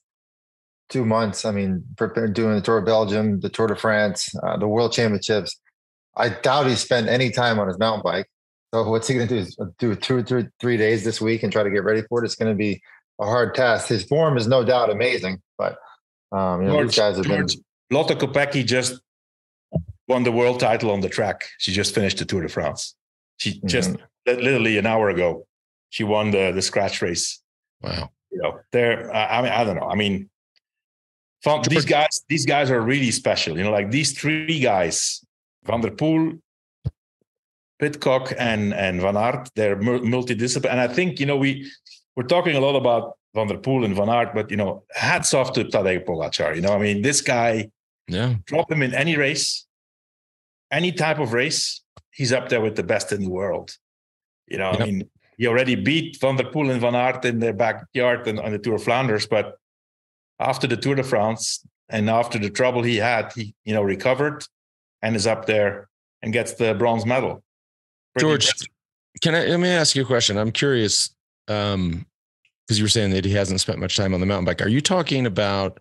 two 0.88 1.04
months. 1.04 1.44
I 1.44 1.50
mean, 1.50 1.84
doing 1.98 2.54
the 2.54 2.62
Tour 2.62 2.78
of 2.78 2.86
Belgium, 2.86 3.40
the 3.40 3.48
Tour 3.48 3.66
de 3.66 3.76
France, 3.76 4.32
uh, 4.42 4.56
the 4.56 4.68
World 4.68 4.92
Championships. 4.92 5.60
I 6.16 6.28
doubt 6.28 6.68
he 6.68 6.76
spent 6.76 7.08
any 7.08 7.30
time 7.30 7.58
on 7.58 7.66
his 7.66 7.78
mountain 7.78 8.02
bike. 8.04 8.28
So 8.72 8.88
what's 8.88 9.08
he 9.08 9.14
going 9.14 9.26
to 9.28 9.34
do? 9.34 9.40
Is 9.40 9.58
do 9.78 9.94
two 9.96 10.22
three, 10.22 10.46
three 10.60 10.76
days 10.76 11.04
this 11.04 11.20
week 11.20 11.42
and 11.42 11.52
try 11.52 11.64
to 11.64 11.70
get 11.70 11.84
ready 11.84 12.02
for 12.08 12.22
it? 12.22 12.26
It's 12.26 12.36
going 12.36 12.52
to 12.52 12.56
be 12.56 12.80
a 13.20 13.24
hard 13.24 13.54
task. 13.54 13.88
His 13.88 14.04
form 14.04 14.36
is 14.36 14.46
no 14.46 14.64
doubt 14.64 14.90
amazing, 14.90 15.42
but 15.58 15.76
um, 16.32 16.62
you 16.62 16.68
know, 16.68 16.74
George, 16.74 16.86
these 16.88 16.96
guys 16.96 17.16
have 17.16 17.26
George, 17.26 17.54
been. 17.54 17.64
Lotte 17.90 18.18
Kopecky 18.18 18.64
just 18.64 19.00
won 20.08 20.22
the 20.22 20.32
world 20.32 20.60
title 20.60 20.90
on 20.90 21.00
the 21.00 21.08
track. 21.08 21.44
She 21.58 21.72
just 21.72 21.94
finished 21.94 22.18
the 22.18 22.24
Tour 22.24 22.42
de 22.42 22.48
France. 22.48 22.94
She 23.38 23.52
mm-hmm. 23.52 23.66
just 23.66 23.96
literally 24.26 24.78
an 24.78 24.86
hour 24.86 25.08
ago, 25.08 25.46
she 25.94 26.02
won 26.02 26.32
the 26.32 26.50
the 26.50 26.60
scratch 26.60 27.00
race. 27.02 27.40
Wow. 27.80 28.10
You 28.32 28.38
know, 28.42 28.58
there. 28.72 29.14
I 29.14 29.42
mean, 29.42 29.52
I 29.52 29.62
don't 29.62 29.76
know. 29.76 29.88
I 29.88 29.94
mean, 29.94 30.28
these 31.68 31.84
guys, 31.84 32.24
these 32.28 32.44
guys 32.44 32.68
are 32.68 32.80
really 32.80 33.12
special. 33.12 33.56
You 33.56 33.62
know, 33.62 33.70
like 33.70 33.92
these 33.92 34.10
three 34.18 34.58
guys, 34.58 35.24
Van 35.64 35.80
der 35.82 35.90
Poel, 35.90 36.40
Pidcock 37.78 38.32
and 38.36 38.74
and 38.74 39.00
Van 39.00 39.16
Aert, 39.16 39.50
they're 39.54 39.76
multidisciplinary. 39.76 40.72
And 40.72 40.80
I 40.80 40.88
think 40.88 41.20
you 41.20 41.26
know 41.26 41.36
we 41.36 41.70
we're 42.16 42.30
talking 42.34 42.56
a 42.56 42.60
lot 42.60 42.74
about 42.74 43.12
Van 43.36 43.46
der 43.46 43.58
Poel 43.58 43.84
and 43.84 43.94
Van 43.94 44.08
Aert, 44.08 44.34
but 44.34 44.50
you 44.50 44.56
know, 44.56 44.82
hats 44.90 45.32
off 45.32 45.52
to 45.52 45.64
Tadej 45.64 46.04
Pogacar. 46.04 46.56
You 46.56 46.62
know, 46.62 46.74
I 46.74 46.78
mean, 46.78 47.02
this 47.02 47.20
guy, 47.20 47.70
yeah, 48.08 48.34
drop 48.46 48.68
him 48.68 48.82
in 48.82 48.94
any 48.94 49.16
race, 49.16 49.64
any 50.72 50.90
type 50.90 51.20
of 51.20 51.32
race, 51.32 51.84
he's 52.10 52.32
up 52.32 52.48
there 52.48 52.60
with 52.60 52.74
the 52.74 52.82
best 52.82 53.12
in 53.12 53.22
the 53.22 53.30
world. 53.30 53.76
You 54.48 54.58
know. 54.58 54.70
I 54.72 54.86
mean, 54.86 55.08
he 55.36 55.46
already 55.46 55.74
beat 55.74 56.18
Van 56.20 56.36
der 56.36 56.44
Poel 56.44 56.70
and 56.70 56.80
Van 56.80 56.94
Aert 56.94 57.24
in 57.24 57.38
their 57.38 57.52
backyard 57.52 58.26
and 58.26 58.38
on 58.38 58.52
the 58.52 58.58
Tour 58.58 58.76
of 58.76 58.84
Flanders, 58.84 59.26
but 59.26 59.58
after 60.40 60.66
the 60.66 60.76
Tour 60.76 60.94
de 60.94 61.02
France 61.02 61.66
and 61.88 62.08
after 62.08 62.38
the 62.38 62.50
trouble 62.50 62.82
he 62.82 62.96
had, 62.96 63.32
he 63.32 63.54
you 63.64 63.74
know 63.74 63.82
recovered 63.82 64.44
and 65.02 65.16
is 65.16 65.26
up 65.26 65.46
there 65.46 65.88
and 66.22 66.32
gets 66.32 66.54
the 66.54 66.74
bronze 66.74 67.04
medal. 67.04 67.42
George, 68.18 68.50
can 69.22 69.34
I 69.34 69.44
let 69.46 69.60
me 69.60 69.68
ask 69.68 69.94
you 69.94 70.02
a 70.02 70.06
question? 70.06 70.38
I'm 70.38 70.52
curious 70.52 71.14
um, 71.48 72.06
because 72.66 72.78
you 72.78 72.84
were 72.84 72.88
saying 72.88 73.10
that 73.10 73.24
he 73.24 73.32
hasn't 73.32 73.60
spent 73.60 73.78
much 73.78 73.96
time 73.96 74.14
on 74.14 74.20
the 74.20 74.26
mountain 74.26 74.44
bike. 74.44 74.62
Are 74.62 74.68
you 74.68 74.80
talking 74.80 75.26
about 75.26 75.80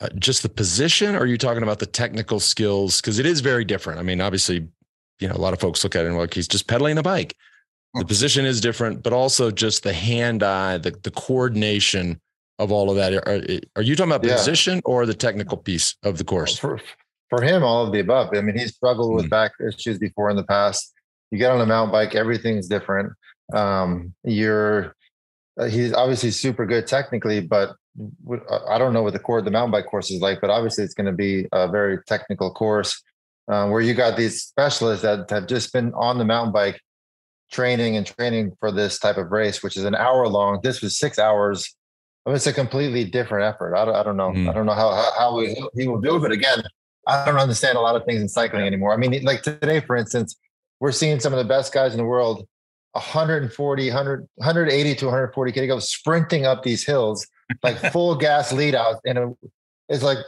uh, 0.00 0.08
just 0.18 0.42
the 0.42 0.48
position, 0.48 1.14
or 1.14 1.20
are 1.20 1.26
you 1.26 1.38
talking 1.38 1.62
about 1.62 1.78
the 1.78 1.86
technical 1.86 2.40
skills? 2.40 3.00
Because 3.00 3.18
it 3.18 3.26
is 3.26 3.40
very 3.40 3.64
different. 3.64 4.00
I 4.00 4.02
mean, 4.02 4.20
obviously, 4.20 4.68
you 5.20 5.28
know, 5.28 5.34
a 5.34 5.38
lot 5.38 5.52
of 5.52 5.60
folks 5.60 5.82
look 5.84 5.96
at 5.96 6.04
it 6.04 6.08
and 6.08 6.18
like 6.18 6.34
he's 6.34 6.48
just 6.48 6.66
pedaling 6.66 6.98
a 6.98 7.02
bike. 7.02 7.36
The 7.94 8.04
position 8.06 8.46
is 8.46 8.60
different, 8.60 9.02
but 9.02 9.12
also 9.12 9.50
just 9.50 9.82
the 9.82 9.92
hand-eye, 9.92 10.78
the 10.78 10.92
the 11.02 11.10
coordination 11.10 12.20
of 12.58 12.72
all 12.72 12.90
of 12.90 12.96
that. 12.96 13.12
Are, 13.14 13.42
are 13.76 13.82
you 13.82 13.94
talking 13.96 14.12
about 14.12 14.26
yeah. 14.26 14.36
position 14.36 14.80
or 14.84 15.04
the 15.04 15.14
technical 15.14 15.58
piece 15.58 15.96
of 16.02 16.16
the 16.16 16.24
course? 16.24 16.58
For, 16.58 16.80
for 17.28 17.42
him, 17.42 17.62
all 17.62 17.84
of 17.84 17.92
the 17.92 18.00
above. 18.00 18.30
I 18.34 18.40
mean, 18.40 18.56
he's 18.56 18.74
struggled 18.74 19.14
with 19.14 19.26
mm. 19.26 19.30
back 19.30 19.52
issues 19.60 19.98
before 19.98 20.30
in 20.30 20.36
the 20.36 20.44
past 20.44 20.92
you 21.32 21.38
get 21.38 21.50
on 21.50 21.60
a 21.60 21.66
mountain 21.66 21.90
bike, 21.90 22.14
everything's 22.14 22.68
different. 22.68 23.12
Um, 23.52 24.14
you're 24.22 24.94
uh, 25.58 25.64
he's 25.64 25.92
obviously 25.92 26.30
super 26.30 26.66
good 26.66 26.86
technically, 26.86 27.40
but 27.40 27.74
I 28.68 28.78
don't 28.78 28.92
know 28.92 29.02
what 29.02 29.14
the 29.14 29.18
core 29.18 29.42
the 29.42 29.50
mountain 29.50 29.72
bike 29.72 29.86
course 29.86 30.10
is 30.10 30.20
like, 30.20 30.40
but 30.40 30.50
obviously 30.50 30.84
it's 30.84 30.94
going 30.94 31.06
to 31.06 31.12
be 31.12 31.48
a 31.52 31.68
very 31.68 31.98
technical 32.06 32.52
course 32.52 33.02
um, 33.48 33.70
where 33.70 33.80
you 33.80 33.94
got 33.94 34.16
these 34.16 34.42
specialists 34.42 35.02
that 35.02 35.28
have 35.30 35.46
just 35.46 35.72
been 35.72 35.92
on 35.94 36.18
the 36.18 36.24
mountain 36.24 36.52
bike 36.52 36.80
training 37.52 37.96
and 37.96 38.06
training 38.06 38.56
for 38.58 38.72
this 38.72 38.98
type 38.98 39.18
of 39.18 39.30
race, 39.30 39.62
which 39.62 39.76
is 39.76 39.84
an 39.84 39.94
hour 39.94 40.26
long. 40.26 40.60
This 40.62 40.80
was 40.80 40.98
six 40.98 41.18
hours. 41.18 41.72
I 42.26 42.30
mean, 42.30 42.36
it's 42.36 42.46
a 42.46 42.52
completely 42.52 43.04
different 43.04 43.44
effort. 43.44 43.76
I 43.76 43.84
don't, 43.84 43.94
I 43.94 44.02
don't 44.02 44.16
know. 44.16 44.30
Mm. 44.30 44.48
I 44.48 44.52
don't 44.52 44.66
know 44.66 44.74
how, 44.74 44.90
how, 44.90 45.12
how 45.18 45.38
he 45.74 45.86
will 45.86 46.00
do 46.00 46.16
it. 46.16 46.20
But 46.20 46.32
again, 46.32 46.62
I 47.06 47.24
don't 47.24 47.36
understand 47.36 47.76
a 47.76 47.80
lot 47.80 47.94
of 47.94 48.04
things 48.04 48.20
in 48.20 48.28
cycling 48.28 48.66
anymore. 48.66 48.92
I 48.92 48.96
mean, 48.96 49.22
like 49.22 49.42
today, 49.42 49.80
for 49.80 49.96
instance, 49.96 50.36
we're 50.80 50.92
seeing 50.92 51.20
some 51.20 51.32
of 51.32 51.38
the 51.38 51.44
best 51.44 51.72
guys 51.72 51.92
in 51.92 51.98
the 51.98 52.04
world 52.04 52.46
140 52.92 53.88
100 53.88 54.28
180 54.34 54.94
to 54.96 55.06
140 55.06 55.52
k 55.52 55.66
go 55.66 55.78
sprinting 55.78 56.44
up 56.44 56.62
these 56.62 56.84
hills 56.84 57.26
like 57.62 57.78
full 57.92 58.14
gas 58.14 58.52
lead 58.52 58.74
out 58.74 58.96
and 59.06 59.34
it's 59.88 60.02
like 60.02 60.18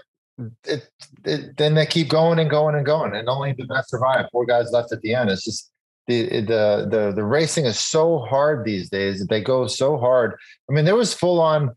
it, 0.64 0.88
it, 1.24 1.56
then 1.58 1.74
they 1.74 1.84
keep 1.84 2.08
going 2.08 2.38
and 2.38 2.48
going 2.48 2.74
and 2.74 2.86
going 2.86 3.14
and 3.14 3.28
only 3.28 3.52
the 3.52 3.66
best 3.66 3.90
survive 3.90 4.26
four 4.32 4.46
guys 4.46 4.70
left 4.72 4.92
at 4.92 5.00
the 5.02 5.14
end 5.14 5.28
it's 5.28 5.44
just 5.44 5.70
the 6.06 6.40
the 6.40 6.88
the 6.90 7.12
the 7.14 7.24
racing 7.24 7.64
is 7.64 7.78
so 7.78 8.18
hard 8.18 8.64
these 8.64 8.90
days 8.90 9.26
they 9.26 9.40
go 9.40 9.66
so 9.66 9.96
hard 9.96 10.36
i 10.70 10.72
mean 10.72 10.84
there 10.84 10.96
was 10.96 11.14
full 11.14 11.40
on 11.40 11.62
you 11.62 11.70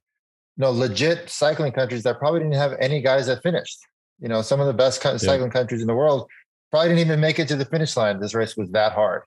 know 0.57 0.71
legit 0.71 1.29
cycling 1.29 1.71
countries 1.71 2.03
that 2.03 2.19
probably 2.19 2.39
didn't 2.39 2.55
have 2.55 2.73
any 2.79 3.01
guys 3.01 3.27
that 3.27 3.41
finished 3.41 3.79
you 4.19 4.27
know 4.27 4.41
some 4.41 4.59
of 4.59 4.67
the 4.67 4.73
best 4.73 5.01
cycling 5.01 5.41
yeah. 5.41 5.47
countries 5.49 5.81
in 5.81 5.87
the 5.87 5.95
world 5.95 6.27
probably 6.71 6.89
didn't 6.89 7.01
even 7.01 7.19
make 7.19 7.39
it 7.39 7.47
to 7.47 7.55
the 7.55 7.65
finish 7.65 7.95
line. 7.95 8.19
This 8.19 8.33
race 8.33 8.55
was 8.57 8.69
that 8.71 8.93
hard. 8.93 9.23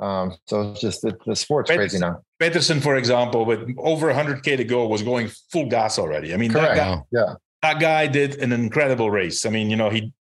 Um, 0.00 0.36
so 0.46 0.70
it's 0.70 0.80
just 0.80 1.02
the, 1.02 1.16
the 1.26 1.34
sport's 1.34 1.70
crazy 1.70 1.98
now. 1.98 2.22
Pedersen, 2.38 2.80
for 2.80 2.96
example, 2.96 3.44
with 3.44 3.74
over 3.78 4.12
100k 4.12 4.56
to 4.56 4.64
go, 4.64 4.86
was 4.86 5.02
going 5.02 5.28
full 5.50 5.68
gas 5.68 5.98
already. 5.98 6.32
I 6.32 6.36
mean, 6.36 6.52
Correct. 6.52 6.76
that 6.76 6.76
guy, 6.76 7.02
yeah, 7.10 7.34
that 7.62 7.80
guy 7.80 8.06
did 8.06 8.36
an 8.36 8.52
incredible 8.52 9.10
race. 9.10 9.44
I 9.44 9.50
mean, 9.50 9.70
you 9.70 9.76
know, 9.76 9.90
he, 9.90 10.12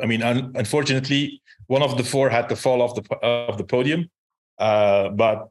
I 0.00 0.06
mean, 0.06 0.22
un, 0.22 0.52
unfortunately, 0.54 1.40
one 1.66 1.82
of 1.82 1.96
the 1.96 2.04
four 2.04 2.30
had 2.30 2.48
to 2.48 2.56
fall 2.56 2.82
off 2.82 2.94
the 2.94 3.16
of 3.22 3.58
the 3.58 3.64
podium. 3.64 4.10
Uh, 4.58 5.10
but 5.10 5.48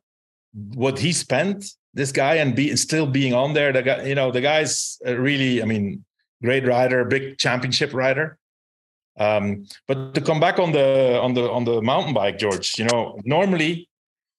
what 0.73 0.99
he 0.99 1.11
spent, 1.13 1.65
this 1.93 2.11
guy, 2.11 2.35
and 2.35 2.55
be 2.55 2.75
still 2.75 3.07
being 3.07 3.33
on 3.33 3.53
there, 3.53 3.71
the 3.71 3.83
guy, 3.83 4.03
you 4.03 4.15
know, 4.15 4.31
the 4.31 4.41
guy's 4.41 4.99
really, 5.05 5.61
I 5.61 5.65
mean, 5.65 6.03
great 6.43 6.65
rider, 6.65 7.05
big 7.05 7.37
championship 7.37 7.93
rider. 7.93 8.37
Um, 9.19 9.65
but 9.87 10.13
to 10.13 10.21
come 10.21 10.39
back 10.39 10.59
on 10.59 10.71
the 10.71 11.19
on 11.19 11.33
the 11.33 11.49
on 11.49 11.63
the 11.63 11.81
mountain 11.81 12.13
bike, 12.13 12.37
George, 12.37 12.77
you 12.77 12.85
know, 12.85 13.19
normally, 13.23 13.89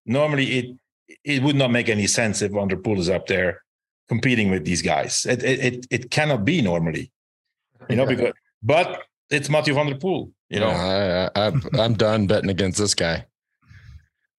normally 0.07 0.46
it 0.59 0.77
it 1.24 1.42
would 1.42 1.57
not 1.57 1.70
make 1.70 1.88
any 1.88 2.07
sense 2.07 2.42
if 2.42 2.53
Van 2.53 2.68
der 2.68 2.79
is 2.94 3.09
up 3.09 3.27
there 3.27 3.62
competing 4.09 4.51
with 4.51 4.64
these 4.64 4.83
guys. 4.83 5.27
It 5.27 5.42
it 5.42 5.87
it 5.90 6.11
cannot 6.11 6.44
be 6.44 6.62
normally, 6.62 7.11
you 7.88 7.96
know, 7.96 8.07
because 8.07 8.33
but 8.62 9.03
it's 9.30 9.48
Mathieu 9.48 9.74
Van 9.74 9.86
der 9.86 9.94
Poel. 9.94 10.30
You 10.48 10.60
know, 10.60 10.68
I, 10.68 11.30
I, 11.34 11.52
I'm 11.78 11.94
done 11.94 12.26
betting 12.26 12.50
against 12.50 12.78
this 12.78 12.94
guy. 12.94 13.26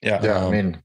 Yeah, 0.02 0.20
yeah. 0.24 0.38
Um, 0.38 0.48
I 0.48 0.50
mean, 0.50 0.84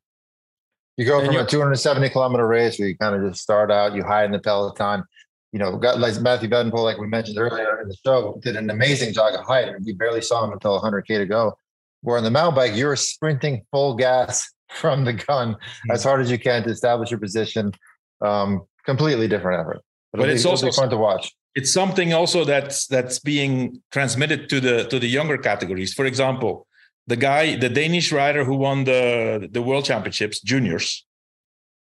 You 0.96 1.06
go 1.06 1.24
from 1.24 1.36
a 1.36 1.46
270 1.46 2.10
kilometer 2.10 2.46
race 2.46 2.78
where 2.78 2.88
you 2.88 2.96
kind 2.96 3.14
of 3.14 3.30
just 3.30 3.42
start 3.42 3.70
out, 3.70 3.94
you 3.94 4.04
hide 4.04 4.26
in 4.26 4.32
the 4.32 4.38
peloton. 4.38 5.04
You 5.52 5.60
know, 5.60 5.76
got 5.76 6.00
like 6.00 6.20
Matthew 6.20 6.48
Van 6.48 6.70
like 6.70 6.98
we 6.98 7.06
mentioned 7.06 7.38
earlier 7.38 7.80
in 7.80 7.88
the 7.88 7.96
show, 8.04 8.40
did 8.42 8.56
an 8.56 8.70
amazing 8.70 9.12
job 9.12 9.34
of 9.34 9.44
hiding. 9.46 9.76
We 9.84 9.92
barely 9.92 10.20
saw 10.20 10.44
him 10.44 10.52
until 10.52 10.80
100k 10.80 11.06
to 11.06 11.26
go. 11.26 11.56
Where 12.02 12.18
on 12.18 12.24
the 12.24 12.30
mountain 12.30 12.56
bike, 12.56 12.72
you're 12.74 12.96
sprinting 12.96 13.64
full 13.70 13.94
gas 13.94 14.52
from 14.68 15.04
the 15.04 15.12
gun 15.12 15.54
mm-hmm. 15.54 15.90
as 15.92 16.02
hard 16.02 16.20
as 16.20 16.30
you 16.30 16.38
can 16.38 16.64
to 16.64 16.70
establish 16.70 17.10
your 17.10 17.20
position. 17.20 17.72
Um, 18.20 18.62
completely 18.84 19.28
different 19.28 19.60
effort. 19.60 19.82
It'll 20.12 20.26
but 20.26 20.28
it's 20.28 20.44
also 20.44 20.70
fun 20.70 20.90
to 20.90 20.96
watch. 20.96 21.32
It's 21.54 21.72
something 21.72 22.12
also 22.12 22.44
that's 22.44 22.86
that's 22.86 23.18
being 23.20 23.80
transmitted 23.92 24.48
to 24.48 24.60
the 24.60 24.84
to 24.88 24.98
the 24.98 25.08
younger 25.08 25.38
categories. 25.38 25.94
For 25.94 26.04
example, 26.04 26.66
the 27.06 27.16
guy, 27.16 27.56
the 27.56 27.68
Danish 27.68 28.12
rider 28.12 28.44
who 28.44 28.56
won 28.56 28.84
the 28.84 29.48
the 29.50 29.62
World 29.62 29.84
Championships 29.84 30.40
juniors, 30.40 31.06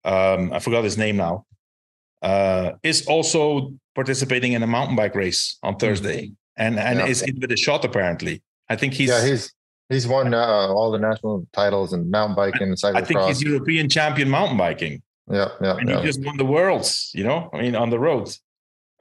um, 0.04 0.54
I 0.54 0.60
forgot 0.60 0.84
his 0.84 0.97
name 0.97 1.17
now, 1.17 1.45
uh, 2.21 2.73
is 2.84 3.08
also 3.08 3.73
participating 3.95 4.54
in 4.54 4.62
a 4.62 4.67
mountain 4.67 4.95
bike 4.95 5.15
race 5.15 5.58
on 5.63 5.78
Thursday, 5.78 6.32
and 6.58 6.80
and 6.80 6.99
yeah. 6.99 7.08
is 7.08 7.23
in 7.23 7.39
with 7.39 7.51
a 7.51 7.58
shot 7.58 7.84
apparently. 7.86 8.43
I 8.69 8.75
think 8.75 8.93
he's 8.93 9.10
yeah 9.10 9.25
he's 9.25 9.54
he's 9.89 10.08
won 10.08 10.34
uh, 10.34 10.67
all 10.67 10.91
the 10.91 10.99
national 10.99 11.47
titles 11.54 11.93
in 11.93 12.12
mountain 12.12 12.36
biking 12.36 12.69
and 12.69 12.78
cyclocross. 12.78 12.95
I 12.95 13.01
think 13.01 13.21
he's 13.21 13.41
European 13.41 13.89
champion 13.89 14.30
mountain 14.30 14.58
biking. 14.58 15.01
Yeah, 15.32 15.49
yeah, 15.60 15.78
and 15.78 15.89
yeah. 15.89 16.01
he 16.01 16.06
just 16.06 16.23
won 16.23 16.38
the 16.38 16.45
worlds. 16.45 17.12
You 17.15 17.23
know, 17.23 17.49
I 17.51 17.62
mean, 17.62 17.75
on 17.75 17.89
the 17.89 17.99
roads. 17.99 18.41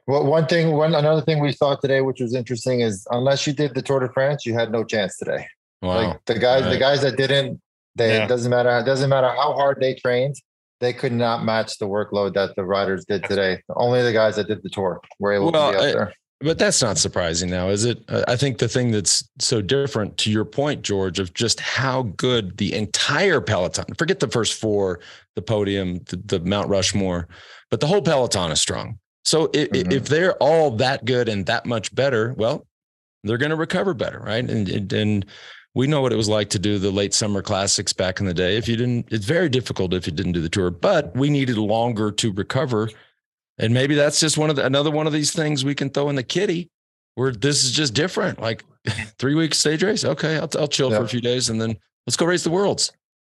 Well, 0.07 0.25
one 0.25 0.45
thing, 0.45 0.71
one 0.71 0.93
another 0.93 1.21
thing 1.21 1.39
we 1.39 1.51
saw 1.51 1.75
today, 1.75 2.01
which 2.01 2.21
was 2.21 2.35
interesting, 2.35 2.81
is 2.81 3.07
unless 3.09 3.47
you 3.47 3.53
did 3.53 3.73
the 3.73 3.81
Tour 3.81 4.01
de 4.01 4.09
France, 4.13 4.45
you 4.45 4.53
had 4.53 4.71
no 4.71 4.83
chance 4.83 5.17
today. 5.17 5.47
Wow. 5.81 5.95
Like 5.95 6.25
the 6.25 6.39
guys, 6.39 6.63
right. 6.63 6.69
the 6.69 6.77
guys 6.77 7.01
that 7.01 7.17
didn't, 7.17 7.59
they 7.95 8.17
yeah. 8.17 8.27
doesn't 8.27 8.49
matter. 8.49 8.77
It 8.77 8.85
doesn't 8.85 9.09
matter 9.09 9.29
how 9.29 9.53
hard 9.53 9.79
they 9.79 9.95
trained, 9.95 10.35
they 10.79 10.93
could 10.93 11.13
not 11.13 11.43
match 11.43 11.77
the 11.79 11.87
workload 11.87 12.33
that 12.33 12.55
the 12.55 12.63
riders 12.63 13.05
did 13.05 13.23
today. 13.23 13.61
Only 13.75 14.03
the 14.03 14.13
guys 14.13 14.35
that 14.35 14.47
did 14.47 14.61
the 14.61 14.69
tour 14.69 15.01
were 15.19 15.33
able 15.33 15.51
well, 15.51 15.71
to 15.71 15.77
be 15.77 15.83
out 15.83 15.93
there. 15.93 16.13
But 16.41 16.59
that's 16.59 16.81
not 16.81 16.97
surprising 16.97 17.49
now, 17.49 17.69
is 17.69 17.85
it? 17.85 18.03
I 18.27 18.35
think 18.35 18.57
the 18.57 18.67
thing 18.67 18.91
that's 18.91 19.27
so 19.39 19.61
different 19.61 20.17
to 20.17 20.31
your 20.31 20.43
point, 20.43 20.81
George, 20.81 21.17
of 21.17 21.33
just 21.33 21.61
how 21.61 22.03
good 22.03 22.57
the 22.57 22.73
entire 22.73 23.39
peloton, 23.39 23.85
forget 23.97 24.19
the 24.19 24.27
first 24.27 24.59
four, 24.59 24.99
the 25.35 25.41
podium, 25.41 25.99
the, 26.09 26.17
the 26.17 26.39
Mount 26.41 26.69
Rushmore, 26.69 27.29
but 27.71 27.79
the 27.79 27.87
whole 27.87 28.01
peloton 28.01 28.51
is 28.51 28.59
strong. 28.59 28.99
So 29.25 29.49
if, 29.53 29.69
mm-hmm. 29.69 29.91
if 29.91 30.07
they're 30.07 30.35
all 30.35 30.71
that 30.77 31.03
good 31.03 31.27
and 31.27 31.45
that 31.47 31.65
much 31.65 31.93
better, 31.93 32.33
well, 32.37 32.65
they're 33.23 33.39
going 33.39 33.49
to 33.49 33.55
recover 33.55 33.93
better, 33.93 34.19
right? 34.19 34.47
And, 34.47 34.69
and, 34.69 34.93
and 34.93 35.25
we 35.73 35.87
know 35.87 36.01
what 36.01 36.13
it 36.13 36.15
was 36.15 36.29
like 36.29 36.49
to 36.51 36.59
do 36.59 36.77
the 36.77 36.91
late 36.91 37.13
summer 37.13 37.41
classics 37.41 37.91
back 37.91 38.19
in 38.19 38.27
the 38.27 38.33
day. 38.33 38.55
If 38.55 38.67
you 38.67 38.77
didn't, 38.77 39.07
it's 39.11 39.25
very 39.25 39.49
difficult 39.49 39.93
if 39.93 40.05
you 40.05 40.13
didn't 40.13 40.33
do 40.33 40.41
the 40.41 40.49
tour, 40.49 40.69
but 40.69 41.15
we 41.15 41.29
needed 41.29 41.57
longer 41.57 42.11
to 42.11 42.31
recover. 42.31 42.89
And 43.57 43.73
maybe 43.73 43.95
that's 43.95 44.19
just 44.19 44.37
one 44.37 44.49
of 44.49 44.55
the, 44.55 44.65
another 44.65 44.91
one 44.91 45.07
of 45.07 45.13
these 45.13 45.33
things 45.33 45.65
we 45.65 45.75
can 45.75 45.89
throw 45.89 46.09
in 46.09 46.15
the 46.15 46.23
kitty 46.23 46.69
where 47.15 47.31
this 47.31 47.63
is 47.63 47.71
just 47.71 47.93
different. 47.93 48.39
Like 48.39 48.63
three 49.19 49.35
weeks 49.35 49.57
stage 49.57 49.83
race. 49.83 50.05
Okay. 50.05 50.37
I'll, 50.37 50.49
I'll 50.57 50.67
chill 50.67 50.91
yeah. 50.91 50.99
for 50.99 51.03
a 51.03 51.07
few 51.09 51.21
days 51.21 51.49
and 51.49 51.59
then 51.59 51.75
let's 52.05 52.15
go 52.15 52.25
race 52.25 52.43
the 52.43 52.51
worlds. 52.51 52.91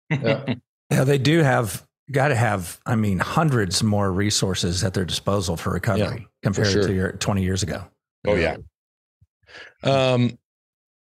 Yeah. 0.10 0.56
yeah. 0.92 1.04
They 1.04 1.20
do 1.20 1.44
have, 1.44 1.86
got 2.12 2.30
to 2.30 2.36
have, 2.36 2.80
I 2.86 2.96
mean, 2.96 3.20
hundreds 3.20 3.84
more 3.84 4.12
resources 4.12 4.84
at 4.84 4.94
their 4.94 5.06
disposal 5.06 5.58
for 5.58 5.72
recovery 5.72 6.20
yeah, 6.22 6.26
compared 6.44 6.68
for 6.68 6.74
sure. 6.74 6.88
to 6.88 6.94
your 6.94 7.12
20 7.14 7.44
years 7.44 7.64
ago. 7.64 7.86
Oh 8.26 8.36
yeah. 8.36 8.58
Um, 9.84 10.38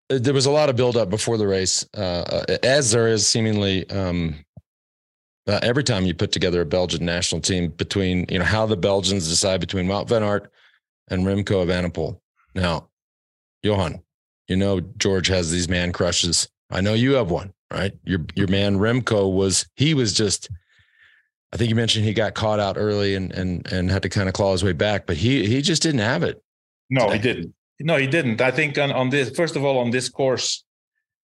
there 0.09 0.33
was 0.33 0.45
a 0.45 0.51
lot 0.51 0.69
of 0.69 0.75
buildup 0.75 1.09
before 1.09 1.37
the 1.37 1.47
race, 1.47 1.87
uh, 1.93 2.43
as 2.63 2.91
there 2.91 3.07
is 3.07 3.25
seemingly 3.25 3.89
um, 3.89 4.43
uh, 5.47 5.59
every 5.63 5.83
time 5.83 6.05
you 6.05 6.13
put 6.13 6.31
together 6.31 6.61
a 6.61 6.65
Belgian 6.65 7.05
national 7.05 7.41
team 7.41 7.69
between, 7.69 8.25
you 8.29 8.39
know, 8.39 8.45
how 8.45 8.65
the 8.65 8.77
Belgians 8.77 9.27
decide 9.27 9.59
between 9.59 9.87
Wout 9.87 10.07
van 10.07 10.23
Aert 10.23 10.51
and 11.09 11.25
Remco 11.25 11.65
Evenepoel. 11.65 12.19
Now, 12.53 12.89
Johan, 13.63 14.01
you 14.47 14.55
know, 14.55 14.81
George 14.97 15.27
has 15.27 15.49
these 15.51 15.69
man 15.69 15.91
crushes. 15.91 16.49
I 16.69 16.81
know 16.81 16.93
you 16.93 17.13
have 17.13 17.31
one, 17.31 17.53
right? 17.71 17.93
Your, 18.03 18.19
your 18.35 18.47
man 18.47 18.77
Remco 18.77 19.33
was, 19.33 19.65
he 19.75 19.93
was 19.93 20.13
just, 20.13 20.49
I 21.53 21.57
think 21.57 21.69
you 21.69 21.75
mentioned 21.75 22.05
he 22.05 22.13
got 22.13 22.33
caught 22.33 22.59
out 22.59 22.77
early 22.77 23.15
and, 23.15 23.31
and, 23.33 23.69
and 23.71 23.91
had 23.91 24.03
to 24.03 24.09
kind 24.09 24.29
of 24.29 24.33
claw 24.33 24.53
his 24.53 24.63
way 24.63 24.73
back, 24.73 25.05
but 25.05 25.17
he, 25.17 25.45
he 25.45 25.61
just 25.61 25.81
didn't 25.81 25.99
have 25.99 26.23
it. 26.23 26.41
No, 26.89 27.07
today. 27.07 27.13
he 27.13 27.21
didn't. 27.21 27.55
No, 27.81 27.97
he 27.97 28.07
didn't. 28.07 28.41
I 28.41 28.51
think 28.51 28.77
on, 28.77 28.91
on 28.91 29.09
this, 29.09 29.31
first 29.31 29.55
of 29.55 29.65
all, 29.65 29.79
on 29.79 29.91
this 29.91 30.07
course, 30.07 30.63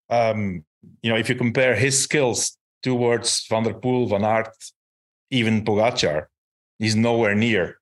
um, 0.09 0.65
you 1.01 1.09
know, 1.09 1.17
if 1.17 1.29
you 1.29 1.35
compare 1.35 1.75
his 1.75 2.01
skills 2.01 2.57
towards 2.83 3.45
Van 3.49 3.63
der 3.63 3.73
Poel, 3.73 4.09
Van 4.09 4.23
Aert, 4.23 4.53
even 5.29 5.63
Pogacar, 5.63 6.25
he's 6.79 6.95
nowhere 6.95 7.35
near 7.35 7.79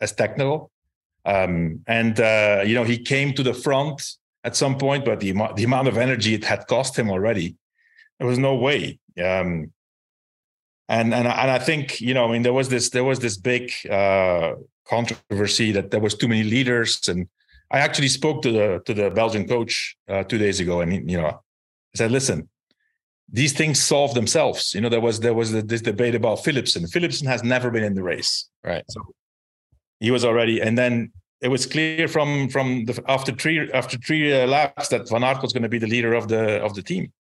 as 0.00 0.12
technical. 0.12 0.70
Um, 1.24 1.82
and 1.86 2.18
uh, 2.20 2.62
you 2.64 2.74
know, 2.74 2.84
he 2.84 2.98
came 2.98 3.32
to 3.34 3.42
the 3.42 3.54
front 3.54 4.02
at 4.44 4.56
some 4.56 4.78
point, 4.78 5.04
but 5.04 5.20
the 5.20 5.32
the 5.56 5.64
amount 5.64 5.88
of 5.88 5.98
energy 5.98 6.34
it 6.34 6.44
had 6.44 6.66
cost 6.66 6.98
him 6.98 7.10
already, 7.10 7.56
there 8.18 8.28
was 8.28 8.38
no 8.38 8.54
way. 8.54 8.98
Um, 9.22 9.72
and 10.88 11.14
and 11.14 11.26
and 11.28 11.50
I 11.50 11.58
think 11.58 12.00
you 12.00 12.14
know, 12.14 12.26
I 12.26 12.32
mean, 12.32 12.42
there 12.42 12.52
was 12.52 12.68
this 12.68 12.90
there 12.90 13.04
was 13.04 13.18
this 13.18 13.36
big 13.36 13.72
uh, 13.90 14.54
controversy 14.86 15.72
that 15.72 15.90
there 15.90 16.00
was 16.00 16.14
too 16.14 16.28
many 16.28 16.44
leaders 16.44 17.08
and 17.08 17.28
I 17.70 17.80
actually 17.80 18.08
spoke 18.08 18.42
to 18.42 18.52
the 18.52 18.82
to 18.86 18.94
the 18.94 19.10
Belgian 19.10 19.46
coach 19.46 19.96
uh, 20.08 20.24
two 20.24 20.38
days 20.38 20.60
ago, 20.60 20.80
and 20.80 20.92
he, 20.92 21.02
you 21.06 21.20
know, 21.20 21.28
I 21.28 21.96
said, 21.96 22.10
"Listen, 22.10 22.48
these 23.30 23.52
things 23.52 23.82
solve 23.82 24.14
themselves." 24.14 24.74
You 24.74 24.80
know, 24.80 24.88
there 24.88 25.00
was 25.00 25.20
there 25.20 25.34
was 25.34 25.52
this 25.52 25.82
debate 25.82 26.14
about 26.14 26.38
Philipsen. 26.38 26.90
Philipsen 26.90 27.26
has 27.26 27.44
never 27.44 27.70
been 27.70 27.84
in 27.84 27.94
the 27.94 28.02
race, 28.02 28.48
right? 28.64 28.84
So 28.88 29.02
he 30.00 30.10
was 30.10 30.24
already, 30.24 30.62
and 30.62 30.78
then 30.78 31.12
it 31.42 31.48
was 31.48 31.66
clear 31.66 32.08
from 32.08 32.48
from 32.48 32.86
the 32.86 33.02
after 33.06 33.32
three 33.32 33.70
after 33.72 33.98
three 33.98 34.32
uh, 34.32 34.46
laps 34.46 34.88
that 34.88 35.08
Van 35.10 35.22
Aert 35.22 35.42
was 35.42 35.52
going 35.52 35.62
to 35.62 35.68
be 35.68 35.78
the 35.78 35.86
leader 35.86 36.14
of 36.14 36.28
the 36.28 36.62
of 36.62 36.74
the 36.74 36.82
team. 36.82 37.12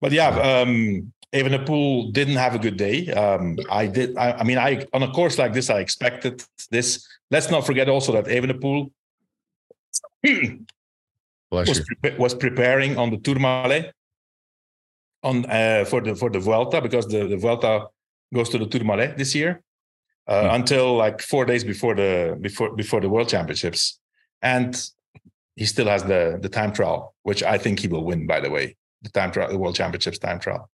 But 0.00 0.12
yeah, 0.12 0.28
um, 0.28 1.12
Evenepoel 1.34 2.12
didn't 2.12 2.36
have 2.36 2.54
a 2.54 2.58
good 2.58 2.76
day. 2.76 3.12
Um, 3.12 3.58
I 3.70 3.86
did. 3.86 4.16
I, 4.16 4.32
I, 4.32 4.44
mean, 4.44 4.58
I 4.58 4.86
on 4.92 5.02
a 5.02 5.10
course 5.10 5.38
like 5.38 5.52
this, 5.52 5.70
I 5.70 5.80
expected 5.80 6.42
this. 6.70 7.06
Let's 7.30 7.50
not 7.50 7.66
forget 7.66 7.88
also 7.88 8.12
that 8.12 8.26
Evenepoel 8.26 8.90
was, 11.50 11.84
pre- 12.02 12.16
was, 12.16 12.34
preparing 12.34 12.96
on 12.96 13.10
the 13.10 13.18
Tourmalet 13.18 13.92
on 15.22 15.44
uh, 15.46 15.84
for 15.84 16.00
the 16.00 16.14
for 16.14 16.30
the 16.30 16.38
Vuelta 16.38 16.80
because 16.80 17.06
the, 17.08 17.26
the 17.26 17.36
Vuelta 17.36 17.86
goes 18.32 18.48
to 18.50 18.58
the 18.58 18.66
Tourmalet 18.66 19.18
this 19.18 19.34
year 19.34 19.62
uh, 20.28 20.44
mm. 20.44 20.54
until 20.54 20.96
like 20.96 21.20
four 21.20 21.44
days 21.44 21.64
before 21.64 21.94
the 21.94 22.38
before 22.40 22.74
before 22.74 23.00
the 23.00 23.08
World 23.08 23.28
Championships, 23.28 23.98
and 24.40 24.80
he 25.56 25.66
still 25.66 25.88
has 25.88 26.04
the 26.04 26.38
the 26.40 26.48
time 26.48 26.72
trial, 26.72 27.14
which 27.22 27.42
I 27.42 27.58
think 27.58 27.80
he 27.80 27.88
will 27.88 28.04
win. 28.04 28.26
By 28.26 28.40
the 28.40 28.50
way, 28.50 28.76
the 29.02 29.10
time 29.10 29.30
trial, 29.30 29.50
the 29.50 29.58
World 29.58 29.74
Championships 29.74 30.18
time 30.18 30.38
trial. 30.38 30.70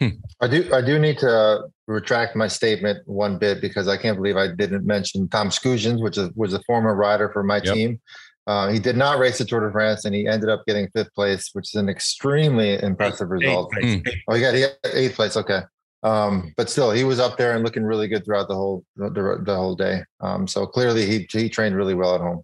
Hmm. 0.00 0.08
I 0.40 0.48
do. 0.48 0.68
I 0.72 0.80
do 0.80 0.98
need 0.98 1.18
to 1.18 1.64
retract 1.86 2.34
my 2.34 2.48
statement 2.48 3.06
one 3.06 3.38
bit 3.38 3.60
because 3.60 3.86
I 3.86 3.96
can't 3.96 4.16
believe 4.16 4.36
I 4.36 4.48
didn't 4.48 4.86
mention 4.86 5.28
Tom 5.28 5.50
Skujins, 5.50 6.02
which 6.02 6.16
is, 6.16 6.30
was 6.34 6.54
a 6.54 6.62
former 6.62 6.94
rider 6.94 7.28
for 7.28 7.42
my 7.42 7.60
yep. 7.62 7.74
team. 7.74 8.00
Uh, 8.46 8.68
he 8.68 8.78
did 8.78 8.96
not 8.96 9.18
race 9.18 9.38
the 9.38 9.44
Tour 9.44 9.66
de 9.66 9.70
France, 9.70 10.06
and 10.06 10.14
he 10.14 10.26
ended 10.26 10.48
up 10.48 10.62
getting 10.66 10.88
fifth 10.94 11.12
place, 11.14 11.50
which 11.52 11.68
is 11.68 11.74
an 11.74 11.88
extremely 11.90 12.82
impressive 12.82 13.26
eighth, 13.26 13.42
result. 13.42 13.70
Eighth 13.78 14.04
mm. 14.04 14.14
Oh, 14.28 14.34
he 14.34 14.40
got, 14.40 14.54
he 14.54 14.60
got 14.62 14.72
eighth 14.94 15.14
place. 15.14 15.36
Okay, 15.36 15.60
um, 16.02 16.54
but 16.56 16.70
still, 16.70 16.90
he 16.90 17.04
was 17.04 17.20
up 17.20 17.36
there 17.36 17.54
and 17.54 17.62
looking 17.62 17.84
really 17.84 18.08
good 18.08 18.24
throughout 18.24 18.48
the 18.48 18.54
whole 18.54 18.84
the, 18.96 19.42
the 19.44 19.54
whole 19.54 19.76
day. 19.76 20.02
Um, 20.20 20.48
so 20.48 20.66
clearly, 20.66 21.04
he 21.04 21.28
he 21.30 21.50
trained 21.50 21.76
really 21.76 21.94
well 21.94 22.14
at 22.14 22.22
home. 22.22 22.42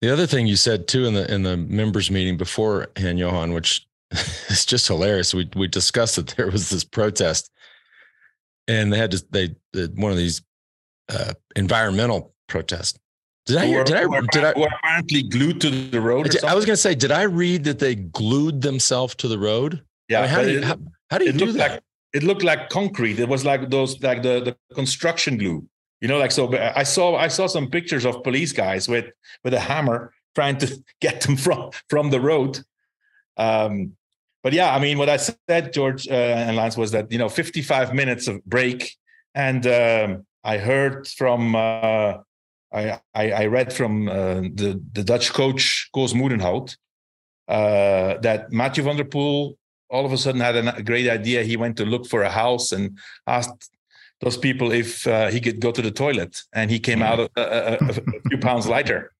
The 0.00 0.12
other 0.12 0.26
thing 0.26 0.46
you 0.46 0.56
said 0.56 0.86
too 0.88 1.06
in 1.06 1.14
the 1.14 1.32
in 1.32 1.42
the 1.42 1.56
members 1.56 2.10
meeting 2.10 2.36
beforehand, 2.36 3.18
Johan, 3.18 3.52
which 3.52 3.86
is 4.10 4.64
just 4.64 4.86
hilarious. 4.86 5.34
We 5.34 5.50
we 5.56 5.68
discussed 5.68 6.16
that 6.16 6.28
there 6.28 6.50
was 6.50 6.70
this 6.70 6.84
protest, 6.84 7.50
and 8.66 8.92
they 8.92 8.98
had 8.98 9.10
to 9.12 9.24
they 9.30 9.56
one 9.94 10.12
of 10.12 10.18
these 10.18 10.42
uh, 11.08 11.34
environmental 11.56 12.34
protests 12.48 12.98
did 13.48 13.56
I 13.56 13.66
hear? 13.66 13.82
Did 13.82 13.96
I? 13.96 14.20
Did 14.30 14.44
I? 14.44 14.52
Were 14.54 14.68
apparently 14.82 15.22
glued 15.22 15.58
to 15.62 15.70
the 15.70 16.00
road. 16.02 16.36
I 16.44 16.54
was 16.54 16.66
going 16.66 16.74
to 16.74 16.82
say, 16.82 16.94
did 16.94 17.10
I 17.10 17.22
read 17.22 17.64
that 17.64 17.78
they 17.78 17.94
glued 17.94 18.60
themselves 18.60 19.14
to 19.16 19.28
the 19.28 19.38
road? 19.38 19.82
Yeah. 20.10 20.20
I 20.20 20.22
mean, 20.22 20.30
how, 20.30 20.42
do 20.42 20.50
you, 20.50 20.58
it, 20.58 20.64
how, 20.64 20.76
how, 21.10 21.18
do 21.18 21.24
you, 21.24 21.32
do 21.32 21.52
that? 21.52 21.70
Like, 21.70 21.82
it 22.12 22.22
looked 22.24 22.44
like 22.44 22.68
concrete. 22.68 23.18
It 23.18 23.28
was 23.28 23.46
like 23.46 23.70
those, 23.70 24.02
like 24.02 24.22
the 24.22 24.40
the 24.68 24.74
construction 24.74 25.38
glue. 25.38 25.66
You 26.00 26.08
know, 26.08 26.18
like 26.18 26.30
so. 26.30 26.56
I 26.56 26.84
saw 26.84 27.16
I 27.16 27.28
saw 27.28 27.46
some 27.46 27.68
pictures 27.68 28.04
of 28.04 28.22
police 28.22 28.52
guys 28.52 28.88
with 28.88 29.06
with 29.44 29.54
a 29.54 29.60
hammer 29.60 30.12
trying 30.34 30.58
to 30.58 30.84
get 31.00 31.20
them 31.22 31.36
from 31.36 31.70
from 31.88 32.10
the 32.10 32.20
road. 32.20 32.60
Um, 33.36 33.96
but 34.42 34.52
yeah, 34.52 34.74
I 34.74 34.78
mean, 34.78 34.98
what 34.98 35.08
I 35.08 35.16
said, 35.16 35.72
George 35.72 36.06
uh, 36.08 36.12
and 36.46 36.56
Lance, 36.56 36.76
was 36.76 36.92
that 36.92 37.10
you 37.10 37.18
know, 37.18 37.28
55 37.28 37.92
minutes 37.92 38.28
of 38.28 38.44
break, 38.44 38.96
and 39.34 39.66
um, 39.66 40.26
I 40.44 40.58
heard 40.58 41.06
from. 41.08 41.54
Uh, 41.54 42.18
I, 42.70 43.00
I, 43.14 43.30
I 43.32 43.46
read 43.46 43.72
from 43.72 44.10
uh, 44.10 44.42
the, 44.42 44.78
the 44.92 45.02
Dutch 45.02 45.32
coach 45.32 45.88
Koos 45.94 46.12
Moerenhout 46.12 46.76
uh, 47.48 48.18
that 48.18 48.52
Mathieu 48.52 48.84
van 48.84 48.96
der 48.96 49.04
Poel 49.04 49.54
all 49.90 50.04
of 50.04 50.12
a 50.12 50.18
sudden 50.18 50.40
had 50.40 50.56
a 50.56 50.82
great 50.82 51.08
idea. 51.08 51.42
He 51.42 51.56
went 51.56 51.78
to 51.78 51.86
look 51.86 52.06
for 52.06 52.22
a 52.22 52.30
house 52.30 52.72
and 52.72 52.98
asked 53.26 53.70
those 54.20 54.36
people 54.36 54.72
if 54.72 55.06
uh, 55.06 55.28
he 55.28 55.40
could 55.40 55.60
go 55.60 55.70
to 55.70 55.80
the 55.80 55.90
toilet, 55.90 56.42
and 56.52 56.70
he 56.70 56.80
came 56.80 57.02
out 57.02 57.20
a, 57.20 57.30
a, 57.36 57.72
a, 57.74 57.88
a 57.88 58.20
few 58.28 58.38
pounds 58.40 58.66
lighter. 58.66 59.12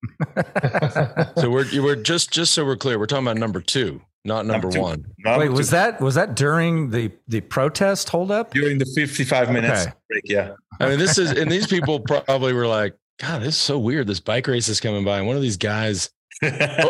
so 1.37 1.51
we're 1.51 1.67
we're 1.83 1.97
just 1.97 2.31
just 2.33 2.53
so 2.53 2.65
we're 2.65 2.77
clear, 2.77 2.99
we're 2.99 3.07
talking 3.07 3.27
about 3.27 3.37
number 3.37 3.61
two, 3.61 4.01
not 4.25 4.45
number, 4.45 4.69
number 4.69 4.81
one. 4.81 5.05
Number 5.19 5.47
Wait, 5.47 5.51
was 5.51 5.71
that 5.71 6.01
was 6.01 6.17
that 6.17 6.35
during 6.35 6.91
the 6.91 7.13
the 7.29 7.41
protest 7.43 8.09
holdup? 8.09 8.53
During 8.53 8.79
the 8.79 8.87
fifty-five 8.95 9.53
minutes 9.53 9.83
okay. 9.83 9.93
break, 10.09 10.23
yeah. 10.27 10.53
I 10.81 10.89
mean, 10.89 10.99
this 10.99 11.19
is 11.19 11.31
and 11.31 11.51
these 11.51 11.67
people 11.67 12.01
probably 12.01 12.53
were 12.53 12.67
like, 12.67 12.95
God, 13.21 13.43
this 13.43 13.55
is 13.55 13.61
so 13.61 13.79
weird. 13.79 14.07
This 14.07 14.21
bike 14.21 14.47
race 14.49 14.69
is 14.69 14.81
coming 14.81 15.05
by, 15.05 15.19
and 15.19 15.27
one 15.27 15.37
of 15.37 15.43
these 15.43 15.57
guys. 15.57 16.11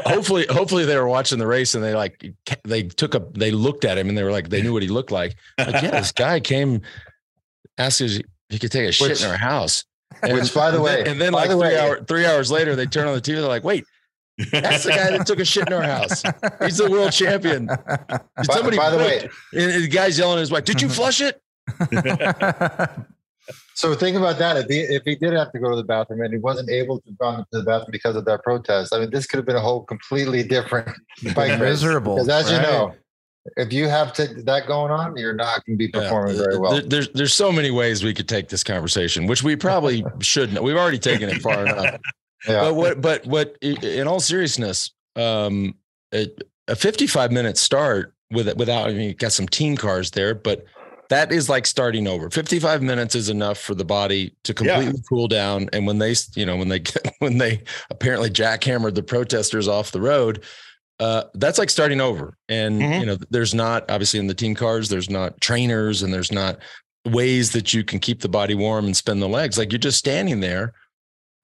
hopefully, 0.05 0.45
hopefully 0.51 0.85
they 0.85 0.99
were 0.99 1.09
watching 1.09 1.39
the 1.39 1.47
race 1.47 1.75
and 1.75 1.83
they 1.83 1.95
like 1.95 2.35
they 2.65 2.83
took 2.83 3.15
a 3.15 3.27
they 3.33 3.51
looked 3.51 3.87
at 3.87 3.97
him 3.97 4.11
and 4.11 4.19
they 4.19 4.23
were 4.23 4.31
like 4.31 4.51
they 4.51 4.61
knew 4.61 4.75
what 4.75 4.83
he 4.83 4.89
looked 4.89 5.11
like. 5.11 5.37
Like, 5.57 5.83
yeah, 5.83 5.93
this 5.93 6.13
guy 6.13 6.39
came 6.39 6.83
asked 7.79 8.01
if 8.01 8.23
he 8.49 8.59
could 8.59 8.73
take 8.73 8.89
a 8.89 8.93
shit 8.93 9.11
which, 9.11 9.23
in 9.23 9.31
our 9.31 9.37
house. 9.37 9.85
And, 10.23 10.33
which, 10.39 10.55
by 10.55 10.71
the 10.71 10.81
way, 10.81 11.05
and 11.07 11.21
then, 11.21 11.33
like 11.33 11.49
the 11.49 11.55
three 11.55 11.63
way, 11.63 11.79
hour, 11.79 12.05
three 12.05 12.27
hours 12.27 12.51
later, 12.51 12.75
they 12.77 12.87
turn 12.87 13.07
on 13.07 13.15
the 13.15 13.21
TV. 13.21 13.37
They're 13.37 13.43
like, 13.43 13.65
"Wait, 13.65 13.85
that's 14.53 14.85
the 14.85 14.91
guy 14.91 15.11
that 15.17 15.27
took 15.27 15.39
a 15.39 15.45
shit 15.45 15.67
in 15.67 15.73
our 15.73 15.83
house. 15.83 16.23
He's 16.63 16.79
the 16.79 16.91
world 16.91 17.13
champion." 17.13 17.67
By, 18.37 18.43
Somebody, 18.43 18.77
by 18.77 18.91
the 18.91 18.99
way, 18.99 19.29
and 19.53 19.85
the 19.85 19.89
guy's 19.89 20.19
yelling 20.19 20.39
at 20.39 20.41
his 20.41 20.51
wife, 20.51 20.65
"Did 20.65 20.81
you 20.81 20.89
flush 20.89 21.21
it?" 21.21 21.41
so 23.75 23.95
think 23.95 24.17
about 24.17 24.39
that. 24.39 24.57
If 24.57 24.67
he 24.69 24.81
if 24.81 25.03
he 25.05 25.17
did 25.17 25.35
have 25.35 25.53
to 25.53 25.59
go 25.59 25.71
to 25.71 25.77
the 25.77 25.85
bathroom 25.85 26.23
and 26.23 26.33
he 26.33 26.39
wasn't 26.39 26.71
able 26.71 27.01
to 27.01 27.11
go 27.21 27.37
to 27.37 27.47
the 27.53 27.63
bathroom 27.63 27.91
because 27.93 28.17
of 28.17 28.25
that 28.25 28.43
protest, 28.43 28.95
I 28.95 29.01
mean, 29.01 29.11
this 29.11 29.27
could 29.27 29.37
have 29.39 29.47
been 29.47 29.57
a 29.57 29.61
whole 29.61 29.83
completely 29.83 30.43
different 30.43 30.89
bike 31.35 31.59
miserable. 31.61 32.15
Because 32.15 32.29
as 32.29 32.51
right? 32.51 32.57
you 32.57 32.63
know, 32.63 32.95
if 33.57 33.73
you 33.73 33.89
have 33.89 34.13
to, 34.15 34.27
that 34.45 34.67
going 34.67 34.91
on, 34.91 35.17
you're 35.17 35.35
not 35.35 35.65
going 35.65 35.79
to 35.79 35.85
be 35.85 35.89
performing 35.89 36.37
yeah. 36.37 36.43
very 36.43 36.59
well. 36.59 36.73
There, 36.73 36.83
there's 36.83 37.09
there's 37.11 37.35
so 37.35 37.51
many 37.53 37.71
ways 37.71 38.05
we 38.05 38.15
could 38.15 38.29
take 38.29 38.49
this 38.49 38.65
conversation, 38.65 39.27
which 39.27 39.43
we 39.43 39.57
probably 39.57 40.05
shouldn't. 40.21 40.63
We've 40.63 40.77
already 40.77 40.99
taken 40.99 41.29
it 41.29 41.41
far 41.43 41.67
enough. 41.67 42.01
Yeah. 42.47 42.61
But 42.61 42.75
what 42.75 43.01
but 43.01 43.27
what 43.27 43.57
in 43.63 44.07
all 44.07 44.21
seriousness, 44.21 44.93
um, 45.17 45.75
a, 46.15 46.29
a 46.69 46.77
55 46.77 47.33
minute 47.33 47.59
start 47.59 48.15
with 48.31 48.55
without 48.57 48.89
I 48.89 48.93
mean, 48.93 49.09
you 49.09 49.15
got 49.15 49.33
some 49.33 49.49
team 49.49 49.77
cars 49.77 50.11
there, 50.13 50.35
but 50.35 50.65
that 51.09 51.33
is 51.33 51.49
like 51.49 51.67
starting 51.67 52.07
over. 52.07 52.31
55 52.31 52.83
minutes 52.83 53.15
is 53.15 53.29
enough 53.29 53.59
for 53.59 53.75
the 53.75 53.85
body 53.85 54.35
to 54.45 54.53
completely 54.53 54.87
yeah. 54.87 55.03
cool 55.09 55.27
down. 55.27 55.69
And 55.73 55.87
when 55.87 55.99
they, 55.99 56.15
you 56.35 56.45
know, 56.45 56.57
when 56.57 56.69
they 56.69 56.83
when 57.19 57.39
they 57.39 57.63
apparently 57.91 58.31
jackhammered 58.31 58.95
the 58.95 59.03
protesters 59.03 59.69
off 59.69 59.91
the 59.91 60.01
road, 60.01 60.45
uh, 61.01 61.25
that's 61.35 61.59
like 61.59 61.71
starting 61.71 62.01
over. 62.01 62.37
And 62.49 62.81
mm-hmm. 62.81 63.01
you 63.01 63.07
know, 63.07 63.17
there's 63.31 63.55
not 63.55 63.91
obviously 63.91 64.21
in 64.21 64.27
the 64.27 64.35
team 64.35 64.55
cars, 64.55 64.89
there's 64.89 65.11
not 65.11 65.41
trainers 65.41 66.03
and 66.03 66.13
there's 66.13 66.33
not 66.33 66.59
ways 67.07 67.53
that 67.53 67.73
you 67.73 67.85
can 67.85 67.99
keep 67.99 68.21
the 68.21 68.29
body 68.29 68.55
warm 68.55 68.85
and 68.85 68.97
spin 68.97 69.21
the 69.21 69.29
legs. 69.29 69.59
Like 69.59 69.73
you're 69.73 69.79
just 69.79 69.99
standing 69.99 70.41
there. 70.41 70.73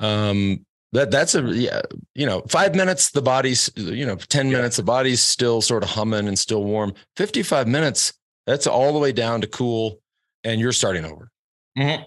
Um, 0.01 0.65
that 0.93 1.11
that's 1.11 1.35
a 1.35 1.43
yeah, 1.43 1.83
you 2.15 2.25
know, 2.25 2.43
five 2.49 2.75
minutes, 2.75 3.11
the 3.11 3.23
body's, 3.23 3.69
you 3.75 4.07
know, 4.07 4.15
10 4.17 4.47
yeah. 4.47 4.57
minutes, 4.59 4.77
the 4.77 4.83
body's 4.83 5.23
still 5.23 5.61
sort 5.61 5.83
of 5.83 5.91
humming 5.91 6.29
and 6.29 6.39
still 6.39 6.63
warm. 6.63 6.95
55 7.17 7.67
minutes, 7.67 8.13
that's 8.47 8.67
all 8.67 8.93
the 8.93 8.99
way 8.99 9.11
down 9.11 9.41
to 9.41 9.49
cool, 9.49 9.99
and 10.45 10.61
you're 10.61 10.73
starting 10.73 11.05
over. 11.05 11.31
Mm-hmm. 11.77 12.05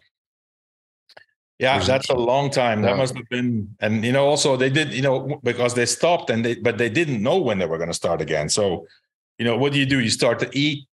Yeah, 1.60 1.80
that's 1.80 2.10
a 2.10 2.16
long 2.16 2.51
time. 2.51 2.84
That 2.84 2.97
must 2.97 3.16
have 3.18 3.28
been, 3.30 3.76
and 3.80 4.05
you 4.05 4.12
know, 4.12 4.28
also 4.28 4.58
they 4.58 4.70
did, 4.70 4.93
you 4.93 5.01
know, 5.01 5.39
because 5.43 5.74
they 5.74 5.88
stopped 5.88 6.30
and 6.30 6.45
they, 6.45 6.55
but 6.55 6.78
they 6.78 6.89
didn't 6.89 7.22
know 7.24 7.39
when 7.39 7.58
they 7.58 7.66
were 7.66 7.78
going 7.78 7.89
to 7.89 7.95
start 7.95 8.22
again. 8.22 8.47
So, 8.47 8.86
you 9.39 9.45
know, 9.45 9.58
what 9.58 9.74
do 9.74 9.80
you 9.80 9.86
do? 9.88 9.99
You 9.99 10.12
start 10.12 10.38
to 10.39 10.49
eat, 10.53 10.88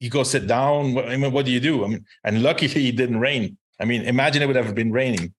you 0.00 0.08
go 0.08 0.22
sit 0.22 0.46
down. 0.46 0.96
I 0.98 1.16
mean, 1.16 1.32
what 1.32 1.44
do 1.44 1.50
you 1.50 1.60
do? 1.60 1.84
I 1.84 1.88
mean, 1.88 2.06
and 2.24 2.42
luckily 2.42 2.88
it 2.88 2.96
didn't 2.96 3.20
rain. 3.20 3.58
I 3.78 3.84
mean, 3.84 4.02
imagine 4.02 4.42
it 4.42 4.46
would 4.46 4.56
have 4.56 4.74
been 4.74 4.90
raining. 4.90 5.34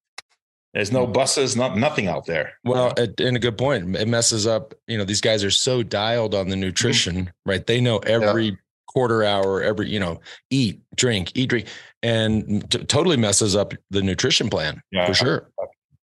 There's 0.75 0.91
no 0.91 1.07
buses, 1.07 1.55
not 1.55 1.77
nothing 1.77 2.07
out 2.07 2.25
there. 2.25 2.53
Well, 2.65 2.93
and 2.97 3.37
a 3.37 3.39
good 3.39 3.57
point. 3.57 3.95
It 3.95 4.07
messes 4.09 4.45
up. 4.45 4.73
You 4.87 4.97
know, 4.97 5.05
these 5.05 5.21
guys 5.21 5.43
are 5.43 5.49
so 5.49 5.81
dialed 5.81 6.35
on 6.35 6.49
the 6.49 6.55
nutrition, 6.57 7.15
mm-hmm. 7.15 7.49
right? 7.49 7.65
They 7.65 7.79
know 7.79 7.97
every 7.99 8.45
yeah 8.45 8.55
quarter 8.95 9.25
hour 9.25 9.61
every 9.61 9.89
you 9.89 9.99
know 9.99 10.21
eat 10.49 10.79
drink 10.95 11.29
eat 11.35 11.49
drink 11.49 11.67
and 12.01 12.69
t- 12.71 12.83
totally 12.85 13.17
messes 13.17 13.53
up 13.53 13.73
the 13.91 14.01
nutrition 14.01 14.49
plan 14.49 14.81
yeah, 14.91 15.05
for 15.05 15.13
sure. 15.13 15.51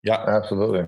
yeah. 0.04 0.24
Absolutely. 0.28 0.86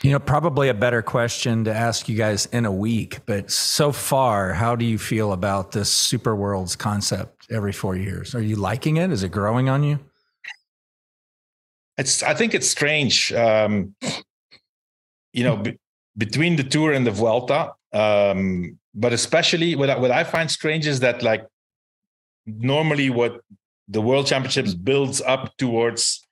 You 0.00 0.12
know 0.12 0.18
probably 0.18 0.70
a 0.70 0.74
better 0.74 1.02
question 1.02 1.64
to 1.64 1.74
ask 1.74 2.08
you 2.08 2.16
guys 2.16 2.46
in 2.46 2.64
a 2.64 2.72
week 2.72 3.20
but 3.26 3.50
so 3.50 3.92
far 3.92 4.54
how 4.54 4.74
do 4.74 4.86
you 4.86 4.96
feel 4.96 5.34
about 5.34 5.72
this 5.72 5.92
super 5.92 6.34
worlds 6.34 6.76
concept 6.76 7.46
every 7.50 7.72
four 7.72 7.94
years? 7.94 8.34
Are 8.34 8.40
you 8.40 8.56
liking 8.56 8.96
it? 8.96 9.12
Is 9.12 9.22
it 9.22 9.32
growing 9.32 9.68
on 9.68 9.82
you? 9.82 9.98
It's 11.98 12.22
i 12.22 12.32
think 12.32 12.54
it's 12.54 12.70
strange 12.70 13.34
um 13.34 13.94
you 15.34 15.44
know 15.44 15.58
b- 15.58 15.78
between 16.16 16.56
the 16.56 16.64
tour 16.64 16.94
and 16.94 17.06
the 17.06 17.10
vuelta 17.10 17.72
um 17.92 18.78
but 18.94 19.12
especially 19.12 19.74
what 19.74 19.90
I, 19.90 19.98
what 19.98 20.10
I 20.10 20.24
find 20.24 20.50
strange 20.50 20.86
is 20.86 21.00
that 21.00 21.22
like 21.22 21.46
normally 22.46 23.10
what 23.10 23.40
the 23.88 24.00
world 24.00 24.26
championships 24.26 24.74
builds 24.74 25.20
up 25.22 25.56
towards 25.56 26.26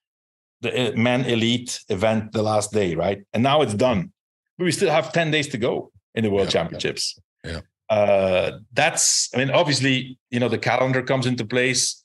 the 0.61 0.93
men 0.97 1.25
elite 1.25 1.81
event 1.89 2.33
the 2.33 2.43
last 2.43 2.73
day 2.73 2.95
right? 2.95 3.23
And 3.33 3.43
now 3.43 3.63
it's 3.63 3.75
done. 3.75 4.13
But 4.59 4.65
we 4.65 4.73
still 4.73 4.91
have 4.91 5.13
10 5.13 5.31
days 5.31 5.49
to 5.49 5.59
go 5.59 5.91
in 6.15 6.25
the 6.25 6.31
world 6.31 6.49
yeah, 6.49 6.53
championships. 6.53 7.19
Yeah. 7.45 7.61
Uh, 7.89 8.59
that's 8.73 9.29
i 9.35 9.39
mean 9.39 9.51
obviously 9.51 10.17
you 10.31 10.39
know 10.39 10.49
the 10.49 10.59
calendar 10.59 11.03
comes 11.03 11.27
into 11.27 11.45
place. 11.45 12.05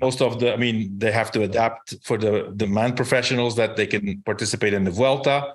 Most 0.00 0.20
of 0.20 0.40
the 0.40 0.52
i 0.52 0.56
mean 0.56 0.98
they 0.98 1.12
have 1.12 1.30
to 1.32 1.42
adapt 1.42 1.94
for 2.02 2.18
the 2.18 2.52
the 2.54 2.66
man 2.66 2.94
professionals 2.94 3.56
that 3.56 3.76
they 3.76 3.86
can 3.86 4.22
participate 4.22 4.74
in 4.74 4.84
the 4.84 4.90
vuelta. 4.90 5.54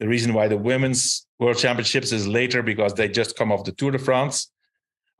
The 0.00 0.08
reason 0.08 0.32
why 0.32 0.48
the 0.48 0.56
women's 0.56 1.26
world 1.40 1.58
championships 1.58 2.12
is 2.12 2.28
later 2.28 2.62
because 2.62 2.94
they 2.94 3.08
just 3.08 3.36
come 3.36 3.50
off 3.50 3.64
the 3.64 3.72
Tour 3.72 3.90
de 3.90 3.98
France. 3.98 4.50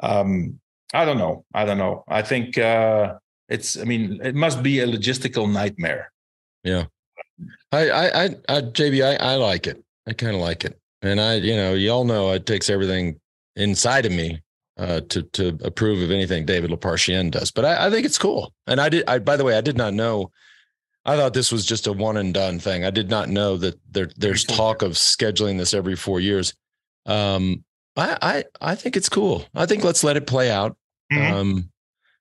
Um, 0.00 0.60
I 0.92 1.04
don't 1.04 1.18
know. 1.18 1.44
I 1.54 1.64
don't 1.64 1.78
know. 1.78 2.04
I 2.06 2.22
think 2.22 2.58
uh, 2.58 3.14
it's. 3.48 3.78
I 3.78 3.84
mean, 3.84 4.20
it 4.22 4.34
must 4.34 4.62
be 4.62 4.80
a 4.80 4.86
logistical 4.86 5.50
nightmare. 5.50 6.12
Yeah. 6.62 6.84
I, 7.72 7.90
I, 7.90 8.04
I, 8.04 8.24
I 8.48 8.60
JB, 8.60 9.04
I, 9.04 9.32
I 9.32 9.34
like 9.36 9.66
it. 9.66 9.82
I 10.06 10.12
kind 10.12 10.34
of 10.34 10.40
like 10.40 10.64
it, 10.64 10.78
and 11.02 11.20
I, 11.20 11.36
you 11.36 11.56
know, 11.56 11.74
y'all 11.74 12.04
know 12.04 12.32
it 12.32 12.44
takes 12.44 12.68
everything 12.68 13.18
inside 13.56 14.06
of 14.06 14.12
me 14.12 14.42
uh, 14.76 15.00
to 15.08 15.22
to 15.22 15.58
approve 15.62 16.02
of 16.02 16.10
anything 16.10 16.44
David 16.44 16.70
Lappartient 16.70 17.32
does. 17.32 17.50
But 17.50 17.64
I, 17.64 17.86
I 17.86 17.90
think 17.90 18.04
it's 18.04 18.18
cool. 18.18 18.52
And 18.66 18.80
I 18.80 18.88
did. 18.88 19.04
I 19.08 19.18
by 19.18 19.36
the 19.36 19.44
way, 19.44 19.56
I 19.56 19.60
did 19.60 19.76
not 19.76 19.94
know 19.94 20.30
I 21.04 21.16
thought 21.16 21.34
this 21.34 21.50
was 21.50 21.64
just 21.64 21.86
a 21.86 21.92
one 21.92 22.18
and 22.18 22.34
done 22.34 22.58
thing. 22.58 22.84
I 22.84 22.90
did 22.90 23.08
not 23.08 23.28
know 23.28 23.56
that 23.56 23.78
there 23.90 24.10
there's 24.16 24.44
talk 24.44 24.82
of 24.82 24.92
scheduling 24.92 25.56
this 25.56 25.72
every 25.72 25.96
four 25.96 26.20
years. 26.20 26.54
Um, 27.06 27.64
I, 27.96 28.18
I 28.22 28.44
I 28.60 28.74
think 28.74 28.96
it's 28.96 29.08
cool. 29.08 29.44
I 29.54 29.66
think 29.66 29.82
let's 29.82 30.04
let 30.04 30.16
it 30.16 30.26
play 30.26 30.50
out. 30.50 30.76
Mm-hmm. 31.12 31.34
Um, 31.34 31.70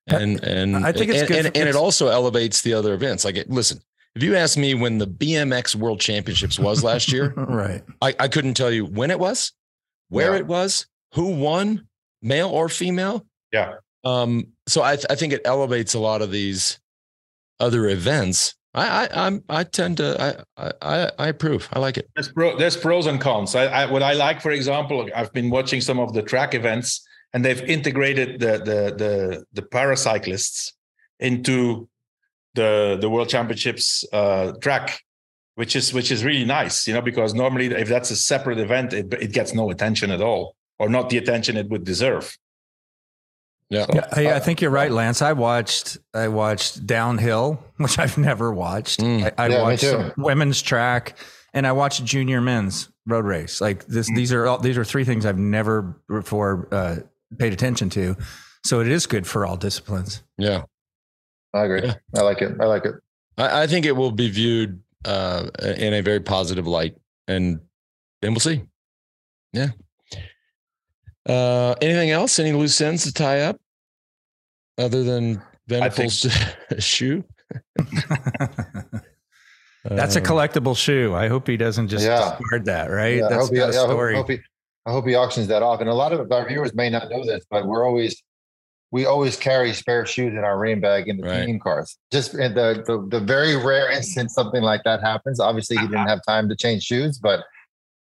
and 0.08 0.44
and 0.44 0.78
I 0.78 0.92
think 0.92 1.12
it's 1.12 1.20
and, 1.20 1.28
good. 1.28 1.46
And, 1.46 1.58
and, 1.58 1.70
it 1.70 1.76
also 1.76 2.08
elevates 2.08 2.62
the 2.62 2.74
other 2.74 2.94
events. 2.94 3.26
Like, 3.26 3.36
it, 3.36 3.50
listen, 3.50 3.80
if 4.16 4.24
you 4.24 4.36
ask 4.36 4.58
me 4.58 4.74
when 4.74 4.98
the 4.98 5.08
BMX 5.08 5.76
World 5.76 6.00
Championships 6.00 6.58
was 6.58 6.84
last 6.84 7.12
year, 7.12 7.34
right? 7.38 7.84
I, 8.02 8.16
I 8.20 8.28
couldn't 8.28 8.56
tell 8.56 8.72
you 8.72 8.86
when 8.86 9.12
it 9.12 9.20
was, 9.20 9.54
where 10.08 10.34
yeah. 10.34 10.40
it 10.40 10.48
was, 10.48 10.88
who 11.14 11.36
won, 11.36 11.88
male 12.22 12.50
or 12.50 12.70
female. 12.70 13.26
Yeah. 13.52 13.76
Um. 14.04 14.48
So 14.68 14.82
I 14.82 14.94
I 15.10 15.16
think 15.16 15.34
it 15.34 15.42
elevates 15.46 15.94
a 15.94 16.00
lot 16.00 16.22
of 16.22 16.32
these 16.32 16.80
other 17.60 17.88
events 17.90 18.56
I, 18.74 19.08
I 19.08 19.28
am 19.28 19.44
I 19.50 19.64
tend 19.64 19.98
to 19.98 20.46
I, 20.58 20.72
I 20.82 21.12
I 21.18 21.28
approve. 21.30 21.68
I 21.74 21.80
like 21.80 21.98
it. 21.98 22.10
There's 22.16 22.32
pro, 22.32 22.58
there's 22.58 22.78
pros 22.78 23.08
and 23.08 23.20
cons. 23.20 23.56
I, 23.56 23.66
I, 23.66 23.86
what 23.92 24.04
I 24.04 24.14
like, 24.14 24.42
for 24.42 24.52
example, 24.52 25.10
I've 25.16 25.34
been 25.34 25.50
watching 25.50 25.82
some 25.82 26.00
of 26.00 26.14
the 26.14 26.22
track 26.22 26.54
events, 26.54 27.06
and 27.34 27.44
they've 27.44 27.62
integrated 27.62 28.40
the 28.40 28.60
the 28.60 28.96
the 28.96 29.46
the 29.54 29.62
paracyclists 29.64 30.74
into 31.20 31.90
the 32.54 32.98
the 33.02 33.10
World 33.10 33.30
Championships 33.30 34.06
uh, 34.14 34.52
track, 34.62 35.02
which 35.56 35.76
is 35.76 35.92
which 35.92 36.12
is 36.12 36.24
really 36.24 36.46
nice. 36.46 36.88
You 36.88 36.94
know, 36.94 37.02
because 37.02 37.34
normally 37.34 37.68
if 37.68 37.90
that's 37.90 38.12
a 38.12 38.16
separate 38.16 38.60
event, 38.60 38.94
it 38.94 39.12
it 39.14 39.34
gets 39.34 39.54
no 39.54 39.72
attention 39.72 40.12
at 40.12 40.22
all, 40.22 40.56
or 40.78 40.90
not 40.90 41.10
the 41.10 41.18
attention 41.18 41.58
it 41.58 41.70
would 41.70 41.84
deserve. 41.84 42.38
Yeah. 43.70 43.86
yeah 43.94 44.08
I, 44.12 44.34
I, 44.34 44.40
think 44.40 44.62
you're 44.62 44.72
right, 44.72 44.92
Lance. 44.92 45.22
I 45.22 45.34
watched 45.34 45.98
I 46.14 46.28
watched 46.28 46.86
downhill, 46.86 47.64
which 47.78 48.00
I've 48.00 48.18
never 48.18 48.52
watched. 48.52 49.00
Mm. 49.00 49.32
I, 49.38 49.44
I 49.44 49.48
yeah, 49.48 49.62
watched 49.62 50.18
women's 50.18 50.62
track, 50.62 51.18
and 51.54 51.68
I 51.68 51.72
watched 51.72 52.04
junior 52.04 52.42
men's 52.42 52.90
road 53.06 53.26
race. 53.26 53.62
Like 53.62 53.86
this, 53.86 54.10
mm. 54.10 54.16
these 54.16 54.34
are 54.34 54.48
all, 54.48 54.58
these 54.58 54.78
are 54.78 54.84
three 54.84 55.04
things 55.04 55.26
I've 55.26 55.38
never 55.38 56.02
before 56.08 56.68
uh, 56.72 56.98
paid 57.38 57.54
attention 57.54 57.90
to. 57.92 58.16
So 58.66 58.82
it 58.82 58.88
is 58.88 59.06
good 59.06 59.26
for 59.26 59.46
all 59.46 59.56
disciplines. 59.56 60.24
Yeah, 60.38 60.64
I 61.54 61.66
agree. 61.66 61.82
Yeah. 61.84 61.96
I 62.16 62.22
like 62.22 62.42
it. 62.42 62.54
I 62.60 62.66
like 62.66 62.86
it. 62.86 62.96
I, 63.38 63.64
I 63.64 63.68
think 63.68 63.86
it 63.86 63.96
will 63.96 64.12
be 64.12 64.30
viewed 64.30 64.82
uh, 65.06 65.48
in 65.78 65.94
a 65.94 66.02
very 66.02 66.20
positive 66.20 66.66
light, 66.66 66.96
and 67.28 67.60
and 68.22 68.34
we'll 68.34 68.40
see. 68.40 68.64
Yeah. 69.54 69.70
Uh, 71.28 71.76
anything 71.82 72.12
else? 72.12 72.40
Any 72.40 72.54
loose 72.54 72.80
ends 72.82 73.04
to 73.04 73.14
tie 73.14 73.42
up 73.42 73.58
other 74.78 75.04
than 75.04 75.42
Van 75.68 75.82
der 75.84 75.90
Poel's 75.90 76.26
shoe? 76.80 77.24
That's 79.86 80.16
a 80.16 80.22
uh, 80.22 80.24
collectible 80.24 80.78
shoe. 80.78 81.16
I 81.16 81.28
hope 81.28 81.48
he 81.48 81.58
doesn't 81.58 81.88
just 81.88 82.06
yeah. 82.06 82.36
discard 82.38 82.66
that, 82.66 82.88
right? 82.88 83.18
Yeah, 83.18 83.30
That's 83.30 83.34
I 83.34 83.38
hope, 83.38 83.54
he, 83.54 83.62
I, 83.62 83.74
hope, 83.74 84.00
I, 84.00 84.14
hope 84.14 84.30
he, 84.30 84.40
I 84.86 84.92
hope 84.92 85.08
he 85.08 85.16
auctions 85.16 85.48
that 85.48 85.64
off. 85.64 85.82
And 85.82 85.90
a 85.90 85.94
lot 85.94 86.14
of 86.14 86.32
our 86.32 86.48
viewers 86.48 86.74
may 86.74 86.90
not 86.90 87.10
know 87.10 87.26
this, 87.26 87.46
but 87.50 87.66
we're 87.66 87.86
always 87.86 88.22
we 88.92 89.06
always 89.06 89.36
carry 89.38 89.72
spare 89.74 90.06
shoes 90.06 90.34
in 90.34 90.40
our 90.40 90.58
rain 90.58 90.80
bag 90.80 91.08
in 91.08 91.18
the 91.18 91.28
right. 91.28 91.46
team 91.46 91.60
cars. 91.60 91.98
Just 92.12 92.34
in 92.34 92.56
the, 92.56 92.84
the 92.88 93.20
the 93.20 93.24
very 93.24 93.56
rare 93.56 93.92
instance 93.92 94.34
something 94.34 94.64
like 94.64 94.84
that 94.84 95.02
happens. 95.02 95.40
Obviously, 95.40 95.78
he 95.78 95.88
didn't 95.88 96.08
have 96.14 96.22
time 96.28 96.50
to 96.50 96.56
change 96.56 96.84
shoes, 96.84 97.20
but 97.20 97.44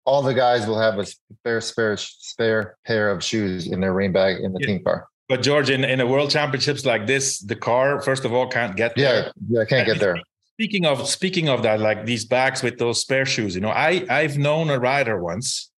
all 0.09 0.23
the 0.23 0.33
guys 0.33 0.65
will 0.67 0.79
have 0.79 0.97
a 0.97 1.05
spare 1.05 1.61
spare 1.61 1.95
spare 1.97 2.77
pair 2.85 3.11
of 3.11 3.23
shoes 3.23 3.67
in 3.67 3.79
their 3.79 3.93
rain 3.93 4.11
bag 4.11 4.37
in 4.43 4.51
the 4.53 4.59
yeah. 4.61 4.67
team 4.67 4.83
car. 4.83 5.07
But 5.27 5.43
George, 5.43 5.69
in, 5.69 5.83
in 5.83 5.99
a 6.01 6.07
world 6.07 6.31
championships 6.31 6.83
like 6.85 7.05
this, 7.05 7.39
the 7.39 7.55
car 7.55 8.01
first 8.01 8.25
of 8.25 8.33
all 8.33 8.47
can't 8.47 8.75
get 8.75 8.95
there. 8.95 9.25
Yeah, 9.25 9.59
yeah, 9.59 9.65
can't 9.65 9.85
get 9.85 9.99
there. 9.99 10.17
Speaking 10.55 10.85
of 10.87 11.07
speaking 11.07 11.47
of 11.47 11.61
that, 11.63 11.79
like 11.79 12.05
these 12.05 12.25
bags 12.25 12.63
with 12.63 12.79
those 12.79 12.99
spare 12.99 13.27
shoes, 13.27 13.53
you 13.53 13.61
know, 13.61 13.69
I 13.69 14.05
I've 14.09 14.37
known 14.37 14.71
a 14.71 14.79
rider 14.79 15.21
once. 15.21 15.71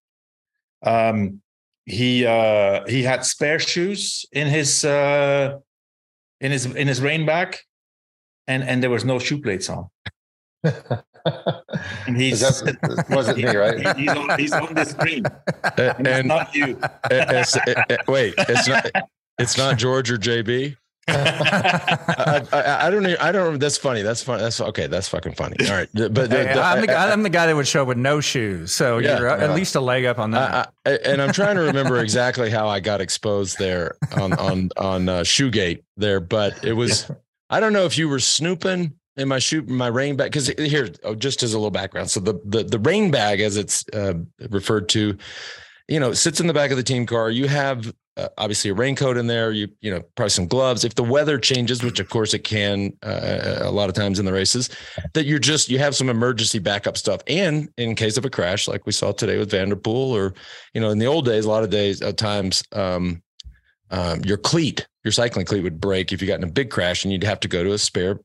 Um, 0.83 1.41
he 1.85 2.25
uh 2.25 2.87
he 2.87 3.03
had 3.03 3.25
spare 3.25 3.59
shoes 3.59 4.25
in 4.31 4.47
his 4.47 4.85
uh 4.85 5.57
in 6.39 6.51
his 6.51 6.65
in 6.65 6.87
his 6.87 7.01
rain 7.01 7.25
bag, 7.25 7.57
and 8.47 8.63
and 8.63 8.81
there 8.81 8.89
was 8.89 9.03
no 9.03 9.19
shoe 9.19 9.41
plates 9.41 9.69
on. 9.69 9.89
and 12.07 12.17
he's 12.17 12.39
that, 12.41 13.05
wasn't 13.09 13.37
me, 13.37 13.55
right? 13.55 13.97
He's 13.97 14.09
on, 14.09 14.39
he's 14.39 14.51
on 14.53 14.73
the 14.73 14.85
screen, 14.85 15.25
uh, 15.25 15.71
and, 15.97 16.07
and 16.07 16.27
not 16.27 16.53
you. 16.55 16.79
It's, 17.09 17.55
it, 17.55 17.77
it, 17.89 18.07
wait, 18.07 18.33
it's 18.37 18.67
not 18.67 18.91
it's 19.39 19.57
not 19.57 19.77
George 19.77 20.11
or 20.11 20.17
JB. 20.17 20.77
I, 21.07 22.45
I, 22.53 22.87
I, 22.87 22.89
don't. 22.89 23.05
I 23.05 23.31
don't. 23.31 23.59
That's 23.59 23.77
funny. 23.77 24.01
That's 24.01 24.23
funny. 24.23 24.43
That's 24.43 24.61
okay. 24.61 24.87
That's 24.87 25.09
fucking 25.09 25.33
funny. 25.33 25.55
All 25.67 25.75
right, 25.75 25.89
but 25.93 26.13
the, 26.13 26.27
the, 26.27 26.61
I'm, 26.61 26.81
the 26.81 26.87
guy, 26.87 27.11
I'm 27.11 27.23
the 27.23 27.29
guy 27.29 27.47
that 27.47 27.55
would 27.55 27.67
show 27.67 27.81
up 27.81 27.87
with 27.87 27.97
no 27.97 28.21
shoes, 28.21 28.71
so 28.71 28.99
yeah, 28.99 29.17
you're 29.17 29.27
at 29.27 29.55
least 29.55 29.75
a 29.75 29.81
leg 29.81 30.05
up 30.05 30.19
on 30.19 30.31
that. 30.31 30.73
and 30.85 31.21
I'm 31.21 31.33
trying 31.33 31.55
to 31.55 31.63
remember 31.63 31.99
exactly 31.99 32.49
how 32.49 32.67
I 32.67 32.79
got 32.79 33.01
exposed 33.01 33.57
there 33.57 33.95
on 34.15 34.33
on 34.33 34.69
on 34.77 35.09
uh, 35.09 35.19
Shoegate 35.21 35.83
there, 35.97 36.19
but 36.19 36.63
it 36.63 36.73
was. 36.73 37.09
I 37.49 37.59
don't 37.59 37.73
know 37.73 37.83
if 37.83 37.97
you 37.97 38.07
were 38.07 38.19
snooping 38.19 38.93
in 39.17 39.27
my 39.27 39.39
shoe 39.39 39.61
my 39.63 39.87
rain 39.87 40.15
bag 40.15 40.31
because 40.31 40.47
here 40.47 40.89
oh, 41.03 41.15
just 41.15 41.43
as 41.43 41.53
a 41.53 41.57
little 41.57 41.71
background 41.71 42.09
so 42.09 42.19
the 42.19 42.39
the, 42.45 42.63
the 42.63 42.79
rain 42.79 43.11
bag 43.11 43.41
as 43.41 43.57
it's 43.57 43.83
uh, 43.93 44.13
referred 44.49 44.87
to 44.89 45.17
you 45.87 45.99
know 45.99 46.13
sits 46.13 46.39
in 46.39 46.47
the 46.47 46.53
back 46.53 46.71
of 46.71 46.77
the 46.77 46.83
team 46.83 47.05
car 47.05 47.29
you 47.29 47.47
have 47.47 47.93
uh, 48.17 48.27
obviously 48.37 48.69
a 48.69 48.73
raincoat 48.73 49.17
in 49.17 49.27
there. 49.27 49.51
You 49.51 49.69
you 49.81 49.89
know 49.89 50.01
probably 50.15 50.31
some 50.31 50.47
gloves. 50.47 50.83
If 50.83 50.95
the 50.95 51.03
weather 51.03 51.37
changes, 51.37 51.83
which 51.83 51.99
of 51.99 52.09
course 52.09 52.33
it 52.33 52.43
can 52.43 52.91
uh, 53.03 53.59
a 53.61 53.71
lot 53.71 53.89
of 53.89 53.95
times 53.95 54.19
in 54.19 54.25
the 54.25 54.33
races, 54.33 54.69
that 55.13 55.25
you're 55.25 55.39
just 55.39 55.69
you 55.69 55.79
have 55.79 55.95
some 55.95 56.09
emergency 56.09 56.59
backup 56.59 56.97
stuff. 56.97 57.21
And 57.27 57.69
in 57.77 57.95
case 57.95 58.17
of 58.17 58.25
a 58.25 58.29
crash, 58.29 58.67
like 58.67 58.85
we 58.85 58.91
saw 58.91 59.11
today 59.11 59.37
with 59.37 59.51
Van 59.51 59.69
der 59.69 59.75
Poel, 59.75 60.11
or 60.11 60.33
you 60.73 60.81
know 60.81 60.89
in 60.89 60.99
the 60.99 61.05
old 61.05 61.25
days, 61.25 61.45
a 61.45 61.49
lot 61.49 61.63
of 61.63 61.69
days 61.69 62.01
at 62.01 62.17
times. 62.17 62.63
Um, 62.71 63.21
um, 63.93 64.21
your 64.23 64.37
cleat, 64.37 64.87
your 65.03 65.11
cycling 65.11 65.45
cleat 65.45 65.63
would 65.63 65.81
break 65.81 66.13
if 66.13 66.21
you 66.21 66.27
got 66.27 66.39
in 66.39 66.45
a 66.45 66.51
big 66.51 66.69
crash 66.69 67.03
and 67.03 67.11
you'd 67.11 67.25
have 67.25 67.41
to 67.41 67.49
go 67.49 67.61
to 67.61 67.73
a 67.73 67.77
spare 67.77 68.21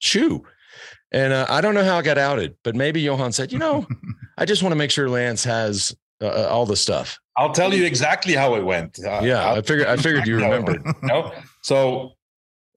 shoe. 0.00 0.44
And 1.12 1.32
uh, 1.32 1.46
I 1.48 1.60
don't 1.60 1.74
know 1.74 1.84
how 1.84 1.96
I 1.96 2.02
got 2.02 2.18
outed, 2.18 2.56
but 2.62 2.74
maybe 2.74 3.00
Johan 3.00 3.32
said, 3.32 3.52
you 3.52 3.58
know, 3.58 3.86
I 4.38 4.44
just 4.44 4.62
want 4.62 4.72
to 4.72 4.76
make 4.76 4.90
sure 4.90 5.08
Lance 5.08 5.44
has 5.44 5.94
uh, 6.20 6.26
uh, 6.26 6.48
all 6.50 6.66
the 6.66 6.76
stuff. 6.76 7.18
I'll 7.36 7.52
tell 7.52 7.72
you 7.72 7.84
exactly 7.84 8.34
how 8.34 8.54
it 8.56 8.64
went. 8.64 8.98
Uh, 8.98 9.20
yeah, 9.22 9.44
I'll, 9.44 9.58
i 9.58 9.62
figured. 9.62 9.86
I 9.86 9.96
figured 9.96 10.26
you 10.26 10.36
remembered. 10.40 10.84
no, 11.02 11.32
so 11.62 12.12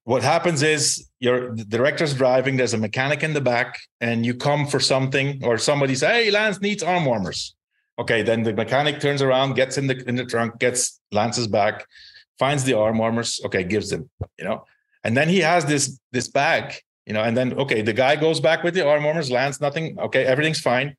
what 0.05 0.23
happens 0.23 0.63
is 0.63 1.09
your 1.19 1.53
director's 1.55 2.13
driving. 2.13 2.57
There's 2.57 2.73
a 2.73 2.77
mechanic 2.77 3.23
in 3.23 3.33
the 3.33 3.41
back, 3.41 3.79
and 4.01 4.25
you 4.25 4.33
come 4.33 4.67
for 4.67 4.79
something, 4.79 5.43
or 5.43 5.57
somebody 5.57 5.95
says, 5.95 6.09
"Hey, 6.09 6.31
Lance 6.31 6.61
needs 6.61 6.83
arm 6.83 7.05
warmers." 7.05 7.55
Okay, 7.99 8.21
then 8.21 8.43
the 8.43 8.53
mechanic 8.53 8.99
turns 8.99 9.21
around, 9.21 9.55
gets 9.55 9.77
in 9.77 9.87
the 9.87 10.01
in 10.07 10.15
the 10.15 10.25
trunk, 10.25 10.59
gets 10.59 10.99
Lance's 11.11 11.47
back, 11.47 11.85
finds 12.39 12.63
the 12.63 12.73
arm 12.73 12.97
warmers. 12.97 13.41
Okay, 13.45 13.63
gives 13.63 13.89
them. 13.89 14.09
You 14.37 14.45
know, 14.45 14.65
and 15.03 15.15
then 15.15 15.29
he 15.29 15.39
has 15.39 15.65
this 15.65 15.99
this 16.11 16.27
bag. 16.27 16.75
You 17.05 17.13
know, 17.13 17.21
and 17.21 17.35
then 17.35 17.53
okay, 17.53 17.81
the 17.81 17.93
guy 17.93 18.15
goes 18.15 18.39
back 18.39 18.63
with 18.63 18.73
the 18.73 18.87
arm 18.87 19.03
warmers. 19.03 19.29
Lance, 19.29 19.59
nothing. 19.59 19.99
Okay, 19.99 20.25
everything's 20.25 20.61
fine. 20.61 20.95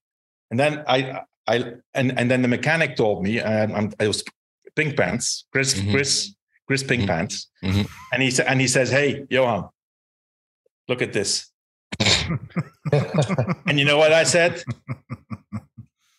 And 0.51 0.61
then 0.61 0.85
I 0.87 1.21
I 1.47 1.75
and 1.95 2.19
and 2.19 2.31
then 2.31 2.43
the 2.43 2.49
mechanic 2.49 2.97
told 2.97 3.23
me, 3.23 3.41
and 3.41 3.73
I'm, 3.75 3.93
it 3.99 4.09
was 4.09 4.23
Pink 4.77 4.97
Pants, 4.97 5.47
Chris, 5.53 5.75
mm-hmm. 5.75 5.93
Chris, 5.93 6.35
Chris 6.67 6.83
Pink 6.83 7.03
mm-hmm. 7.03 7.11
Pants, 7.11 7.49
mm-hmm. 7.63 7.83
and 8.13 8.23
he 8.23 8.31
said, 8.31 8.47
and 8.47 8.61
he 8.61 8.69
says, 8.69 8.91
"Hey, 8.91 9.25
Johan, 9.31 9.69
look 10.89 11.01
at 11.01 11.13
this." 11.13 11.51
and 13.67 13.79
you 13.79 13.85
know 13.85 13.99
what 13.99 14.13
I 14.13 14.25
said? 14.25 14.63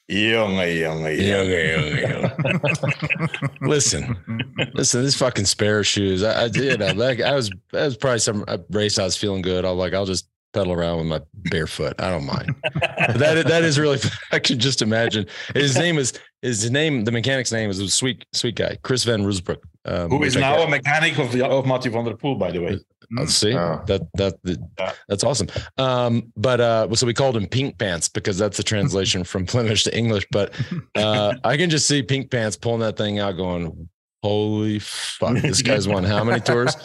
Younger, 0.08 0.72
younger, 0.72 1.14
younger, 1.14 1.66
younger, 1.66 2.36
listen, 3.62 4.16
listen. 4.76 5.02
This 5.02 5.18
fucking 5.18 5.46
spare 5.46 5.84
shoes. 5.84 6.22
I, 6.22 6.44
I 6.44 6.48
know, 6.48 6.94
like 6.94 7.22
I 7.22 7.34
was, 7.34 7.50
that 7.72 7.86
was 7.86 7.98
probably 7.98 8.20
some 8.20 8.46
race. 8.70 9.00
I 9.00 9.04
was 9.04 9.18
feeling 9.18 9.42
good. 9.42 9.66
I 9.66 9.72
was 9.72 9.80
like, 9.80 9.96
I'll 9.96 10.06
just 10.06 10.28
pedal 10.54 10.74
around 10.74 10.98
with 11.00 11.08
my 11.08 11.22
barefoot. 11.50 11.96
I 12.00 12.12
don't 12.12 12.26
mind. 12.26 12.56
that 12.74 13.46
that 13.48 13.64
is 13.64 13.80
really. 13.80 14.00
I 14.32 14.38
can 14.38 14.60
just 14.60 14.84
imagine. 14.84 15.26
His 15.56 15.76
name 15.76 15.98
is 15.98 16.14
his 16.44 16.70
name. 16.70 17.04
The 17.04 17.12
mechanic's 17.12 17.52
name 17.52 17.72
is 17.72 17.80
a 17.80 17.90
sweet 17.90 18.26
sweet 18.32 18.56
guy, 18.56 18.78
Chris 18.84 19.04
Van 19.04 19.24
Roosbroek, 19.24 19.62
um, 19.86 20.10
who 20.10 20.24
is 20.24 20.36
now 20.36 20.62
a 20.62 20.70
mechanic 20.70 21.18
of 21.18 21.32
the 21.32 21.46
of 21.46 21.66
Mathieu 21.66 21.92
van 21.92 22.06
der 22.06 22.14
Poel, 22.14 22.40
by 22.40 22.52
the 22.52 22.60
way. 22.60 22.80
Let's 23.12 23.36
see 23.36 23.54
oh. 23.54 23.82
that 23.88 24.02
that, 24.16 24.42
that 24.44 24.96
that's 25.08 25.24
awesome. 25.24 25.48
Um, 25.78 26.32
but 26.36 26.60
uh, 26.60 26.94
so 26.96 27.06
we 27.06 27.14
called 27.14 27.38
him 27.38 27.48
Pink 27.48 27.78
Pants 27.78 28.08
because 28.08 28.38
that's 28.38 28.58
the 28.58 28.64
translation 28.64 29.24
from 29.24 29.46
Flemish 29.48 29.84
to 29.84 29.98
English. 29.98 30.26
But 30.32 30.54
uh, 30.96 31.36
I 31.44 31.58
can 31.58 31.70
just 31.70 31.88
see 31.88 32.04
Pink 32.04 32.32
Pants 32.32 32.56
pulling 32.56 32.82
that 32.82 32.98
thing 32.98 33.20
out, 33.20 33.34
going, 33.34 33.90
holy 34.24 34.80
fuck, 34.80 35.38
this 35.38 35.62
guy's 35.64 35.88
won 35.88 36.04
how 36.04 36.24
many 36.24 36.40
tours? 36.40 36.76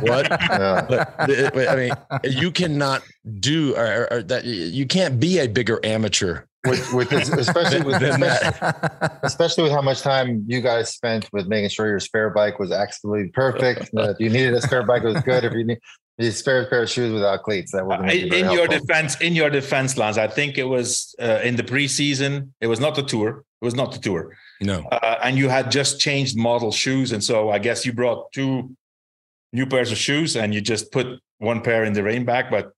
what? 0.00 0.30
Yeah. 0.30 1.04
I 1.18 1.76
mean, 1.76 1.92
you 2.24 2.50
cannot 2.50 3.02
do 3.40 3.76
or, 3.76 4.12
or, 4.12 4.22
that. 4.22 4.44
You 4.44 4.86
can't 4.86 5.20
be 5.20 5.38
a 5.38 5.46
bigger 5.46 5.78
amateur. 5.84 6.42
With, 6.66 6.92
with 6.92 7.10
this, 7.10 7.28
especially 7.28 7.82
with 7.82 8.02
especially, 8.02 9.18
especially, 9.22 9.62
with 9.64 9.72
how 9.72 9.82
much 9.82 10.02
time 10.02 10.44
you 10.46 10.60
guys 10.60 10.90
spent 10.90 11.28
with 11.32 11.46
making 11.46 11.70
sure 11.70 11.88
your 11.88 12.00
spare 12.00 12.30
bike 12.30 12.58
was 12.58 12.72
absolutely 12.72 13.30
perfect. 13.30 13.90
if 13.92 14.20
you 14.20 14.30
needed 14.30 14.54
a 14.54 14.60
spare 14.60 14.82
bike, 14.82 15.02
it 15.02 15.08
was 15.08 15.22
good. 15.22 15.44
If 15.44 15.52
you 15.52 15.64
need 15.64 15.78
a 16.18 16.30
spare 16.32 16.66
pair 16.66 16.82
of 16.82 16.90
shoes 16.90 17.12
without 17.12 17.42
cleats, 17.42 17.72
that 17.72 17.86
would 17.86 18.00
in 18.10 18.30
helpful. 18.30 18.54
your 18.54 18.68
defense. 18.68 19.20
In 19.20 19.34
your 19.34 19.50
defense, 19.50 19.96
Lance, 19.96 20.18
I 20.18 20.28
think 20.28 20.58
it 20.58 20.64
was 20.64 21.14
uh, 21.20 21.40
in 21.44 21.56
the 21.56 21.62
preseason. 21.62 22.50
It 22.60 22.66
was 22.66 22.80
not 22.80 22.94
the 22.94 23.02
tour. 23.02 23.44
It 23.60 23.64
was 23.64 23.74
not 23.74 23.92
the 23.92 23.98
tour 23.98 24.36
no. 24.60 24.86
Uh, 24.90 25.18
and 25.22 25.36
you 25.36 25.48
had 25.48 25.70
just 25.70 26.00
changed 26.00 26.36
model 26.36 26.72
shoes. 26.72 27.12
And 27.12 27.22
so 27.22 27.50
I 27.50 27.58
guess 27.58 27.84
you 27.84 27.92
brought 27.92 28.32
two 28.32 28.74
new 29.52 29.66
pairs 29.66 29.92
of 29.92 29.98
shoes 29.98 30.36
and 30.36 30.54
you 30.54 30.60
just 30.60 30.92
put 30.92 31.20
one 31.38 31.60
pair 31.60 31.84
in 31.84 31.92
the 31.92 32.02
rain 32.02 32.24
bag, 32.24 32.46
but 32.50 32.72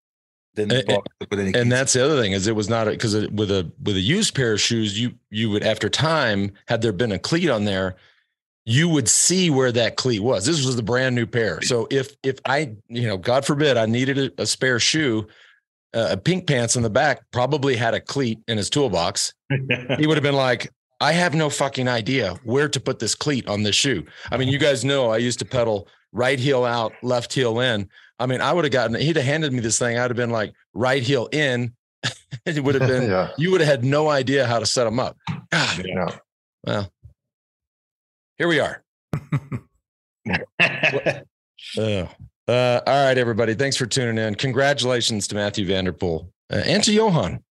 didn't 0.55 0.91
and, 0.91 1.03
put 1.31 1.39
any. 1.39 1.55
And 1.55 1.71
that's 1.71 1.93
the 1.93 2.05
other 2.05 2.21
thing 2.21 2.33
is 2.33 2.47
it 2.47 2.57
was 2.57 2.69
not 2.69 2.87
because 2.87 3.15
with 3.29 3.51
a 3.51 3.71
with 3.83 3.97
a 3.97 4.01
used 4.01 4.35
pair 4.35 4.53
of 4.53 4.61
shoes, 4.61 4.99
you 4.99 5.13
you 5.31 5.51
would 5.51 5.63
after 5.63 5.89
time 5.89 6.53
had 6.67 6.83
there 6.83 6.93
been 6.93 7.13
a 7.13 7.19
cleat 7.19 7.49
on 7.49 7.65
there, 7.65 7.97
you 8.65 8.89
would 8.89 9.09
see 9.09 9.51
where 9.51 9.73
that 9.73 9.97
cleat 9.97 10.21
was. 10.21 10.45
This 10.45 10.65
was 10.65 10.77
the 10.77 10.83
brand 10.83 11.15
new 11.15 11.27
pair. 11.27 11.63
So 11.63 11.87
if 11.91 12.17
if 12.23 12.39
I 12.45 12.75
you 12.89 13.07
know 13.07 13.17
God 13.17 13.45
forbid 13.45 13.77
I 13.77 13.87
needed 13.87 14.19
a, 14.19 14.43
a 14.43 14.47
spare 14.47 14.81
shoe, 14.81 15.27
uh, 15.95 16.17
pink 16.23 16.47
pants 16.47 16.77
in 16.77 16.83
the 16.83 16.91
back 16.91 17.21
probably 17.31 17.77
had 17.77 17.95
a 17.95 18.01
cleat 18.01 18.39
in 18.49 18.57
his 18.57 18.71
toolbox. 18.71 19.33
he 19.99 20.07
would 20.07 20.17
have 20.17 20.23
been 20.23 20.35
like, 20.35 20.71
I 21.01 21.13
have 21.13 21.35
no 21.35 21.49
fucking 21.49 21.89
idea 21.89 22.35
where 22.45 22.69
to 22.69 22.81
put 22.81 22.99
this 22.99 23.15
cleat 23.15 23.49
on 23.49 23.63
this 23.63 23.77
shoe. 23.77 24.05
I 24.31 24.37
mean, 24.37 24.49
you 24.49 24.59
guys 24.59 24.85
know 24.85 25.11
I 25.11 25.19
used 25.19 25.39
to 25.39 25.45
pedal 25.45 25.89
right 26.13 26.39
heel 26.39 26.65
out, 26.65 26.93
left 27.03 27.33
heel 27.33 27.61
in. 27.61 27.89
I 28.19 28.27
mean, 28.27 28.41
I 28.41 28.53
would 28.53 28.65
have 28.65 28.73
gotten, 28.73 28.97
he'd 28.97 29.17
have 29.17 29.25
handed 29.25 29.53
me 29.53 29.61
this 29.61 29.79
thing. 29.79 29.99
I'd 29.99 30.11
have 30.11 30.17
been 30.17 30.31
like 30.31 30.53
right 30.75 31.03
heel 31.03 31.29
in. 31.33 31.75
it 32.47 32.63
would 32.63 32.75
have 32.75 32.89
been, 32.89 33.11
yeah. 33.11 33.31
you 33.39 33.51
would 33.51 33.61
have 33.61 33.69
had 33.69 33.85
no 33.85 34.09
idea 34.09 34.47
how 34.47 34.59
to 34.59 34.67
set 34.67 34.85
them 34.85 34.99
up. 34.99 35.17
God. 35.51 35.87
Yeah. 35.87 36.19
Well, 36.65 36.93
here 38.37 38.49
we 38.49 38.61
are. 38.61 38.83
uh, 41.79 42.07
uh, 42.49 42.81
all 42.87 43.07
right, 43.07 43.19
everybody. 43.19 43.55
Thanks 43.55 43.77
for 43.77 43.87
tuning 43.87 44.19
in. 44.23 44.35
Congratulations 44.35 45.29
to 45.29 45.35
Mathieu 45.35 45.67
van 45.67 45.85
der 45.85 45.93
Poel 45.93 46.31
uh, 46.53 46.63
and 46.65 46.83
to 46.85 46.93
Johan. 46.93 47.43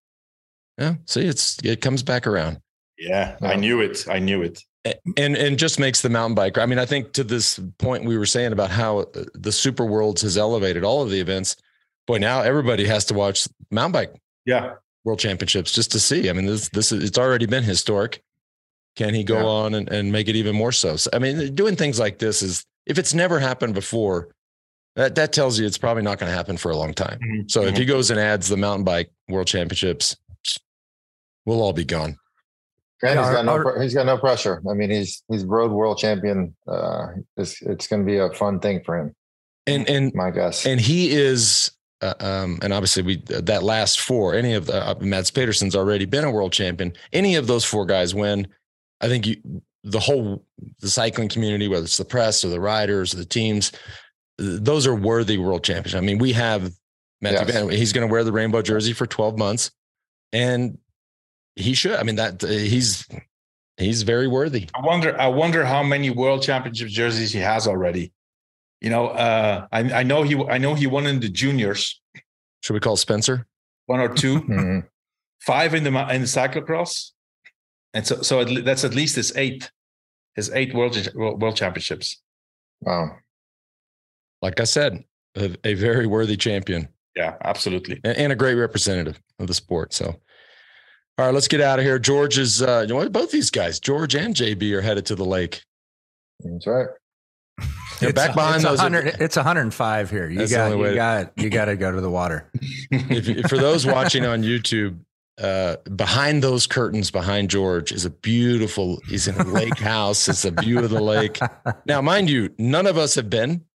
Yeah, 0.78 0.96
see, 1.06 1.22
it's 1.22 1.58
it 1.64 1.82
comes 1.82 2.04
back 2.04 2.28
around. 2.28 2.60
Yeah, 2.98 3.38
I 3.42 3.56
knew 3.56 3.82
it. 3.82 4.06
I 4.10 4.20
knew 4.20 4.42
it. 4.42 4.62
And 5.18 5.36
and 5.36 5.58
just 5.58 5.80
makes 5.80 6.02
the 6.02 6.10
mountain 6.10 6.36
bike. 6.36 6.58
I 6.58 6.66
mean, 6.66 6.80
I 6.80 6.86
think 6.86 7.14
to 7.14 7.24
this 7.24 7.60
point 7.78 8.06
we 8.06 8.18
were 8.18 8.26
saying 8.26 8.52
about 8.52 8.70
how 8.70 9.06
the 9.34 9.52
Super 9.52 9.86
Worlds 9.86 10.22
has 10.22 10.38
elevated 10.38 10.84
all 10.84 11.02
of 11.02 11.10
the 11.10 11.20
events. 11.20 11.56
Boy, 12.06 12.18
now 12.18 12.42
everybody 12.42 12.86
has 12.86 13.06
to 13.06 13.14
watch 13.14 13.48
mountain 13.72 13.92
bike. 13.92 14.22
Yeah, 14.46 14.76
World 15.04 15.20
Championships 15.20 15.72
just 15.72 15.92
to 15.94 16.00
see. 16.00 16.30
I 16.30 16.34
mean, 16.34 16.46
this 16.46 16.70
this 16.70 16.92
is, 16.92 17.04
it's 17.04 17.18
already 17.18 17.46
been 17.46 17.64
historic. 17.64 18.22
Can 18.96 19.14
he 19.14 19.24
go 19.24 19.40
yeah. 19.40 19.46
on 19.46 19.74
and, 19.76 19.90
and 19.90 20.12
make 20.12 20.28
it 20.28 20.36
even 20.36 20.56
more 20.56 20.72
so? 20.72 20.96
so? 20.96 21.10
I 21.14 21.20
mean, 21.20 21.54
doing 21.54 21.76
things 21.76 22.00
like 22.00 22.18
this 22.20 22.42
is 22.42 22.66
if 22.86 22.98
it's 22.98 23.14
never 23.14 23.40
happened 23.40 23.74
before, 23.74 24.30
that 24.96 25.16
that 25.16 25.32
tells 25.32 25.60
you 25.60 25.66
it's 25.66 25.78
probably 25.78 26.04
not 26.04 26.18
going 26.18 26.32
to 26.32 26.36
happen 26.36 26.58
for 26.58 26.72
a 26.72 26.76
long 26.76 26.94
time. 26.94 27.20
Mm-hmm. 27.20 27.48
So 27.48 27.62
mm-hmm. 27.62 27.70
if 27.70 27.78
he 27.78 27.86
goes 27.86 28.10
and 28.10 28.20
adds 28.20 28.48
the 28.50 28.58
mountain 28.58 28.84
bike 28.84 29.12
world 29.30 29.48
championships, 29.48 30.18
we'll 31.46 31.62
all 31.62 31.74
be 31.74 31.86
gone. 31.86 32.18
And 33.04 33.16
yeah, 33.16 33.26
he's 33.26 33.36
got 33.36 33.48
our, 33.48 33.76
no 33.76 33.82
he's 33.82 33.94
got 33.94 34.06
no 34.06 34.18
pressure. 34.18 34.62
I 34.70 34.74
mean, 34.74 34.90
he's 34.90 35.24
he's 35.30 35.46
road 35.46 35.72
world 35.72 35.98
champion. 35.98 36.56
Uh, 36.68 37.08
it's 37.36 37.62
it's 37.62 37.88
going 37.88 38.02
to 38.02 38.06
be 38.06 38.18
a 38.18 38.32
fun 38.32 38.60
thing 38.60 38.82
for 38.84 38.98
him. 38.98 39.16
And 39.68 39.88
and 39.90 40.14
my 40.16 40.32
guess. 40.32 40.66
And 40.66 40.80
he 40.80 41.12
is 41.12 41.72
uh, 42.02 42.14
um, 42.20 42.60
and 42.62 42.74
obviously 42.74 43.04
we 43.04 43.18
that 43.28 43.64
last 43.64 44.00
four, 44.00 44.36
any 44.36 44.54
of 44.54 44.66
the 44.68 44.88
uh, 44.88 44.96
Mads 45.00 45.32
Pedersen's 45.32 45.76
already 45.76 46.06
been 46.06 46.24
a 46.24 46.32
world 46.32 46.54
champion. 46.54 46.94
Any 47.14 47.36
of 47.36 47.48
those 47.48 47.66
four 47.66 47.86
guys 47.86 48.16
win, 48.16 48.48
I 49.02 49.08
think 49.08 49.28
you 49.28 49.62
the 49.84 50.00
whole 50.00 50.46
the 50.80 50.90
cycling 50.90 51.30
community, 51.30 51.68
whether 51.68 51.86
it's 51.86 51.98
the 51.98 52.06
press 52.06 52.44
or 52.44 52.50
the 52.50 52.60
riders 52.60 53.14
or 53.14 53.18
the 53.18 53.26
teams, 53.26 53.72
those 54.38 54.86
are 54.86 54.96
worthy 54.96 55.38
world 55.38 55.64
champions. 55.64 55.96
I 55.96 56.02
mean, 56.02 56.18
we 56.18 56.34
have 56.34 56.72
Mathieu 57.22 57.54
yes. 57.54 57.80
He's 57.80 57.94
going 57.94 58.08
to 58.08 58.12
wear 58.12 58.24
the 58.24 58.32
rainbow 58.32 58.62
jersey 58.62 58.94
for 58.94 59.08
12 59.08 59.38
months, 59.38 59.72
and 60.34 60.78
he 61.58 61.74
should. 61.74 61.94
I 61.94 62.04
mean, 62.04 62.16
that 62.16 62.44
uh, 62.44 62.48
he's 62.48 63.08
he's 63.78 64.04
very 64.04 64.28
worthy. 64.28 64.70
I 64.74 64.86
wonder. 64.86 65.20
I 65.20 65.28
wonder 65.28 65.66
how 65.66 65.84
many 65.84 66.10
world 66.10 66.44
championship 66.44 66.90
jerseys 66.90 67.34
he 67.34 67.40
has 67.40 67.68
already. 67.68 68.14
You 68.82 68.92
know, 68.92 69.08
uh, 69.08 69.68
I, 69.72 69.80
I 69.92 70.04
know 70.04 70.24
he 70.24 70.36
I 70.48 70.58
know 70.58 70.76
he 70.76 70.88
won 70.88 71.08
in 71.08 71.20
the 71.20 71.30
juniors. 71.30 72.00
Should 72.62 72.74
we 72.74 72.80
call 72.80 72.98
Spencer? 72.98 73.48
One 73.88 74.00
or 74.00 74.14
2 74.14 74.42
mm-hmm. 74.42 74.80
five 75.40 75.74
in 75.74 75.84
the 75.84 75.90
in 76.14 76.22
the 76.22 76.28
cyclocross, 76.28 77.12
and 77.94 78.06
so 78.06 78.22
so 78.22 78.44
that's 78.44 78.84
at 78.84 78.94
least 78.94 79.16
his 79.16 79.36
eighth, 79.36 79.72
his 80.36 80.52
eight 80.52 80.76
world 80.76 80.98
world 81.16 81.56
championships. 81.56 82.22
Wow! 82.82 83.16
Like 84.42 84.60
I 84.60 84.66
said, 84.66 85.04
a, 85.36 85.56
a 85.64 85.74
very 85.74 86.06
worthy 86.06 86.38
champion. 86.38 86.90
Yeah, 87.16 87.36
absolutely, 87.44 88.00
and, 88.04 88.16
and, 88.18 88.32
a 88.32 88.36
great 88.36 88.56
representative 88.56 89.20
of 89.40 89.48
the 89.48 89.54
sport. 89.56 89.92
So, 89.92 90.20
all 91.18 91.26
right, 91.26 91.34
let's 91.34 91.48
get 91.48 91.62
out 91.62 91.80
of 91.80 91.86
here. 91.86 91.98
George 91.98 92.38
is 92.38 92.62
uh, 92.62 92.86
you 92.88 92.94
know, 92.94 93.10
both 93.10 93.32
these 93.32 93.50
guys, 93.50 93.80
George 93.80 94.16
and 94.16 94.36
JB, 94.36 94.72
are 94.74 94.82
headed 94.82 95.06
to 95.08 95.16
the 95.16 95.26
lake. 95.26 95.64
That's 96.42 96.68
right. 96.68 96.88
You're 98.02 98.14
back 98.14 98.36
behind 98.36 98.58
it's 98.58 98.66
those. 98.66 98.78
100, 98.78 99.16
it's 99.20 99.36
105 99.36 100.12
here. 100.12 100.30
You 100.30 100.48
got 100.48 100.78
you 100.78 100.96
got 100.96 101.32
you 101.38 101.50
got 101.50 101.66
to 101.66 101.76
go 101.76 101.92
to 101.92 102.02
the 102.02 102.12
water. 102.12 102.52
if, 102.92 103.28
if, 103.28 103.50
for 103.50 103.58
those 103.58 103.88
watching 103.88 104.26
on 104.26 104.44
YouTube, 104.44 105.00
uh, 105.42 105.78
behind 105.96 106.44
those 106.44 106.68
curtains, 106.68 107.10
behind 107.10 107.50
George 107.50 107.92
is 107.92 108.06
a 108.06 108.12
beautiful. 108.12 109.02
He's 109.08 109.28
in 109.28 109.36
a 109.36 109.44
lake 109.44 109.80
house. 109.80 110.28
It's 110.28 110.46
a 110.46 110.52
view 110.52 110.80
of 110.80 110.92
the 110.92 111.02
lake. 111.02 111.40
Now, 111.88 112.00
mind 112.02 112.30
you, 112.30 112.54
none 112.60 112.86
of 112.86 112.98
us 112.98 113.16
have 113.16 113.30
been. 113.30 113.66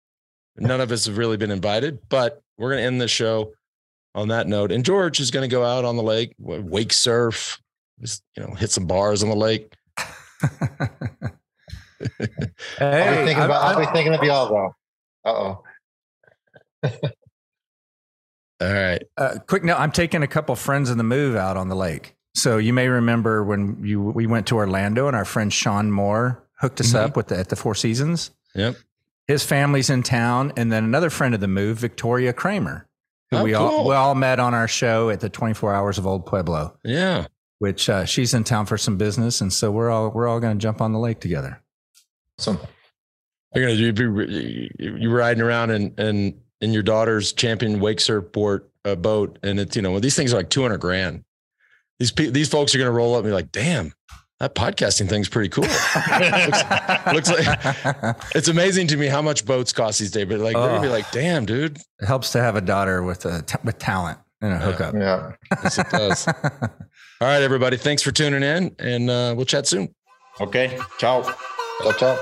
None 0.57 0.81
of 0.81 0.93
us 0.93 1.07
have 1.07 1.19
really 1.19 1.39
been 1.39 1.51
invited, 1.51 2.09
but 2.09 2.43
we're 2.59 2.71
going 2.71 2.83
to 2.83 2.87
end 2.87 3.01
the 3.01 3.09
show 3.09 3.53
on 4.15 4.29
that 4.29 4.47
note. 4.47 4.73
And 4.73 4.85
George 4.85 5.21
is 5.21 5.31
going 5.31 5.49
to 5.49 5.55
go 5.55 5.65
out 5.65 5.85
on 5.85 5.97
the 5.97 6.03
lake, 6.03 6.35
wake 6.39 6.93
surf, 6.93 7.61
just 8.01 8.23
you 8.37 8.43
know, 8.43 8.55
hit 8.55 8.71
some 8.71 8.87
bars 8.87 9.23
on 9.23 9.29
the 9.29 9.37
lake. 9.37 9.75
hey, 10.41 10.49
I'll 12.81 13.17
be 13.19 13.25
thinking 13.27 13.45
about. 13.45 13.63
I'll 13.63 13.79
be 13.79 13.87
thinking 13.93 14.15
of 14.15 14.23
y'all 14.23 14.49
though. 14.49 14.75
Uh 15.25 15.33
oh. 15.33 15.63
All 18.61 18.73
right. 18.73 19.03
Uh, 19.17 19.39
quick 19.47 19.65
note: 19.65 19.79
I'm 19.79 19.93
taking 19.93 20.23
a 20.23 20.27
couple 20.27 20.55
friends 20.57 20.91
in 20.91 20.99
the 20.99 21.05
move 21.05 21.37
out 21.37 21.57
on 21.57 21.69
the 21.69 21.77
lake. 21.77 22.17
So 22.35 22.59
you 22.59 22.73
may 22.73 22.89
remember 22.89 23.45
when 23.45 23.85
you 23.85 24.01
we 24.01 24.27
went 24.27 24.47
to 24.49 24.57
Orlando 24.57 25.07
and 25.07 25.17
our 25.17 25.25
friend 25.25 25.53
Sean 25.53 25.91
Moore 25.91 26.43
hooked 26.59 26.81
us 26.81 26.89
mm-hmm. 26.89 27.05
up 27.05 27.17
with 27.17 27.29
the, 27.29 27.39
at 27.39 27.49
the 27.51 27.57
Four 27.57 27.75
Seasons. 27.75 28.31
Yep. 28.55 28.77
His 29.27 29.45
family's 29.45 29.91
in 29.91 30.03
town, 30.03 30.53
and 30.57 30.73
then 30.73 30.85
another 30.85 31.11
friend 31.11 31.35
of 31.35 31.41
the 31.41 31.49
move, 31.49 31.79
Victoria 31.79 32.33
Kramer, 32.33 32.89
oh, 33.33 33.45
we 33.45 33.53
cool. 33.53 33.63
all 33.63 33.89
we 33.89 33.95
all 33.95 34.15
met 34.15 34.41
on 34.41 34.55
our 34.55 34.69
show 34.69 35.11
at 35.11 35.21
the 35.21 35.29
24 35.29 35.75
Hours 35.75 35.99
of 35.99 36.07
Old 36.07 36.27
Pueblo. 36.27 36.77
Yeah. 36.85 37.27
Which 37.59 37.89
uh, 37.89 38.05
she's 38.05 38.35
in 38.35 38.45
town 38.45 38.67
for 38.67 38.77
some 38.77 38.97
business, 38.97 39.41
and 39.41 39.53
so 39.53 39.71
we're 39.71 39.91
all 39.91 40.11
we're 40.11 40.27
all 40.27 40.41
going 40.41 40.59
to 40.59 40.63
jump 40.63 40.81
on 40.81 40.93
the 40.93 40.99
lake 40.99 41.21
together. 41.21 41.63
Awesome. 42.39 42.59
You're 43.55 43.67
gonna 43.67 43.77
you 43.77 44.69
you 44.79 45.11
riding 45.11 45.43
around 45.43 45.71
in 45.71 45.95
in 45.97 46.41
in 46.61 46.73
your 46.73 46.83
daughter's 46.83 47.33
champion 47.33 47.81
wake 47.81 48.01
surf 48.01 48.33
board 48.33 48.65
uh, 48.85 48.95
boat, 48.95 49.39
and 49.43 49.61
it's 49.61 49.77
you 49.77 49.83
know 49.83 50.01
these 50.01 50.17
things 50.17 50.33
are 50.33 50.37
like 50.37 50.51
two 50.51 50.63
hundred 50.63 50.79
grand. 50.79 51.25
These 51.99 52.13
these 52.13 52.49
folks 52.49 52.75
are 52.75 52.79
gonna 52.79 52.91
roll 52.91 53.15
up 53.15 53.21
and 53.21 53.29
be 53.29 53.33
like, 53.33 53.53
damn. 53.53 53.93
That 54.43 54.57
podcasting 54.57 55.09
thing's 55.09 55.29
pretty 55.29 55.51
cool. 55.51 55.63
looks, 57.15 57.31
looks, 57.31 57.31
like 57.31 58.17
it's 58.35 58.49
amazing 58.49 58.89
to 58.89 58.97
me 58.97 59.07
how 59.07 59.23
much 59.23 59.47
boats 59.47 59.73
cost 59.73 60.01
these 60.01 60.11
days. 60.11 60.25
But 60.25 60.41
like, 60.41 60.57
oh, 60.57 60.63
we're 60.63 60.69
gonna 60.69 60.83
be 60.83 60.89
like, 60.89 61.09
"Damn, 61.13 61.47
dude!" 61.47 61.77
It 62.01 62.07
helps 62.07 62.33
to 62.33 62.41
have 62.41 62.57
a 62.57 62.61
daughter 62.61 63.05
with 63.05 63.25
a 63.25 63.43
t- 63.43 63.59
with 63.63 63.79
talent 63.79 64.19
and 64.41 64.53
a 64.53 64.59
hookup. 64.59 64.97
Yeah, 64.97 65.35
yes, 65.63 65.79
it 65.79 65.89
does. 65.91 66.27
All 66.43 66.43
right, 67.21 67.41
everybody. 67.41 67.77
Thanks 67.77 68.03
for 68.03 68.11
tuning 68.11 68.43
in, 68.43 68.75
and 68.81 69.09
uh, 69.09 69.33
we'll 69.37 69.47
chat 69.47 69.69
soon. 69.69 69.95
Okay. 70.41 70.77
Ciao. 70.99 71.23
Ciao, 71.81 71.93
ciao. 71.93 72.19